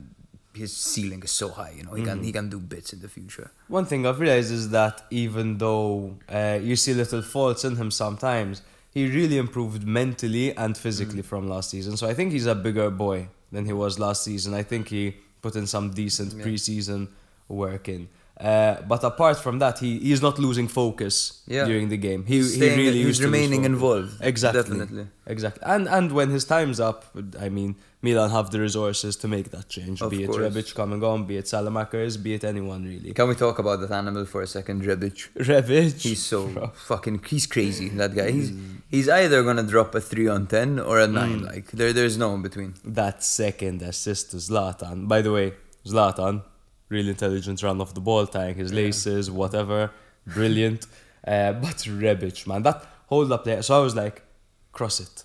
His 0.52 0.72
ceiling 0.92 1.22
is 1.22 1.30
so 1.30 1.50
high, 1.58 1.72
you 1.78 1.84
know. 1.84 1.94
He 1.94 2.02
Mm-hmm. 2.02 2.18
can 2.18 2.24
he 2.28 2.32
can 2.38 2.46
do 2.54 2.58
bits 2.72 2.92
in 2.94 3.00
the 3.04 3.08
future. 3.18 3.48
One 3.78 3.84
thing 3.90 4.00
I've 4.08 4.18
realized 4.24 4.50
is 4.60 4.64
that 4.70 4.94
even 5.24 5.46
though 5.64 5.90
uh, 6.38 6.58
you 6.68 6.74
see 6.82 6.94
little 6.94 7.22
faults 7.34 7.62
in 7.68 7.76
him 7.76 7.90
sometimes, 7.92 8.54
he 8.98 9.04
really 9.20 9.38
improved 9.46 9.82
mentally 10.00 10.46
and 10.62 10.72
physically 10.84 11.22
from 11.30 11.42
last 11.54 11.68
season. 11.74 11.92
So 12.00 12.04
I 12.10 12.14
think 12.16 12.28
he's 12.36 12.46
a 12.46 12.54
bigger 12.66 12.88
boy 13.06 13.18
than 13.54 13.64
he 13.70 13.74
was 13.84 13.92
last 14.06 14.20
season. 14.28 14.50
I 14.62 14.64
think 14.70 14.82
he 14.96 15.02
put 15.44 15.54
in 15.60 15.66
some 15.74 15.86
decent 16.02 16.30
Yeah. 16.34 16.44
preseason 16.44 17.00
work 17.48 17.88
in. 17.96 18.02
Uh, 18.50 18.74
but 18.92 19.02
apart 19.12 19.36
from 19.44 19.58
that, 19.58 19.74
he 19.84 19.90
he's 20.08 20.22
not 20.28 20.36
losing 20.46 20.68
focus 20.68 21.14
Yeah. 21.46 21.64
during 21.70 21.88
the 21.94 22.00
game. 22.08 22.20
He, 22.32 22.36
he 22.60 22.68
really 22.82 22.98
he's 22.98 23.06
used 23.10 23.20
to 23.20 23.26
lose 23.26 23.32
remaining 23.32 23.62
involved. 23.72 24.12
Exactly, 24.32 24.62
Definitely. 24.62 25.06
exactly. 25.34 25.62
And 25.74 25.82
and 25.96 26.06
when 26.18 26.28
his 26.36 26.44
time's 26.54 26.78
up, 26.90 26.98
I 27.46 27.48
mean, 27.58 27.70
Milan 28.00 28.30
have 28.30 28.50
the 28.50 28.60
resources 28.60 29.16
to 29.16 29.26
make 29.26 29.50
that 29.50 29.68
change. 29.68 30.00
Of 30.00 30.10
be 30.12 30.22
it 30.22 30.28
course. 30.28 30.38
Rebic 30.54 30.72
coming 30.74 31.02
on, 31.02 31.24
be 31.24 31.36
it 31.36 31.46
Saelemaekers, 31.46 32.22
be 32.22 32.34
it 32.34 32.44
anyone 32.44 32.84
really. 32.84 33.12
Can 33.12 33.28
we 33.28 33.34
talk 33.34 33.58
about 33.58 33.80
that 33.80 33.90
animal 33.90 34.24
for 34.24 34.40
a 34.42 34.46
second, 34.46 34.82
Rebic? 34.82 35.28
Rebic, 35.34 36.00
He's 36.00 36.22
so 36.24 36.46
bro. 36.46 36.68
fucking. 36.68 37.24
He's 37.28 37.46
crazy. 37.46 37.88
That 37.88 38.14
guy. 38.14 38.30
He's 38.30 38.52
he's 38.88 39.08
either 39.08 39.42
gonna 39.42 39.64
drop 39.64 39.94
a 39.96 40.00
three 40.00 40.28
on 40.28 40.46
ten 40.46 40.78
or 40.78 41.00
a 41.00 41.08
nine. 41.08 41.40
Mm. 41.40 41.46
Like 41.52 41.70
there, 41.72 41.92
there's 41.92 42.16
no 42.16 42.34
in 42.34 42.42
between. 42.42 42.74
that 42.84 43.24
second 43.24 43.82
assist 43.82 44.30
to 44.30 44.36
Zlatan. 44.36 45.08
By 45.08 45.20
the 45.20 45.32
way, 45.32 45.54
Zlatan, 45.84 46.42
really 46.88 47.10
intelligent 47.10 47.62
run 47.64 47.80
off 47.80 47.94
the 47.94 48.00
ball, 48.00 48.26
tying 48.28 48.54
his 48.54 48.72
laces, 48.72 49.28
whatever, 49.28 49.90
brilliant. 50.24 50.86
Uh, 51.26 51.52
but 51.54 51.76
Rebic, 52.02 52.46
man, 52.46 52.62
that 52.62 52.86
hold 53.08 53.32
up 53.32 53.42
there. 53.44 53.60
So 53.62 53.76
I 53.76 53.82
was 53.82 53.96
like, 53.96 54.22
cross 54.70 55.00
it, 55.00 55.24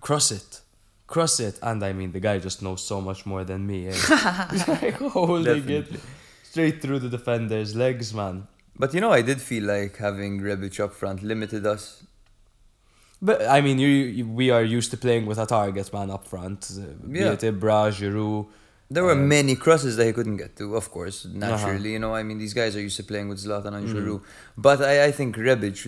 cross 0.00 0.30
it, 0.30 0.60
cross 1.14 1.34
it. 1.48 1.56
And 1.68 1.78
I 1.90 1.92
mean, 1.98 2.10
the 2.16 2.20
guy 2.28 2.36
just 2.48 2.58
knows 2.64 2.82
so 2.92 2.96
much 3.08 3.20
more 3.32 3.44
than 3.50 3.60
me. 3.72 3.78
Eh? 3.88 3.92
He's 4.52 4.68
like 4.76 4.98
holding 5.16 5.68
it. 5.80 5.88
Straight 6.52 6.76
through 6.82 7.00
the 7.06 7.10
defender's 7.18 7.70
legs, 7.84 8.08
man. 8.20 8.36
But 8.80 8.88
you 8.94 9.00
know, 9.04 9.12
I 9.20 9.22
did 9.30 9.40
feel 9.50 9.64
like 9.76 9.92
having 10.08 10.32
Rebic 10.48 10.76
up 10.84 10.92
front 11.00 11.18
limited 11.32 11.64
us. 11.74 11.84
But 13.28 13.38
I 13.56 13.58
mean, 13.66 13.78
you, 13.84 13.88
you 14.18 14.24
we 14.40 14.46
are 14.56 14.64
used 14.78 14.90
to 14.94 14.98
playing 15.06 15.24
with 15.30 15.38
a 15.38 15.46
target 15.58 15.88
man 15.96 16.08
up 16.16 16.24
front. 16.32 16.60
uh, 16.72 16.80
Be 17.12 17.20
Yeah. 17.20 17.32
it 17.36 17.40
Ibra, 17.50 17.78
Giroud. 17.98 18.46
There 18.94 19.04
were 19.08 19.18
Um, 19.20 19.28
many 19.38 19.54
crosses 19.64 19.92
that 19.96 20.06
he 20.08 20.12
couldn't 20.18 20.38
get 20.44 20.52
to, 20.60 20.66
of 20.80 20.86
course, 20.96 21.18
naturally. 21.46 21.90
Uh-huh. 21.90 21.94
You 21.94 22.00
know, 22.04 22.12
I 22.20 22.22
mean, 22.28 22.38
these 22.44 22.54
guys 22.60 22.72
are 22.76 22.84
used 22.88 22.98
to 23.02 23.06
playing 23.12 23.28
with 23.30 23.38
Zlatan 23.44 23.72
and 23.78 23.84
Mm. 23.88 23.94
Giroud. 23.94 24.20
But 24.66 24.78
I, 24.92 24.94
I 25.08 25.10
think 25.18 25.30
Rebic 25.48 25.78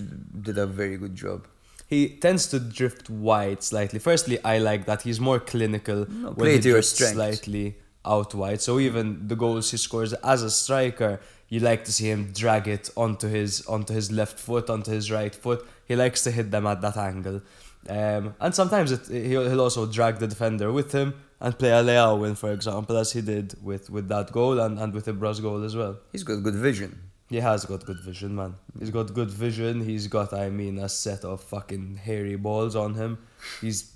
did 0.46 0.56
a 0.66 0.66
very 0.80 0.96
good 1.02 1.14
job. 1.24 1.38
He 1.87 2.09
tends 2.09 2.47
to 2.49 2.59
drift 2.59 3.09
wide 3.09 3.62
slightly. 3.62 3.99
Firstly, 3.99 4.43
I 4.45 4.59
like 4.59 4.87
that 4.87 5.03
he's 5.03 5.20
more 5.20 5.39
clinical 5.39 6.07
No, 6.09 6.28
when 6.28 6.34
play 6.34 6.53
he 6.55 6.61
to 6.61 6.68
your 6.68 6.76
drifts 6.76 6.99
slightly 6.99 7.76
out 8.05 8.34
wide. 8.34 8.61
So 8.61 8.78
even 8.78 9.28
the 9.28 9.37
goals 9.37 9.70
he 9.70 9.76
scores 9.76 10.12
as 10.12 10.43
a 10.43 10.51
striker, 10.51 11.20
you 11.49 11.61
like 11.61 11.84
to 11.84 11.93
see 11.93 12.11
him 12.11 12.32
drag 12.32 12.66
it 12.66 12.91
onto 12.97 13.28
his 13.28 13.64
onto 13.66 13.95
his 13.95 14.11
left 14.11 14.39
foot, 14.39 14.68
onto 14.68 14.91
his 14.91 15.11
right 15.11 15.34
foot. 15.34 15.66
He 15.87 15.95
likes 15.95 16.22
to 16.24 16.30
hit 16.30 16.51
them 16.51 16.66
at 16.66 16.80
that 16.80 16.97
angle. 16.97 17.43
Um, 17.89 18.34
and 18.41 18.53
sometimes 18.53 18.91
it, 18.91 19.07
he'll, 19.07 19.49
he'll 19.49 19.61
also 19.61 19.87
drag 19.87 20.18
the 20.18 20.26
defender 20.26 20.72
with 20.72 20.91
him 20.93 21.14
and 21.41 21.57
play 21.57 21.70
a 21.70 21.82
Leao 21.82 22.26
in, 22.26 22.34
for 22.34 22.53
example, 22.53 22.97
as 22.97 23.12
he 23.12 23.20
did 23.20 23.55
with, 23.62 23.91
with 23.91 24.09
that 24.09 24.32
goal 24.32 24.59
and, 24.59 24.78
and 24.78 24.93
with 24.93 25.07
Ibra's 25.07 25.39
goal 25.39 25.62
as 25.62 25.76
well. 25.76 25.99
He's 26.11 26.24
got 26.24 26.43
good 26.43 26.57
vision. 26.57 27.05
He 27.28 27.36
has 27.40 27.64
got 27.64 27.84
good 27.84 28.00
vision, 28.00 28.36
man. 28.36 28.54
He's 28.78 28.90
got 28.90 29.12
good 29.12 29.30
vision. 29.30 29.80
He's 29.84 30.06
got, 30.06 30.32
I 30.32 30.48
mean, 30.48 30.78
a 30.78 30.88
set 30.88 31.24
of 31.24 31.42
fucking 31.42 31.96
hairy 32.04 32.36
balls 32.36 32.76
on 32.76 32.94
him. 32.94 33.18
He's 33.60 33.92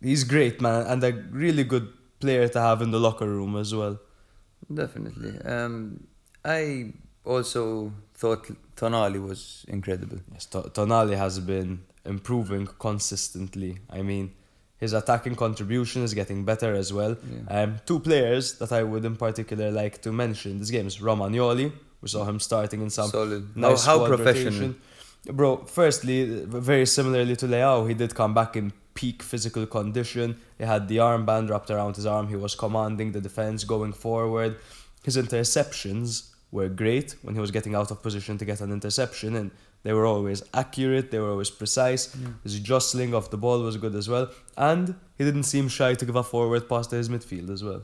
he's 0.00 0.22
great, 0.24 0.60
man, 0.60 0.86
and 0.86 1.02
a 1.02 1.12
really 1.30 1.64
good 1.64 1.88
player 2.20 2.46
to 2.48 2.60
have 2.60 2.80
in 2.82 2.90
the 2.92 3.00
locker 3.00 3.26
room 3.28 3.56
as 3.56 3.74
well. 3.74 3.98
Definitely. 4.72 5.40
Um, 5.40 6.06
I 6.44 6.92
also 7.24 7.92
thought 8.14 8.48
Tonali 8.76 9.20
was 9.22 9.64
incredible. 9.68 10.18
Yes, 10.32 10.46
To- 10.46 10.70
Tonali 10.70 11.16
has 11.16 11.40
been 11.40 11.82
improving 12.04 12.66
consistently. 12.78 13.78
I 13.90 14.02
mean, 14.02 14.32
his 14.78 14.92
attacking 14.92 15.34
contribution 15.34 16.02
is 16.02 16.14
getting 16.14 16.44
better 16.44 16.74
as 16.74 16.92
well. 16.92 17.16
Yeah. 17.48 17.62
Um, 17.62 17.80
two 17.84 17.98
players 18.00 18.58
that 18.58 18.72
I 18.72 18.82
would 18.82 19.04
in 19.04 19.16
particular 19.16 19.70
like 19.70 20.00
to 20.02 20.12
mention 20.12 20.52
in 20.52 20.58
this 20.60 20.70
game 20.70 20.86
is 20.86 20.98
Romagnoli. 20.98 21.72
We 22.00 22.08
saw 22.08 22.24
him 22.24 22.40
starting 22.40 22.80
in 22.82 22.90
some 22.90 23.10
Solid. 23.10 23.56
nice 23.56 23.84
how, 23.84 23.98
how 23.98 24.04
squad 24.04 24.16
professional. 24.16 24.52
rotation. 24.52 24.80
Bro, 25.26 25.66
firstly, 25.66 26.44
very 26.46 26.86
similarly 26.86 27.36
to 27.36 27.46
Leao, 27.46 27.86
he 27.86 27.94
did 27.94 28.14
come 28.14 28.32
back 28.32 28.56
in 28.56 28.72
peak 28.94 29.22
physical 29.22 29.66
condition. 29.66 30.36
He 30.58 30.64
had 30.64 30.88
the 30.88 30.96
armband 30.96 31.50
wrapped 31.50 31.70
around 31.70 31.96
his 31.96 32.06
arm. 32.06 32.28
He 32.28 32.36
was 32.36 32.54
commanding 32.54 33.12
the 33.12 33.20
defense 33.20 33.64
going 33.64 33.92
forward. 33.92 34.56
His 35.04 35.16
interceptions 35.16 36.30
were 36.50 36.68
great 36.68 37.16
when 37.22 37.34
he 37.34 37.40
was 37.40 37.50
getting 37.50 37.74
out 37.74 37.90
of 37.90 38.02
position 38.02 38.38
to 38.38 38.44
get 38.44 38.60
an 38.60 38.72
interception, 38.72 39.36
and 39.36 39.50
they 39.82 39.92
were 39.92 40.06
always 40.06 40.42
accurate. 40.52 41.10
They 41.10 41.18
were 41.18 41.30
always 41.30 41.50
precise. 41.50 42.14
His 42.42 42.58
jostling 42.60 43.14
of 43.14 43.30
the 43.30 43.36
ball 43.36 43.60
was 43.62 43.76
good 43.76 43.94
as 43.94 44.08
well, 44.08 44.30
and 44.56 44.94
he 45.16 45.24
didn't 45.24 45.44
seem 45.44 45.68
shy 45.68 45.94
to 45.94 46.04
give 46.04 46.16
a 46.16 46.22
forward 46.22 46.68
pass 46.68 46.86
to 46.88 46.96
his 46.96 47.08
midfield 47.08 47.50
as 47.50 47.62
well. 47.62 47.82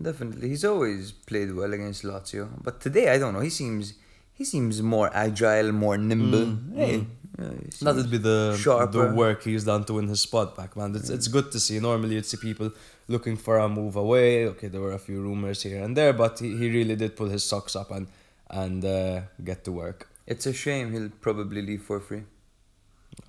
Definitely. 0.00 0.48
He's 0.48 0.64
always 0.64 1.12
played 1.12 1.54
well 1.54 1.72
against 1.72 2.02
Lazio. 2.04 2.48
But 2.62 2.80
today, 2.80 3.08
I 3.10 3.18
don't 3.18 3.34
know. 3.34 3.40
He 3.40 3.50
seems 3.50 3.94
he 4.34 4.44
seems 4.44 4.82
more 4.82 5.10
agile, 5.14 5.72
more 5.72 5.96
nimble. 5.98 6.46
Mm, 6.46 6.76
Hey, 6.76 6.98
mm. 6.98 7.06
yeah, 7.38 7.92
That'd 7.92 8.10
be 8.10 8.18
the 8.18 8.56
sharper. 8.58 9.10
the 9.10 9.14
work 9.14 9.42
he's 9.44 9.64
done 9.64 9.84
to 9.84 9.94
win 9.94 10.08
his 10.08 10.20
spot 10.20 10.56
back, 10.56 10.76
man. 10.76 10.94
It's 10.96 11.10
it's 11.10 11.28
good 11.28 11.52
to 11.52 11.60
see. 11.60 11.78
Normally, 11.80 12.14
you'd 12.16 12.26
see 12.26 12.36
people 12.38 12.70
looking 13.08 13.36
for 13.36 13.58
a 13.58 13.68
move 13.68 13.96
away. 13.96 14.46
Okay, 14.46 14.68
there 14.68 14.80
were 14.80 14.92
a 14.92 14.98
few 14.98 15.20
rumors 15.22 15.62
here 15.62 15.82
and 15.84 15.96
there, 15.96 16.12
but 16.12 16.38
he, 16.38 16.56
he 16.56 16.70
really 16.70 16.96
did 16.96 17.16
pull 17.16 17.28
his 17.28 17.44
socks 17.44 17.76
up 17.76 17.90
and 17.90 18.06
and 18.50 18.84
uh, 18.84 19.20
get 19.44 19.64
to 19.64 19.72
work. 19.72 20.08
It's 20.26 20.46
a 20.46 20.52
shame 20.52 20.92
he'll 20.92 21.10
probably 21.20 21.62
leave 21.62 21.82
for 21.82 22.00
free. 22.00 22.22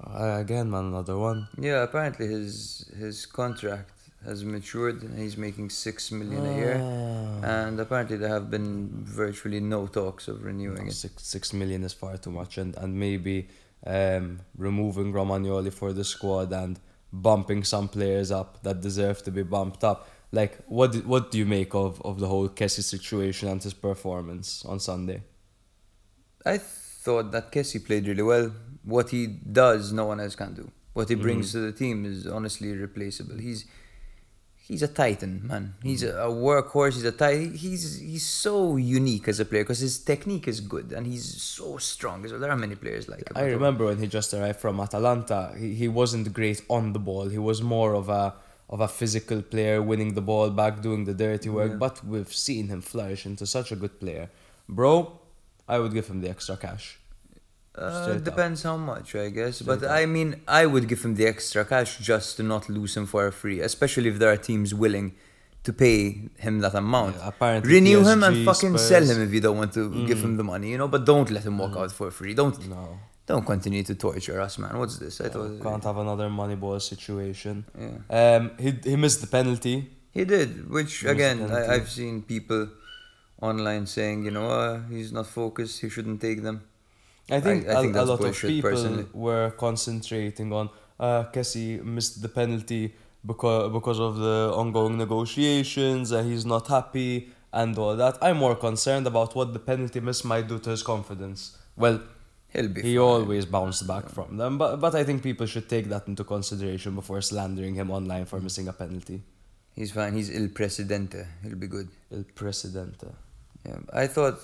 Uh, 0.02 0.38
again, 0.40 0.70
man, 0.72 0.86
another 0.86 1.18
one. 1.18 1.48
Yeah, 1.60 1.84
apparently 1.84 2.28
his 2.28 2.90
his 2.98 3.26
contract 3.26 3.92
has 4.26 4.44
matured. 4.44 4.98
He's 5.18 5.38
making 5.38 5.70
six 5.70 6.12
million 6.12 6.46
a 6.46 6.56
year, 6.56 6.78
Ah. 6.82 7.62
and 7.66 7.80
apparently 7.80 8.18
there 8.18 8.30
have 8.38 8.50
been 8.50 9.04
virtually 9.06 9.60
no 9.60 9.88
talks 9.88 10.28
of 10.28 10.44
renewing 10.44 10.88
it. 10.88 10.94
Six 10.94 11.24
six 11.24 11.54
million 11.54 11.84
is 11.84 11.94
far 11.94 12.18
too 12.18 12.32
much, 12.32 12.58
and 12.58 12.76
and 12.78 12.92
maybe 13.08 13.48
um, 13.86 14.40
removing 14.58 15.12
Romagnoli 15.14 15.72
for 15.72 15.94
the 15.94 16.04
squad 16.04 16.52
and 16.54 16.80
bumping 17.12 17.64
some 17.64 17.88
players 17.88 18.32
up 18.32 18.50
that 18.64 18.82
deserve 18.82 19.22
to 19.24 19.32
be 19.32 19.44
bumped 19.44 19.84
up. 19.84 20.08
Like, 20.32 20.54
what 20.68 20.92
do- 20.94 21.06
what 21.14 21.32
do 21.32 21.38
you 21.38 21.46
make 21.46 21.76
of 21.76 22.02
of 22.02 22.20
the 22.20 22.28
whole 22.28 22.50
Kessie 22.50 22.84
situation 22.96 23.50
and 23.50 23.62
his 23.62 23.74
performance 23.74 24.66
on 24.66 24.80
Sunday? 24.80 25.22
I 26.46 26.58
thought 26.58 27.32
that 27.32 27.52
Kessie 27.52 27.84
played 27.86 28.08
really 28.08 28.24
well. 28.24 28.52
What 28.84 29.10
he 29.10 29.28
does, 29.28 29.92
no 29.94 30.06
one 30.06 30.20
else 30.20 30.36
can 30.36 30.54
do. 30.54 30.70
What 30.94 31.10
he 31.10 31.16
brings 31.16 31.50
Mm-hmm. 31.50 31.58
to 31.66 31.72
the 31.72 31.78
team 31.78 32.06
is 32.06 32.28
honestly 32.28 32.70
irreplaceable. 32.72 33.38
He's 33.38 33.66
he's 34.68 34.82
a 34.82 34.88
titan, 34.88 35.42
man. 35.44 35.76
He's 35.84 36.04
mm. 36.04 36.16
a, 36.16 36.30
a 36.30 36.32
workhorse. 36.32 36.94
He's 36.94 37.04
a 37.04 37.12
titan. 37.12 37.54
He's 37.54 38.00
he's 38.00 38.26
so 38.26 38.78
unique 38.78 39.28
as 39.28 39.40
a 39.40 39.46
player 39.46 39.64
because 39.64 39.80
his 39.80 40.00
technique 40.00 40.48
is 40.48 40.60
good 40.60 40.92
and 40.94 41.06
he's 41.06 41.42
so 41.42 41.78
strong 41.78 42.22
well. 42.24 42.40
There 42.40 42.52
are 42.52 42.58
many 42.58 42.76
players 42.76 43.08
like. 43.08 43.24
I 43.36 43.46
remember 43.58 43.86
when 43.86 44.00
he 44.00 44.08
just 44.08 44.34
arrived 44.34 44.60
from 44.60 44.80
Atalanta, 44.80 45.54
he, 45.58 45.74
he 45.76 45.88
wasn't 45.88 46.34
great 46.34 46.62
on 46.70 46.94
the 46.94 47.00
ball. 47.00 47.28
He 47.28 47.38
was 47.38 47.62
more 47.62 47.94
of 47.94 48.10
a 48.10 48.34
of 48.70 48.80
a 48.80 48.88
physical 48.88 49.42
player, 49.42 49.82
winning 49.82 50.14
the 50.14 50.22
ball 50.22 50.50
back, 50.50 50.82
doing 50.82 51.04
the 51.06 51.14
dirty 51.14 51.50
work. 51.50 51.72
Yeah. 51.72 51.78
But 51.78 52.04
we've 52.06 52.34
seen 52.34 52.70
him 52.70 52.82
flourish 52.82 53.26
into 53.26 53.46
such 53.46 53.72
a 53.72 53.76
good 53.76 54.00
player, 54.00 54.30
bro. 54.68 55.20
I 55.68 55.80
would 55.80 55.94
give 55.94 56.08
him 56.08 56.22
the 56.22 56.30
extra 56.30 56.58
cash. 56.58 57.00
Uh, 57.76 58.04
Straight 58.04 58.24
depends 58.24 58.64
how 58.64 58.78
much, 58.78 59.16
I 59.16 59.30
guess. 59.30 59.62
but 59.62 59.84
up. 59.84 59.92
I 59.92 60.06
mean, 60.06 60.42
I 60.48 60.66
would 60.66 60.88
give 60.88 61.04
him 61.04 61.16
the 61.16 61.26
extra 61.26 61.66
cash 61.66 61.98
just 61.98 62.38
to 62.38 62.44
not 62.44 62.70
lose 62.70 62.96
him 62.96 63.06
for 63.08 63.32
free, 63.32 63.62
especially 63.62 64.10
if 64.10 64.20
there 64.20 64.32
are 64.32 64.38
teams 64.38 64.74
willing 64.76 65.16
to 65.64 65.74
pay 65.74 66.30
him 66.38 66.60
that 66.60 66.76
amount. 66.76 67.16
Yeah, 67.16 67.30
apparently 67.30 67.74
Renew 67.74 68.02
him 68.04 68.22
and 68.24 68.36
PSG, 68.36 68.46
fucking 68.46 68.78
sell 68.78 69.04
him 69.04 69.22
if 69.22 69.34
you 69.34 69.40
don't 69.40 69.58
want 69.58 69.74
to 69.74 70.06
give 70.06 70.22
him 70.24 70.38
the 70.38 70.44
money, 70.44 70.70
you 70.72 70.78
know. 70.78 70.88
But 70.88 71.06
don't 71.06 71.30
let 71.32 71.44
him 71.46 71.58
walk 71.58 71.76
out 71.76 71.92
for 71.92 72.12
free. 72.12 72.34
Don't 72.34 72.68
No, 72.68 73.00
don't 73.26 73.46
continue 73.46 73.82
to 73.84 73.96
torture 73.96 74.40
us, 74.42 74.60
man. 74.60 74.78
What's 74.78 74.98
this? 75.00 75.20
I 75.22 75.30
thought 75.30 75.62
can't 75.62 75.84
have 75.84 75.98
another 75.98 76.30
money 76.30 76.56
ball 76.56 76.80
situation. 76.80 77.66
Yeah. 77.80 78.36
Um, 78.36 78.52
he 78.60 78.78
he 78.84 78.96
missed 78.98 79.22
the 79.22 79.28
penalty. 79.28 79.90
he 80.12 80.26
did, 80.26 80.70
which 80.70 81.00
He 81.00 81.08
again. 81.08 81.50
I, 81.50 81.74
I've 81.76 81.90
seen 81.90 82.22
people 82.22 82.68
online 83.42 83.86
saying, 83.88 84.26
you 84.26 84.32
know, 84.32 84.48
uh, 84.50 84.82
he's 84.90 85.12
not 85.12 85.28
focused. 85.28 85.82
He 85.82 85.90
shouldn't 85.90 86.22
take 86.22 86.44
them. 86.44 86.62
I 87.32 87.40
think, 87.40 87.68
I 87.68 87.82
think 87.82 87.96
a, 87.96 88.02
a 88.02 88.06
lot 88.06 88.20
bullshit, 88.20 88.44
of 88.44 88.50
people 88.50 88.70
personally. 88.72 89.06
were 89.14 89.52
concentrating 89.52 90.52
on 90.52 90.70
uh, 91.00 91.24
Kessie 91.34 91.82
missed 91.84 92.22
the 92.22 92.30
penalty 92.30 92.94
because 93.26 93.72
because 93.72 94.00
of 94.00 94.18
the 94.18 94.52
ongoing 94.54 94.98
negotiations 94.98 96.12
and 96.12 96.30
he's 96.30 96.46
not 96.46 96.68
happy 96.68 97.30
and 97.54 97.78
all 97.78 97.96
that. 97.96 98.18
I'm 98.22 98.38
more 98.38 98.56
concerned 98.56 99.08
about 99.08 99.36
what 99.36 99.54
the 99.54 99.60
penalty 99.60 100.00
miss 100.02 100.24
might 100.26 100.48
do 100.48 100.60
to 100.60 100.70
his 100.72 100.84
confidence. 100.84 101.58
Well, 101.78 102.02
He'll 102.50 102.68
be. 102.68 102.82
he 102.84 102.96
fine. 102.96 103.00
always 103.00 103.46
bounced 103.46 103.88
back 103.88 104.10
from 104.10 104.38
them, 104.38 104.58
but 104.60 104.78
but 104.80 104.94
I 104.94 105.04
think 105.04 105.24
people 105.24 105.48
should 105.48 105.68
take 105.70 105.88
that 105.90 106.08
into 106.08 106.24
consideration 106.24 106.94
before 106.94 107.22
slandering 107.22 107.74
him 107.76 107.90
online 107.90 108.26
for 108.26 108.40
missing 108.40 108.68
a 108.68 108.74
penalty. 108.74 109.24
He's 109.74 109.92
fine. 109.92 110.14
He's 110.14 110.30
il 110.30 110.50
presidente. 110.50 111.26
He'll 111.42 111.56
be 111.56 111.68
good. 111.68 111.88
Il 112.12 112.26
Presidente. 112.36 113.08
Yeah, 113.66 113.80
I 113.92 114.06
thought, 114.08 114.38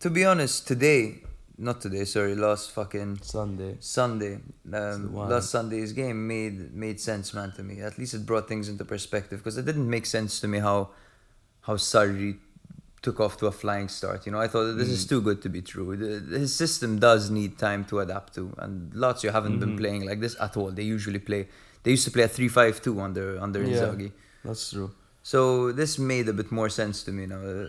to 0.00 0.10
be 0.10 0.26
honest, 0.26 0.66
today, 0.68 1.22
not 1.58 1.80
today, 1.80 2.04
sorry, 2.04 2.34
last 2.34 2.70
fucking 2.72 3.18
Sunday. 3.22 3.76
Sunday, 3.80 4.38
um, 4.72 5.14
last 5.14 5.50
Sunday's 5.50 5.92
game 5.92 6.26
made 6.26 6.74
made 6.74 7.00
sense, 7.00 7.32
man, 7.34 7.52
to 7.52 7.62
me. 7.62 7.80
At 7.80 7.98
least 7.98 8.14
it 8.14 8.26
brought 8.26 8.48
things 8.48 8.68
into 8.68 8.84
perspective 8.84 9.38
because 9.40 9.56
it 9.58 9.64
didn't 9.64 9.88
make 9.88 10.06
sense 10.06 10.40
to 10.40 10.48
me 10.48 10.58
how 10.58 10.90
how 11.62 11.74
Sarri 11.76 12.38
took 13.02 13.20
off 13.20 13.36
to 13.38 13.46
a 13.46 13.52
flying 13.52 13.88
start. 13.88 14.24
You 14.26 14.32
know, 14.32 14.40
I 14.40 14.48
thought 14.48 14.72
this 14.76 14.88
Mm. 14.88 14.92
is 14.98 15.06
too 15.06 15.20
good 15.20 15.40
to 15.42 15.48
be 15.50 15.60
true. 15.60 15.94
The, 15.96 16.38
his 16.38 16.54
system 16.54 16.98
does 16.98 17.30
need 17.30 17.58
time 17.58 17.84
to 17.86 18.00
adapt 18.00 18.34
to, 18.36 18.52
and 18.58 18.92
Lazio 18.94 19.30
haven't 19.30 19.58
been 19.60 19.74
Mhm. 19.74 19.78
playing 19.78 20.06
like 20.06 20.20
this 20.20 20.34
at 20.40 20.56
all. 20.56 20.70
They 20.70 20.84
usually 20.96 21.18
play. 21.18 21.48
They 21.82 21.90
used 21.90 22.06
to 22.06 22.10
play 22.10 22.22
a 22.24 22.28
3-5-2 22.28 22.98
under 23.00 23.38
under 23.40 23.62
Yeah. 23.62 23.68
Inzaghi. 23.76 24.10
That's 24.44 24.70
true. 24.70 24.90
So 25.26 25.72
this 25.72 25.98
made 25.98 26.26
a 26.28 26.34
bit 26.40 26.52
more 26.58 26.68
sense 26.68 26.96
to 27.04 27.10
me 27.18 27.24
now. 27.32 27.40
Uh, 27.52 27.66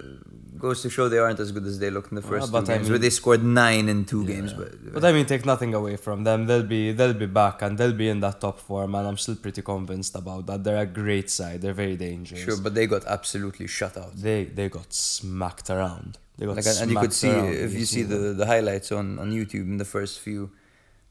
goes 0.66 0.82
to 0.82 0.90
show 0.96 1.04
they 1.08 1.20
aren't 1.26 1.40
as 1.46 1.52
good 1.56 1.66
as 1.72 1.80
they 1.80 1.90
looked 1.96 2.12
in 2.12 2.16
the 2.22 2.28
first 2.34 2.48
two 2.48 2.52
but 2.52 2.70
I 2.70 2.74
games, 2.78 2.90
where 2.90 3.00
they 3.06 3.10
scored 3.22 3.44
nine 3.46 3.86
in 3.94 4.00
two 4.12 4.24
Yeah. 4.24 4.32
games. 4.34 4.52
But, 4.60 4.72
But 4.96 5.06
I 5.06 5.12
mean, 5.16 5.26
take 5.26 5.46
nothing 5.54 5.74
away 5.74 5.96
from 6.06 6.26
them. 6.28 6.40
They'll 6.48 6.70
be 6.78 6.82
they'll 6.98 7.20
be 7.28 7.32
back 7.44 7.58
and 7.64 7.72
they'll 7.78 8.00
be 8.06 8.10
in 8.14 8.20
that 8.26 8.38
top 8.46 8.58
four, 8.68 8.84
man. 8.94 9.06
I'm 9.10 9.20
still 9.26 9.38
pretty 9.46 9.62
convinced 9.74 10.14
about 10.22 10.42
that. 10.48 10.60
They're 10.66 10.84
a 10.90 10.92
great 11.04 11.30
side. 11.40 11.58
They're 11.62 11.80
very 11.86 11.96
dangerous. 12.10 12.42
sure, 12.48 12.58
but 12.66 12.74
they 12.78 12.88
got 12.96 13.04
absolutely 13.18 13.68
shut 13.68 13.96
out. 14.04 14.14
They 14.28 14.40
they 14.60 14.68
got 14.80 14.90
smacked 14.94 15.70
around. 15.76 16.12
They 16.38 16.46
got 16.50 16.58
Like, 16.58 16.66
and- 16.72 16.80
and 16.82 16.92
you 16.92 17.00
could 17.06 17.14
see 17.24 17.32
around. 17.32 17.54
if 17.54 17.72
You've 17.72 17.80
you 17.82 17.86
see 17.86 18.02
seen 18.04 18.10
the, 18.14 18.22
the 18.42 18.48
highlights 18.54 18.90
on, 19.00 19.06
on 19.24 19.28
YouTube 19.40 19.68
in 19.74 19.78
the 19.84 19.90
first 19.96 20.20
few 20.20 20.42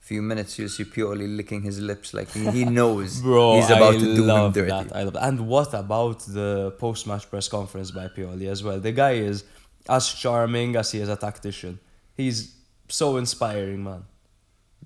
few 0.05 0.21
minutes, 0.21 0.59
you'll 0.59 0.69
see 0.69 0.85
Pioli 0.85 1.35
licking 1.35 1.63
his 1.63 1.81
lips 1.81 2.13
like 2.13 2.31
he, 2.31 2.65
knows 2.67 3.21
Bro, 3.27 3.57
he's 3.57 3.71
about 3.71 3.95
I 3.95 3.99
to 3.99 4.05
do 4.05 4.23
him 4.23 4.27
love 4.27 4.53
dirty. 4.53 4.69
that. 4.69 4.95
I 4.95 5.03
love 5.03 5.15
that. 5.15 5.25
And 5.29 5.49
what 5.49 5.73
about 5.73 6.21
the 6.21 6.73
post-match 6.79 7.31
press 7.31 7.49
conference 7.49 7.91
by 7.91 8.09
Pioli 8.09 8.47
as 8.49 8.63
well? 8.63 8.79
The 8.79 8.93
guy 8.93 9.13
is 9.13 9.45
as 9.89 10.13
charming 10.13 10.77
as 10.77 10.93
he 10.93 11.01
is 11.01 11.09
a 11.09 11.17
tactician. 11.17 11.79
He's 12.15 12.55
so 12.89 13.17
inspiring, 13.17 13.83
man. 13.83 14.05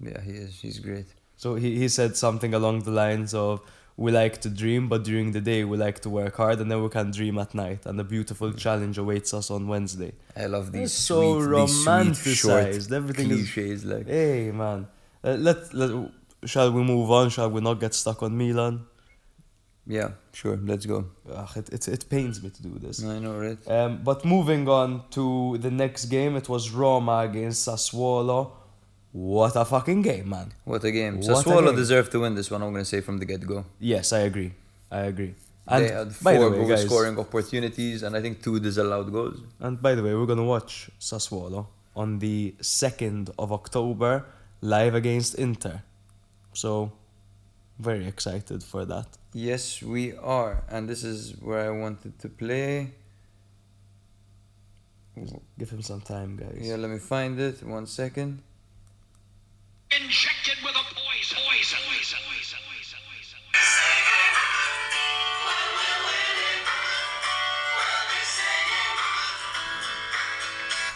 Yeah, 0.01 0.21
he 0.21 0.31
is. 0.31 0.61
He's 0.61 0.79
great. 0.79 1.07
So 1.37 1.57
he, 1.57 1.77
he 1.77 1.89
said 1.89 2.17
something 2.17 2.55
along 2.55 2.85
the 2.85 2.93
lines 2.93 3.35
of 3.35 3.61
we 3.97 4.13
like 4.13 4.41
to 4.43 4.49
dream, 4.49 4.89
but 4.89 5.03
during 5.03 5.33
the 5.33 5.41
day 5.41 5.65
we 5.65 5.77
like 5.77 5.99
to 6.03 6.11
work 6.11 6.37
hard, 6.37 6.61
and 6.61 6.71
then 6.71 6.81
we 6.81 6.89
can 6.89 7.11
dream 7.11 7.37
at 7.39 7.53
night. 7.53 7.87
And 7.87 7.99
a 8.01 8.05
beautiful 8.05 8.53
mm. 8.53 8.57
challenge 8.57 8.97
awaits 8.99 9.35
us 9.35 9.51
on 9.51 9.67
Wednesday. 9.67 10.13
I 10.37 10.47
love 10.47 10.71
these 10.71 10.83
It's 10.83 10.93
so 10.93 11.43
sweet, 11.43 11.57
these 11.57 11.83
sweet, 11.83 12.35
short 12.37 12.65
romanticized. 12.69 12.93
Everything 12.93 13.31
is 13.33 13.53
cliches. 13.53 13.85
Like, 13.85 14.07
Hey 14.07 14.53
man, 14.53 14.87
uh, 15.25 15.37
let, 15.39 15.73
let 15.75 16.11
shall 16.45 16.73
we 16.73 16.83
move 16.83 17.11
on? 17.11 17.31
Shall 17.31 17.51
we 17.51 17.61
not 17.61 17.81
get 17.81 17.95
stuck 17.95 18.23
on 18.23 18.37
Milan? 18.37 18.87
yeah, 19.87 20.11
sure, 20.33 20.59
let's 20.65 20.85
go. 20.85 21.07
Ugh, 21.33 21.49
it, 21.57 21.69
it 21.73 21.89
it 21.89 22.09
pains 22.11 22.43
me 22.43 22.51
to 22.51 22.63
do 22.63 22.79
this. 22.79 23.03
I 23.03 23.19
know, 23.19 23.39
right? 23.39 23.59
Um, 23.67 24.03
but 24.05 24.25
moving 24.25 24.69
on 24.69 25.03
to 25.17 25.57
the 25.59 25.71
next 25.71 26.05
game, 26.07 26.37
it 26.37 26.47
was 26.49 26.71
Roma 26.71 27.21
against 27.21 27.67
Sassuolo. 27.67 28.51
What 29.13 29.57
a 29.57 29.65
fucking 29.65 30.03
game, 30.03 30.29
man! 30.29 30.53
What 30.65 30.85
a 30.85 30.93
game. 30.93 31.15
What 31.21 31.31
a 31.31 31.33
Sassuolo 31.33 31.67
game. 31.69 31.77
deserved 31.77 32.13
to 32.13 32.21
win 32.21 32.35
this 32.35 32.51
one. 32.51 32.63
I'm 32.63 32.73
gonna 32.73 32.85
say 32.85 33.01
from 33.01 33.17
the 33.19 33.25
get 33.25 33.47
go. 33.47 33.65
Yes, 33.81 34.13
I 34.13 34.21
agree. 34.31 34.53
I 34.91 35.01
agree. 35.13 35.35
And 35.67 35.85
they 35.85 35.91
had 35.91 36.09
by 36.23 36.33
the 36.35 36.39
four 36.41 36.51
way, 36.51 36.59
goal 36.59 36.69
guys, 36.69 36.85
scoring 36.85 37.19
opportunities, 37.19 38.03
and 38.03 38.15
I 38.15 38.21
think 38.21 38.43
two 38.43 38.61
disallowed 38.61 39.11
goals. 39.11 39.39
and 39.61 39.81
by 39.81 39.95
the 39.95 40.03
way, 40.03 40.15
we're 40.15 40.27
gonna 40.27 40.45
watch 40.45 40.91
Sassuolo 41.01 41.67
on 41.97 42.19
the 42.19 42.55
second 42.61 43.31
of 43.39 43.53
October 43.53 44.13
live 44.61 44.95
against 44.95 45.35
Inter. 45.35 45.83
So, 46.53 46.93
very 47.79 48.07
excited 48.07 48.63
for 48.63 48.85
that. 48.87 49.07
Yes, 49.33 49.83
we 49.83 50.17
are, 50.17 50.65
and 50.69 50.89
this 50.89 51.05
is 51.05 51.37
where 51.41 51.67
I 51.67 51.71
wanted 51.71 52.19
to 52.21 52.29
play. 52.29 52.93
Give 55.59 55.71
him 55.71 55.83
some 55.83 56.01
time, 56.01 56.37
guys. 56.37 56.59
Yeah, 56.61 56.77
let 56.77 56.91
me 56.91 56.99
find 56.99 57.39
it. 57.41 57.63
One 57.63 57.87
second. 57.87 58.43
Injected 59.91 60.38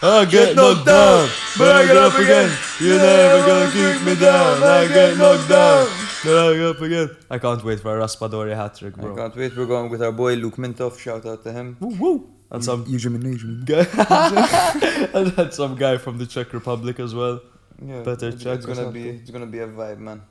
I 0.05 0.25
get 0.25 0.53
knocked 0.57 0.85
down, 0.85 1.29
but 1.57 1.75
I 1.77 1.87
get 1.87 1.95
up 1.95 2.13
again. 2.15 2.51
You're 2.81 2.97
never 2.97 3.47
gonna 3.47 3.71
keep 3.71 4.05
me 4.05 4.15
down. 4.19 4.61
I 4.61 4.85
get 4.89 5.17
knocked 5.17 5.47
down, 5.47 5.87
but 6.25 6.35
I 6.37 6.53
get 6.57 6.65
up 6.65 6.81
again. 6.81 7.09
I 7.31 7.37
can't 7.37 7.63
wait 7.63 7.79
for 7.79 7.97
a 7.97 8.03
Raspadori 8.03 8.53
hat 8.53 8.75
trick, 8.75 8.97
bro. 8.97 9.13
I 9.13 9.15
can't 9.15 9.35
wait. 9.37 9.55
We're 9.55 9.65
going 9.65 9.89
with 9.89 10.03
our 10.03 10.11
boy 10.11 10.33
Luke 10.33 10.57
Mintoff. 10.57 10.99
Shout 10.99 11.25
out 11.25 11.45
to 11.45 11.53
him. 11.53 11.77
Woo 11.79 11.95
woo. 11.95 12.29
And 12.51 12.61
some 12.61 12.83
Usually, 12.85 13.17
guy, 13.63 13.87
and 15.13 15.27
then 15.27 15.51
some 15.53 15.75
guy 15.75 15.97
from 15.97 16.17
the 16.17 16.25
Czech 16.25 16.51
Republic 16.51 16.99
as 16.99 17.15
well. 17.15 17.39
Yeah, 17.81 18.01
Better 18.01 18.27
it's, 18.27 18.43
check 18.43 18.57
it's 18.57 18.65
gonna 18.65 18.91
be 18.91 19.07
it's 19.07 19.31
gonna 19.31 19.45
be 19.45 19.59
a 19.59 19.67
vibe, 19.67 19.99
man. 19.99 20.21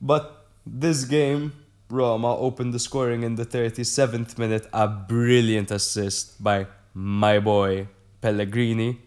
But 0.00 0.46
this 0.64 1.04
game, 1.04 1.52
Roma 1.90 2.36
opened 2.36 2.72
the 2.74 2.78
scoring 2.78 3.24
in 3.24 3.34
the 3.34 3.44
37th 3.44 4.38
minute. 4.38 4.68
A 4.72 4.86
brilliant 4.86 5.72
assist 5.72 6.40
by 6.40 6.68
my 6.94 7.40
boy 7.40 7.88
Pellegrini. 8.20 9.00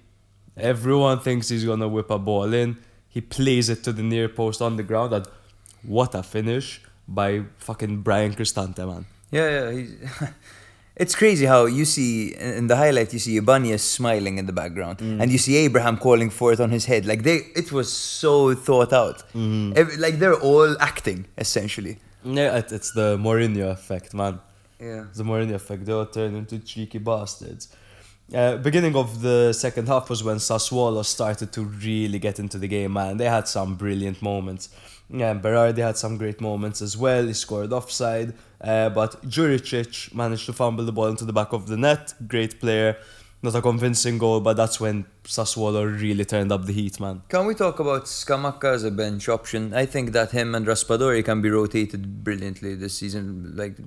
Everyone 0.62 1.20
thinks 1.20 1.49
he's 1.49 1.66
gonna 1.66 1.88
whip 1.88 2.10
a 2.10 2.20
ball 2.20 2.53
in. 2.53 2.78
He 3.07 3.22
plays 3.22 3.70
it 3.70 3.84
to 3.86 3.91
the 3.93 4.03
near 4.03 4.30
post 4.30 4.62
on 4.62 4.76
the 4.78 4.84
ground. 4.84 5.14
And 5.14 5.26
what 5.84 6.14
a 6.16 6.24
finish 6.24 6.82
by 7.07 7.43
fucking 7.57 8.01
Bryan 8.01 8.34
Cristante, 8.34 8.86
man. 8.88 9.05
Yeah, 9.32 9.70
yeah. 9.70 10.28
It's 10.95 11.16
crazy 11.16 11.45
how 11.45 11.66
you 11.66 11.86
see 11.86 12.36
in 12.36 12.68
the 12.68 12.76
highlight 12.76 13.14
you 13.14 13.20
see 13.20 13.38
Ibanez 13.38 13.82
smiling 13.82 14.38
in 14.38 14.45
the 14.47 14.51
background, 14.51 14.97
Mm. 14.97 15.22
and 15.22 15.32
you 15.32 15.38
see 15.38 15.55
Abraham 15.55 15.95
calling 15.97 16.30
for 16.30 16.51
it 16.51 16.60
on 16.60 16.72
his 16.72 16.84
head. 16.86 17.05
Like 17.05 17.24
they, 17.24 17.38
it 17.55 17.72
was 17.72 17.89
so 17.91 18.53
thought 18.53 18.91
out. 18.91 19.20
Mm-hmm. 19.34 19.78
Ev- 19.78 19.97
like 19.97 20.20
they're 20.20 20.36
all 20.49 20.76
acting 20.82 21.26
essentially. 21.38 21.99
Yeah, 22.26 22.57
it, 22.57 22.74
it's 22.74 22.91
the 22.91 23.18
Mourinho 23.18 23.72
effect, 23.72 24.14
man. 24.14 24.39
Yeah. 24.78 25.05
The 25.16 25.24
Mourinho 25.24 25.53
effect. 25.53 25.86
They 25.86 25.93
all 25.93 26.05
turned 26.05 26.36
into 26.36 26.60
cheeky 26.60 26.97
bastards. 26.97 27.70
Uh, 28.34 28.57
beginning 28.57 28.95
of 28.95 29.21
the 29.21 29.53
second 29.53 29.88
half 29.88 30.09
was 30.09 30.23
when 30.23 30.38
Sassuolo 30.38 31.03
started 31.03 31.51
to 31.53 31.63
really 31.63 32.19
get 32.19 32.39
into 32.39 32.57
the 32.57 32.67
game, 32.67 32.93
man. 32.93 33.17
They 33.17 33.25
had 33.25 33.47
some 33.47 33.75
brilliant 33.75 34.21
moments. 34.21 34.69
Yeah, 35.09 35.34
Berardi 35.34 35.80
had 35.80 35.97
some 35.97 36.17
great 36.17 36.39
moments 36.39 36.82
as 36.84 36.95
well. 36.95 37.25
He 37.25 37.34
scored 37.34 37.73
offside, 37.73 38.36
uh, 38.61 38.89
but 38.89 39.23
Juricic 39.23 40.13
managed 40.13 40.45
to 40.45 40.53
fumble 40.53 40.86
the 40.86 40.91
ball 40.91 41.07
into 41.07 41.25
the 41.25 41.34
back 41.34 41.51
of 41.53 41.65
the 41.67 41.77
net. 41.77 42.13
Great 42.27 42.59
player. 42.59 42.97
Not 43.41 43.55
a 43.55 43.61
convincing 43.61 44.17
goal, 44.17 44.41
but 44.41 44.57
that's 44.57 44.80
when 44.82 45.05
Sassuolo 45.23 45.99
really 45.99 46.25
turned 46.25 46.51
up 46.51 46.65
the 46.65 46.73
heat, 46.73 46.99
man. 46.99 47.23
Can 47.30 47.47
we 47.47 47.55
talk 47.55 47.80
about 47.80 48.03
Scamacca 48.03 48.75
as 48.75 48.84
a 48.84 48.91
bench 48.91 49.30
option? 49.30 49.73
I 49.73 49.86
think 49.86 50.11
that 50.11 50.32
him 50.32 50.53
and 50.53 50.67
Raspadori 50.67 51.23
can 51.23 51.41
be 51.41 51.49
rotated 51.49 52.23
brilliantly 52.23 52.75
this 52.75 52.95
season. 52.95 53.53
Like 53.55 53.77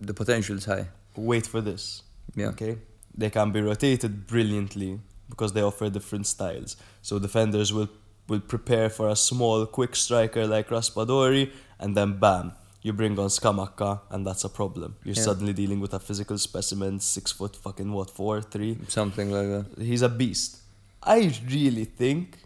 the 0.00 0.12
potential 0.12 0.56
is 0.56 0.66
high. 0.66 0.88
Wait 1.16 1.46
for 1.46 1.62
this. 1.62 2.02
Yeah. 2.36 2.48
Okay. 2.48 2.76
They 3.14 3.30
can 3.30 3.50
be 3.52 3.60
rotated 3.60 4.26
brilliantly 4.26 5.00
because 5.28 5.52
they 5.52 5.62
offer 5.62 5.90
different 5.90 6.26
styles. 6.26 6.76
So 7.02 7.18
defenders 7.18 7.72
will 7.72 7.88
will 8.28 8.40
prepare 8.40 8.90
for 8.90 9.08
a 9.08 9.16
small, 9.16 9.64
quick 9.64 9.96
striker 9.96 10.46
like 10.46 10.68
Raspadori, 10.68 11.50
and 11.78 11.96
then 11.96 12.18
bam, 12.18 12.52
you 12.82 12.92
bring 12.92 13.18
on 13.18 13.28
Scamacca, 13.28 14.00
and 14.10 14.26
that's 14.26 14.44
a 14.44 14.50
problem. 14.50 14.96
You're 15.02 15.14
Yeah. 15.16 15.22
suddenly 15.22 15.54
dealing 15.54 15.80
with 15.80 15.94
a 15.94 15.98
physical 15.98 16.36
specimen, 16.36 17.00
six 17.00 17.32
foot 17.32 17.56
fucking 17.56 17.90
what, 17.90 18.10
four, 18.10 18.42
three. 18.42 18.76
Something 18.88 19.30
like 19.30 19.48
that. 19.48 19.82
He's 19.82 20.02
a 20.02 20.10
beast. 20.10 20.58
I 21.02 21.32
really 21.50 21.86
think 21.86 22.36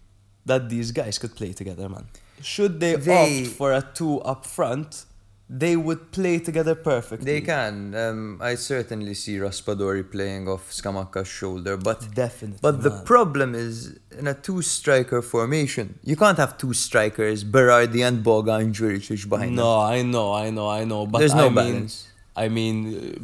that 0.47 0.69
these 0.69 0.93
guys 0.93 1.19
could 1.19 1.35
play 1.35 1.53
together, 1.53 1.89
man. 1.89 2.07
Should 2.41 2.79
they, 2.79 2.95
They- 2.95 3.47
opt 3.47 3.57
for 3.57 3.73
a 3.73 3.83
two 3.83 4.21
up 4.21 4.47
front, 4.47 5.05
they 5.55 5.77
would 5.77 6.03
play 6.13 6.39
together 6.39 6.75
perfectly. 6.75 7.27
They 7.31 7.43
can. 7.43 7.95
Um, 7.95 8.39
I 8.41 8.55
certainly 8.55 9.13
see 9.13 9.37
Raspadori 9.37 10.11
playing 10.11 10.49
off 10.49 10.71
Scamacca's 10.71 11.29
shoulder, 11.29 11.77
but 11.77 11.99
Definitely. 12.15 12.61
But 12.63 12.83
the 12.83 13.03
problem 13.13 13.55
is 13.55 13.99
in 14.19 14.27
a 14.29 14.35
two 14.47 14.63
striker 14.63 15.21
formation, 15.21 15.99
you 16.03 16.17
can't 16.17 16.39
have 16.39 16.57
two 16.57 16.73
strikers, 16.73 17.45
Berardi 17.45 18.01
and 18.09 18.25
Boga 18.25 18.61
and 18.61 18.75
Juricic 18.75 19.29
behind 19.29 19.51
them. 19.51 19.67
No, 19.67 19.81
I 19.81 20.01
know, 20.01 20.33
I 20.33 20.49
know, 20.49 20.69
I 20.71 20.85
know. 20.85 21.05
But 21.07 21.19
There's 21.19 21.35
no 21.35 21.47
I 21.47 21.51
mean, 21.51 21.55
balance. 21.55 22.09
I 22.35 22.49
mean, 22.49 22.77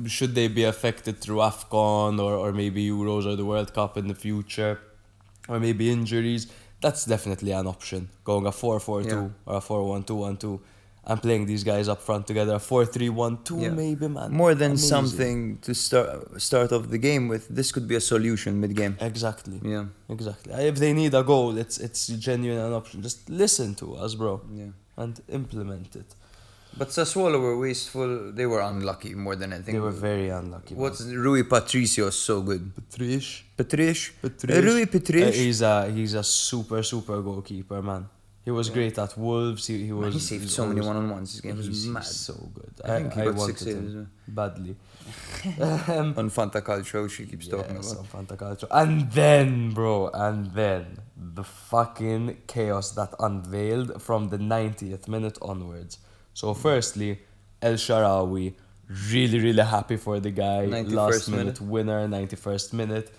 uh, 0.05 0.09
should 0.09 0.35
they 0.35 0.49
be 0.49 0.65
affected 0.65 1.23
through 1.23 1.39
AFCON 1.39 2.21
or, 2.21 2.35
or 2.35 2.53
maybe 2.53 2.87
Euros 2.87 3.25
or 3.25 3.37
the 3.37 3.47
World 3.47 3.73
Cup 3.73 3.97
in 3.97 4.07
the 4.07 4.15
future? 4.15 4.79
Or 5.49 5.59
maybe 5.59 5.91
injuries? 5.91 6.47
That's 6.83 7.07
definitely 7.07 7.53
an 7.53 7.67
option. 7.67 8.11
Going 8.23 8.45
a 8.47 8.53
4 8.53 8.81
4 8.81 9.03
2 9.03 9.09
Yeah. 9.09 9.29
or 9.47 9.57
a 9.57 9.61
4 9.63 9.89
1 9.89 10.03
2 10.05 10.15
1 10.15 10.37
2 10.37 10.61
and 11.09 11.21
playing 11.23 11.47
these 11.47 11.65
guys 11.65 11.89
up 11.89 12.01
front 12.03 12.27
together. 12.27 12.55
A 12.55 12.59
4 12.59 12.85
3 12.87 13.09
1 13.09 13.39
2, 13.45 13.59
Yeah. 13.61 13.71
maybe, 13.71 14.07
man. 14.09 14.31
More 14.43 14.55
than 14.55 14.73
Amazing. 14.73 14.89
something 14.95 15.59
to 15.67 15.75
start 15.75 16.41
start 16.49 16.71
off 16.73 16.85
the 16.95 16.99
game 16.99 17.25
with, 17.33 17.49
this 17.59 17.73
could 17.73 17.87
be 17.93 17.97
a 17.97 18.01
solution 18.15 18.61
mid 18.61 18.73
game. 18.77 18.95
Exactly. 19.01 19.59
Yeah. 19.75 19.87
Exactly. 20.09 20.53
If 20.73 20.77
they 20.83 20.93
need 20.93 21.15
a 21.15 21.23
goal, 21.33 21.51
it's 21.63 21.77
it's 21.87 22.03
genuine 22.29 22.61
an 22.69 22.73
option. 22.81 22.97
Just 23.09 23.21
listen 23.45 23.75
to 23.83 23.87
us, 24.05 24.15
bro, 24.21 24.33
Yeah. 24.61 24.73
and 25.03 25.15
implement 25.41 25.97
it. 26.03 26.11
But 26.81 26.89
Sassuolo 26.91 27.39
were 27.47 27.59
wasteful. 27.59 28.11
They 28.39 28.47
were 28.53 28.61
unlucky 28.61 29.13
more 29.15 29.35
than 29.41 29.53
anything. 29.53 29.75
They 29.75 29.81
were 29.81 29.99
very 30.11 30.29
unlucky. 30.41 30.75
man. 30.75 30.83
What's 30.83 31.01
Rui 31.25 31.43
Patricio 31.43 32.11
so 32.11 32.35
good. 32.51 32.63
Trish? 32.95 33.31
Patrice? 33.57 34.03
Patrice. 34.23 34.65
Rui 34.69 34.85
Uh, 34.85 35.33
he's 35.43 35.61
a 35.63 35.75
he's 35.97 36.15
a 36.15 36.23
super 36.23 36.81
super 36.83 37.19
goalkeeper, 37.29 37.81
man. 37.91 38.03
He 38.49 38.53
was 38.53 38.71
great 38.71 38.97
at 38.97 39.15
Wolves. 39.19 39.67
He, 39.67 39.85
he 39.85 39.93
was. 39.93 40.15
he 40.15 40.21
saved 40.21 40.49
so 40.49 40.65
many 40.65 40.81
one 40.81 40.97
on 40.97 41.11
ones. 41.11 41.33
This 41.33 41.43
game 41.43 41.59
was 41.59 41.87
mad. 41.87 42.03
so 42.03 42.33
good. 42.55 42.73
I 42.83 42.97
think 42.97 43.13
he 43.13 43.21
got 43.25 43.35
wanted 43.35 43.59
six 43.59 43.73
saves, 43.73 44.07
badly. 44.27 44.75
um, 45.61 46.15
On 46.17 46.31
Fanta 46.31 46.63
Calcio, 46.63 47.11
she 47.11 47.27
keeps 47.27 47.47
talking 47.47 47.77
yes, 47.77 47.93
about. 47.93 48.07
on 48.15 48.27
Fanta 48.27 48.39
Calcio. 48.39 48.67
And 48.71 49.13
then, 49.13 49.73
bro, 49.73 50.09
and 50.15 50.47
then 50.53 50.97
the 51.15 51.45
fucking 51.45 52.39
chaos 52.47 52.93
that 52.93 53.13
unveiled 53.21 54.01
from 54.01 54.31
the 54.31 54.39
90th 54.39 55.09
minute 55.09 55.37
onwards. 55.43 55.99
So, 56.33 56.55
firstly, 56.55 57.21
El 57.61 57.75
Shaarawy, 57.75 58.55
really, 59.11 59.41
really 59.41 59.63
happy 59.63 59.99
for 59.99 60.21
the 60.21 60.31
guy. 60.31 60.65
91st 60.65 60.91
Last 60.95 61.29
minute 61.29 61.45
minute. 61.45 61.61
winner, 61.61 62.09
91st 62.09 62.73
minute. 62.73 63.13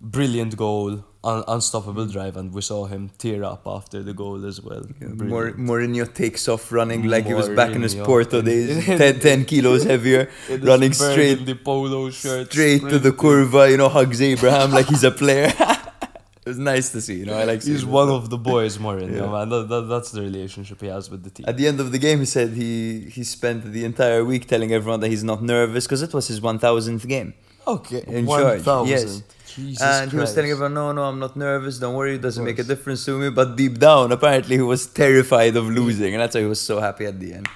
Brilliant 0.00 0.56
goal, 0.56 1.02
un- 1.22 1.44
unstoppable 1.48 2.06
drive, 2.06 2.36
and 2.36 2.52
we 2.52 2.60
saw 2.60 2.84
him 2.84 3.10
tear 3.16 3.42
up 3.42 3.62
after 3.66 4.02
the 4.02 4.12
goal 4.12 4.44
as 4.44 4.60
well. 4.60 4.82
Mor- 5.00 5.52
Mourinho 5.52 6.12
takes 6.12 6.46
off 6.46 6.70
running 6.70 7.04
like 7.04 7.24
he 7.26 7.32
was 7.32 7.48
back 7.48 7.70
in 7.74 7.80
his 7.82 7.94
Porto 7.94 8.42
days, 8.42 8.84
10, 8.86 9.20
10 9.20 9.44
kilos 9.46 9.84
heavier, 9.84 10.28
running 10.60 10.92
straight 10.92 11.38
burgundy 11.38 11.54
polo 11.54 12.10
shirt, 12.10 12.50
straight 12.52 12.82
to 12.82 12.98
the 12.98 13.12
curva, 13.12 13.70
you 13.70 13.78
know, 13.78 13.88
hugs 13.88 14.20
Abraham 14.20 14.72
like 14.72 14.86
he's 14.86 15.04
a 15.04 15.10
player. 15.10 15.46
it 15.58 16.48
was 16.48 16.58
nice 16.58 16.90
to 16.92 17.00
see, 17.00 17.14
you 17.20 17.24
know, 17.24 17.38
I 17.38 17.44
like 17.44 17.62
He's 17.62 17.86
one 17.86 18.10
of 18.10 18.28
the 18.28 18.36
boys, 18.36 18.76
Mourinho, 18.76 19.16
Yeah. 19.20 19.30
man. 19.32 19.48
That, 19.48 19.68
that, 19.70 19.82
that's 19.88 20.10
the 20.10 20.20
relationship 20.20 20.82
he 20.82 20.88
has 20.88 21.08
with 21.10 21.24
the 21.24 21.30
team. 21.30 21.46
At 21.48 21.56
the 21.56 21.66
end 21.66 21.80
of 21.80 21.92
the 21.92 21.98
game, 21.98 22.18
he 22.18 22.26
said 22.26 22.50
he, 22.50 23.08
he 23.08 23.24
spent 23.24 23.72
the 23.72 23.86
entire 23.86 24.22
week 24.22 24.46
telling 24.46 24.70
everyone 24.72 25.00
that 25.00 25.08
he's 25.08 25.24
not 25.24 25.42
nervous 25.42 25.86
because 25.86 26.02
it 26.02 26.12
was 26.12 26.28
his 26.28 26.40
1000th 26.42 27.08
game. 27.08 27.32
Okay, 27.66 28.04
in 28.06 28.26
one 28.26 28.62
charge. 28.62 28.88
Yes. 28.88 29.22
Jesus 29.54 29.82
and 29.82 30.10
he 30.12 30.18
was 30.18 30.34
telling 30.34 30.50
everyone, 30.50 30.74
no, 30.74 30.92
no, 30.92 31.02
I'm 31.04 31.18
not 31.18 31.36
nervous. 31.36 31.78
Don't 31.78 31.94
worry, 31.94 32.14
it 32.16 32.22
doesn't 32.26 32.44
make 32.44 32.58
a 32.58 32.64
difference 32.72 33.04
to 33.06 33.18
me. 33.18 33.30
But 33.30 33.56
deep 33.56 33.78
down, 33.78 34.12
apparently, 34.12 34.56
he 34.56 34.62
was 34.62 34.86
terrified 34.86 35.54
of 35.56 35.66
losing, 35.80 36.14
and 36.14 36.20
that's 36.22 36.34
why 36.34 36.42
he 36.42 36.46
was 36.46 36.60
so 36.60 36.80
happy 36.80 37.06
at 37.06 37.18
the 37.20 37.34
end. 37.34 37.48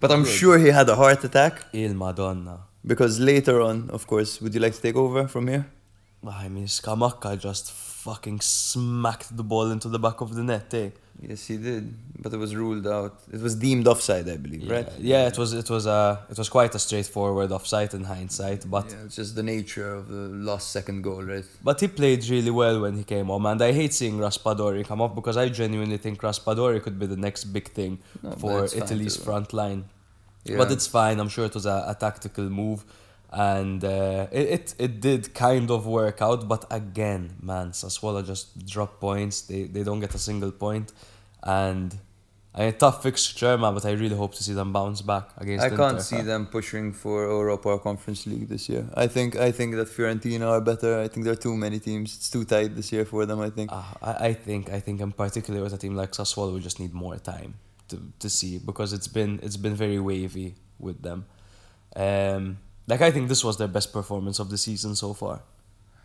But 0.00 0.10
I'm 0.12 0.24
Good. 0.24 0.32
sure 0.40 0.58
he 0.58 0.68
had 0.68 0.88
a 0.88 0.96
heart 1.02 1.22
attack 1.24 1.54
Il 1.72 1.94
Madonna. 1.94 2.56
because 2.92 3.18
later 3.20 3.60
on, 3.68 3.76
of 3.90 4.06
course, 4.06 4.40
would 4.40 4.52
you 4.54 4.60
like 4.60 4.74
to 4.74 4.82
take 4.86 4.96
over 4.96 5.26
from 5.28 5.48
here? 5.48 5.64
I 6.44 6.48
mean, 6.48 6.66
Scamacca 6.66 7.38
just 7.38 7.70
fucking 7.72 8.40
smacked 8.40 9.34
the 9.36 9.44
ball 9.44 9.70
into 9.70 9.88
the 9.88 9.98
back 9.98 10.20
of 10.20 10.34
the 10.34 10.42
net, 10.42 10.72
eh? 10.74 10.90
Yes, 11.28 11.46
he 11.46 11.56
did, 11.56 11.84
but 12.22 12.32
it 12.32 12.36
was 12.44 12.54
ruled 12.54 12.86
out. 12.86 13.14
It 13.32 13.40
was 13.40 13.54
deemed 13.54 13.86
offside, 13.92 14.28
I 14.28 14.36
believe, 14.36 14.68
right? 14.70 14.88
Yeah, 14.98 15.26
it 15.30 15.36
was 15.38 15.50
it 15.62 15.68
was 15.70 15.84
a 15.86 16.00
it 16.32 16.38
was 16.42 16.48
quite 16.48 16.74
a 16.74 16.78
straightforward 16.78 17.50
offside 17.52 17.92
in 17.94 18.04
hindsight, 18.04 18.60
but 18.76 18.86
Yeah, 18.90 19.04
it's 19.06 19.16
just 19.16 19.34
the 19.40 19.42
nature 19.42 19.90
of 19.94 20.08
the 20.08 20.24
last 20.50 20.66
second 20.70 21.02
goal, 21.02 21.22
right? 21.22 21.44
but 21.62 21.80
he 21.80 21.88
played 21.88 22.20
really 22.28 22.50
well 22.62 22.76
when 22.84 22.94
he 23.00 23.04
came 23.04 23.30
on, 23.30 23.46
and 23.46 23.60
I 23.62 23.72
hate 23.72 23.92
seeing 23.94 24.16
Raspadori 24.18 24.84
come 24.90 25.00
off 25.04 25.14
because 25.14 25.36
I 25.36 25.48
genuinely 25.62 25.98
think 26.04 26.20
Raspadori 26.20 26.82
could 26.82 26.98
be 26.98 27.06
the 27.06 27.20
next 27.26 27.44
big 27.56 27.68
thing 27.78 27.92
No, 28.22 28.30
for 28.42 28.64
Italy's 28.64 29.16
front 29.16 29.52
line. 29.52 29.84
Yeah. 30.44 30.58
But 30.58 30.70
it's 30.72 30.86
fine. 30.86 31.16
I'm 31.20 31.30
sure 31.30 31.46
it 31.46 31.54
was 31.54 31.64
a, 31.66 31.78
a 31.92 31.96
tactical 31.98 32.44
move, 32.62 32.84
and 33.32 33.82
uh, 33.82 34.26
it, 34.40 34.46
it 34.56 34.74
it 34.78 35.00
did 35.00 35.22
kind 35.34 35.70
of 35.70 35.86
work 35.86 36.20
out. 36.20 36.40
But 36.52 36.62
again, 36.70 37.22
man, 37.40 37.70
Sassuolo 37.72 38.20
just 38.32 38.66
drop 38.74 39.00
points. 39.00 39.36
They 39.48 39.62
they 39.74 39.82
don't 39.82 40.00
get 40.00 40.14
a 40.14 40.18
single 40.30 40.52
point, 40.52 40.92
and 41.44 41.96
a 42.54 42.72
tough 42.72 43.02
fixture, 43.02 43.58
man. 43.58 43.74
But 43.74 43.84
I 43.84 43.92
really 43.92 44.16
hope 44.16 44.34
to 44.34 44.42
see 44.42 44.52
them 44.52 44.72
bounce 44.72 45.02
back 45.02 45.28
against. 45.38 45.64
I 45.64 45.70
can't 45.70 46.00
see 46.00 46.22
them 46.22 46.46
pushing 46.46 46.92
for 46.92 47.24
Europa 47.24 47.68
or 47.68 47.78
Conference 47.78 48.26
League 48.26 48.48
this 48.48 48.68
year. 48.68 48.86
I 48.94 49.06
think 49.06 49.36
I 49.36 49.52
think 49.52 49.74
that 49.76 49.88
Fiorentina 49.88 50.48
are 50.48 50.60
better. 50.60 51.00
I 51.00 51.08
think 51.08 51.24
there 51.24 51.32
are 51.32 51.44
too 51.48 51.56
many 51.56 51.78
teams. 51.78 52.16
It's 52.16 52.30
too 52.30 52.44
tight 52.44 52.74
this 52.74 52.92
year 52.92 53.04
for 53.04 53.26
them. 53.26 53.40
I 53.40 53.50
think. 53.50 53.70
Uh, 53.72 53.82
I, 54.02 54.12
I 54.28 54.32
think 54.32 54.70
I 54.70 54.80
think 54.80 55.00
in 55.00 55.12
particular 55.12 55.62
with 55.62 55.74
a 55.74 55.78
team 55.78 55.94
like 55.94 56.12
Sassuolo, 56.12 56.54
we 56.54 56.60
just 56.60 56.80
need 56.80 56.92
more 56.94 57.16
time 57.18 57.54
to, 57.88 58.00
to 58.18 58.30
see 58.30 58.58
because 58.58 58.92
it's 58.92 59.08
been 59.08 59.40
it's 59.42 59.56
been 59.56 59.74
very 59.74 59.98
wavy 59.98 60.54
with 60.78 61.02
them. 61.02 61.26
Um, 61.96 62.58
like 62.86 63.00
I 63.00 63.10
think 63.10 63.28
this 63.28 63.44
was 63.44 63.56
their 63.56 63.68
best 63.68 63.92
performance 63.92 64.38
of 64.38 64.50
the 64.50 64.58
season 64.58 64.94
so 64.94 65.14
far, 65.14 65.42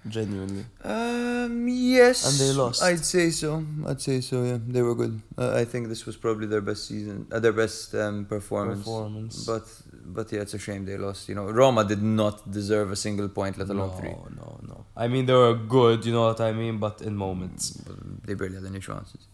genuinely. 0.08 0.66
Um. 0.84 1.68
Yes. 1.68 2.26
And 2.28 2.36
they 2.39 2.54
lost. 2.54 2.84
I'd 2.84 3.06
say 3.06 3.30
so. 3.32 3.64
I'd 3.88 4.02
say 4.02 4.22
so. 4.22 4.43
Yeah, 4.43 4.58
they 4.68 4.82
were 4.82 4.95
good. 4.95 5.22
Uh, 5.38 5.54
I 5.56 5.66
think 5.66 5.88
this 5.88 6.06
was 6.06 6.16
probably 6.18 6.47
their 6.47 6.62
best 6.62 6.88
season, 6.88 7.28
uh, 7.32 7.39
their 7.39 7.54
best 7.54 7.93
um, 7.95 8.26
performance. 8.26 8.80
Performance. 8.80 9.45
But 9.45 9.66
but 10.06 10.32
yeah, 10.32 10.41
it's 10.41 10.54
a 10.54 10.60
shame 10.60 10.86
they 10.86 10.97
lost. 10.97 11.30
You 11.30 11.36
know, 11.36 11.45
Roma 11.45 11.84
did 11.86 12.02
not 12.02 12.50
deserve 12.52 12.91
a 12.91 12.95
single 12.95 13.30
point, 13.30 13.58
let 13.58 13.70
alone 13.70 13.89
no, 13.89 13.95
three. 13.95 14.10
no, 14.10 14.28
no. 14.36 14.60
No. 14.68 14.86
I 14.95 15.08
mean, 15.08 15.26
they 15.26 15.34
were 15.34 15.54
good, 15.56 16.06
you 16.06 16.14
know 16.14 16.26
what 16.28 16.41
I 16.41 16.52
mean, 16.52 16.78
but 16.78 17.02
in 17.02 17.16
moments. 17.16 17.72
But 17.72 17.97
they 18.26 18.34
barely 18.34 18.56
had 18.56 18.66
any 18.66 18.80
chances. 18.80 19.28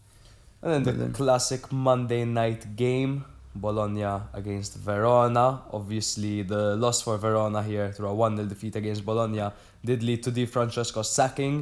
And 0.62 0.72
then 0.72 0.82
the 0.84 0.92
then- 0.92 1.12
classic 1.12 1.70
Monday 1.72 2.24
night 2.24 2.76
game, 2.76 3.24
Bologna 3.54 4.04
against 4.34 4.76
Verona. 4.76 5.62
Obviously, 5.72 6.42
the 6.42 6.76
loss 6.76 7.02
for 7.02 7.16
Verona 7.16 7.62
here 7.62 7.90
through 7.92 8.08
a 8.08 8.14
1 8.14 8.36
0 8.36 8.48
defeat 8.48 8.76
against 8.76 9.04
Bologna 9.04 9.50
did 9.90 10.00
lead 10.08 10.20
to 10.24 10.30
Di 10.36 10.44
Francesco's 10.54 11.10
sacking. 11.18 11.56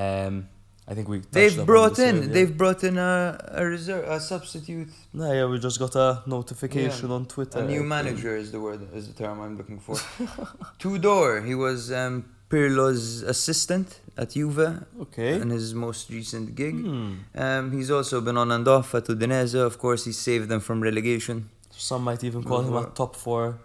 Um, 0.00 0.34
I 0.90 0.94
think 0.94 1.06
we 1.08 1.16
touched 1.20 1.32
They've 1.38 1.64
brought 1.72 1.98
in. 2.08 2.14
earlier. 2.16 2.32
They've 2.34 2.56
brought 2.62 2.82
in 2.88 2.96
a, 2.98 3.12
a 3.60 3.62
reserve, 3.74 4.04
a 4.16 4.18
substitute. 4.32 4.88
No, 5.20 5.26
yeah, 5.36 5.46
we 5.50 5.56
just 5.68 5.78
got 5.84 5.94
a 6.06 6.08
notification 6.26 7.08
Yeah. 7.08 7.16
on 7.18 7.22
Twitter. 7.34 7.58
A 7.60 7.62
I 7.62 7.66
new 7.74 7.82
manager 7.96 8.32
is 8.42 8.48
the 8.54 8.60
word, 8.66 8.80
is 8.98 9.04
the 9.10 9.14
term 9.22 9.36
I'm 9.44 9.56
looking 9.60 9.78
for. 9.86 9.96
Tudor, 10.78 11.42
he 11.42 11.54
was 11.54 11.92
um, 11.92 12.14
Pirlo's 12.48 13.22
assistant 13.34 14.00
at 14.16 14.30
Juve 14.30 14.68
Okay. 15.04 15.32
in 15.40 15.50
his 15.50 15.72
most 15.74 16.10
recent 16.10 16.46
gig. 16.54 16.74
Hmm. 16.74 17.12
Um, 17.44 17.72
he's 17.76 17.90
also 17.90 18.20
been 18.20 18.36
on 18.36 18.50
and 18.50 18.66
off 18.76 18.94
at 18.94 19.04
Udinese. 19.04 19.54
Of 19.54 19.78
course, 19.78 20.04
he 20.04 20.12
saved 20.12 20.48
them 20.48 20.60
from 20.60 20.82
relegation. 20.82 21.48
Some 21.70 22.02
might 22.04 22.22
even 22.24 22.42
call 22.44 22.60
him 22.62 22.76
a 22.76 22.86
top 23.00 23.16
four 23.16 23.58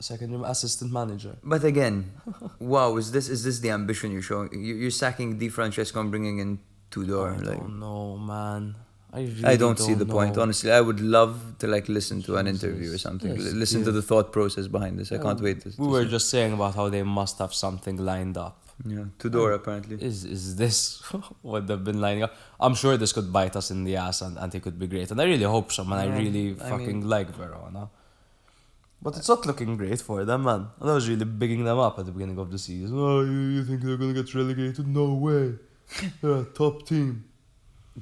second 0.00 0.34
assistant 0.44 0.92
manager. 0.92 1.36
But 1.42 1.64
again, 1.64 2.10
wow, 2.58 2.96
is 2.96 3.10
this 3.12 3.28
is 3.28 3.44
this 3.44 3.58
the 3.60 3.70
ambition 3.70 4.10
you're 4.12 4.22
showing? 4.22 4.50
You- 4.52 4.74
You're 4.76 4.90
sacking 5.04 5.38
Di 5.38 5.48
Francesco 5.48 6.00
and 6.00 6.10
bringing 6.10 6.38
in 6.38 6.58
Tudor. 6.90 7.28
I 7.28 7.36
Like, 7.36 7.58
don't 7.58 7.78
know, 7.80 8.16
man. 8.16 8.74
I, 9.10 9.20
really 9.20 9.44
I 9.44 9.56
don't, 9.56 9.78
see 9.78 9.94
the 9.94 10.04
point. 10.04 10.36
Honestly, 10.36 10.70
I 10.70 10.82
would 10.82 11.00
love 11.00 11.54
to 11.60 11.66
like 11.66 11.88
listen 11.88 12.20
to 12.24 12.36
an 12.36 12.46
interview 12.46 12.92
or 12.92 12.98
something. 12.98 13.34
Yes, 13.36 13.52
listen 13.54 13.82
to 13.84 13.90
the 13.92 14.02
thought 14.02 14.32
process 14.32 14.66
behind 14.66 14.98
this. 14.98 15.10
I 15.12 15.16
can't 15.18 15.40
wait. 15.40 15.60
To, 15.62 15.68
We 15.70 15.86
to 15.86 15.90
were 15.90 16.04
see. 16.04 16.10
just 16.10 16.28
saying 16.28 16.52
about 16.52 16.74
how 16.74 16.90
they 16.90 17.02
must 17.02 17.38
have 17.38 17.54
something 17.54 17.96
lined 17.96 18.36
up. 18.36 18.56
yeah, 18.86 19.06
Tudor 19.18 19.52
apparently. 19.52 19.96
Is 20.08 20.24
is 20.36 20.56
this 20.56 20.78
what 21.50 21.66
they've 21.66 21.82
been 21.90 22.00
lining 22.02 22.22
up? 22.26 22.34
I'm 22.60 22.74
sure 22.82 22.98
this 22.98 23.12
could 23.16 23.32
bite 23.32 23.56
us 23.56 23.70
in 23.70 23.84
the 23.84 23.96
ass 23.96 24.20
and, 24.26 24.36
and 24.38 24.54
it 24.54 24.62
could 24.62 24.78
be 24.78 24.86
great. 24.86 25.10
And 25.10 25.18
I 25.22 25.24
really 25.24 25.48
hope 25.56 25.72
so, 25.72 25.84
man. 25.84 25.98
I 26.04 26.06
really 26.18 26.46
I 26.60 26.68
fucking 26.72 26.98
mean- 27.00 27.08
like 27.16 27.30
Verona. 27.42 27.88
But 29.00 29.16
it's 29.16 29.28
not 29.28 29.46
looking 29.46 29.76
great 29.76 30.00
for 30.00 30.24
them, 30.24 30.42
man. 30.44 30.66
And 30.80 30.90
I 30.90 30.94
was 30.94 31.08
really 31.08 31.24
bigging 31.24 31.64
them 31.64 31.78
up 31.78 31.98
at 31.98 32.06
the 32.06 32.12
beginning 32.12 32.38
of 32.38 32.50
the 32.50 32.58
season. 32.58 32.98
Oh, 32.98 33.20
you, 33.20 33.40
you 33.56 33.64
think 33.64 33.82
they're 33.82 33.96
gonna 33.96 34.12
get 34.12 34.34
relegated? 34.34 34.88
No 34.88 35.14
way. 35.14 35.54
They're 36.20 36.40
a 36.40 36.44
top 36.44 36.86
team. 36.86 37.24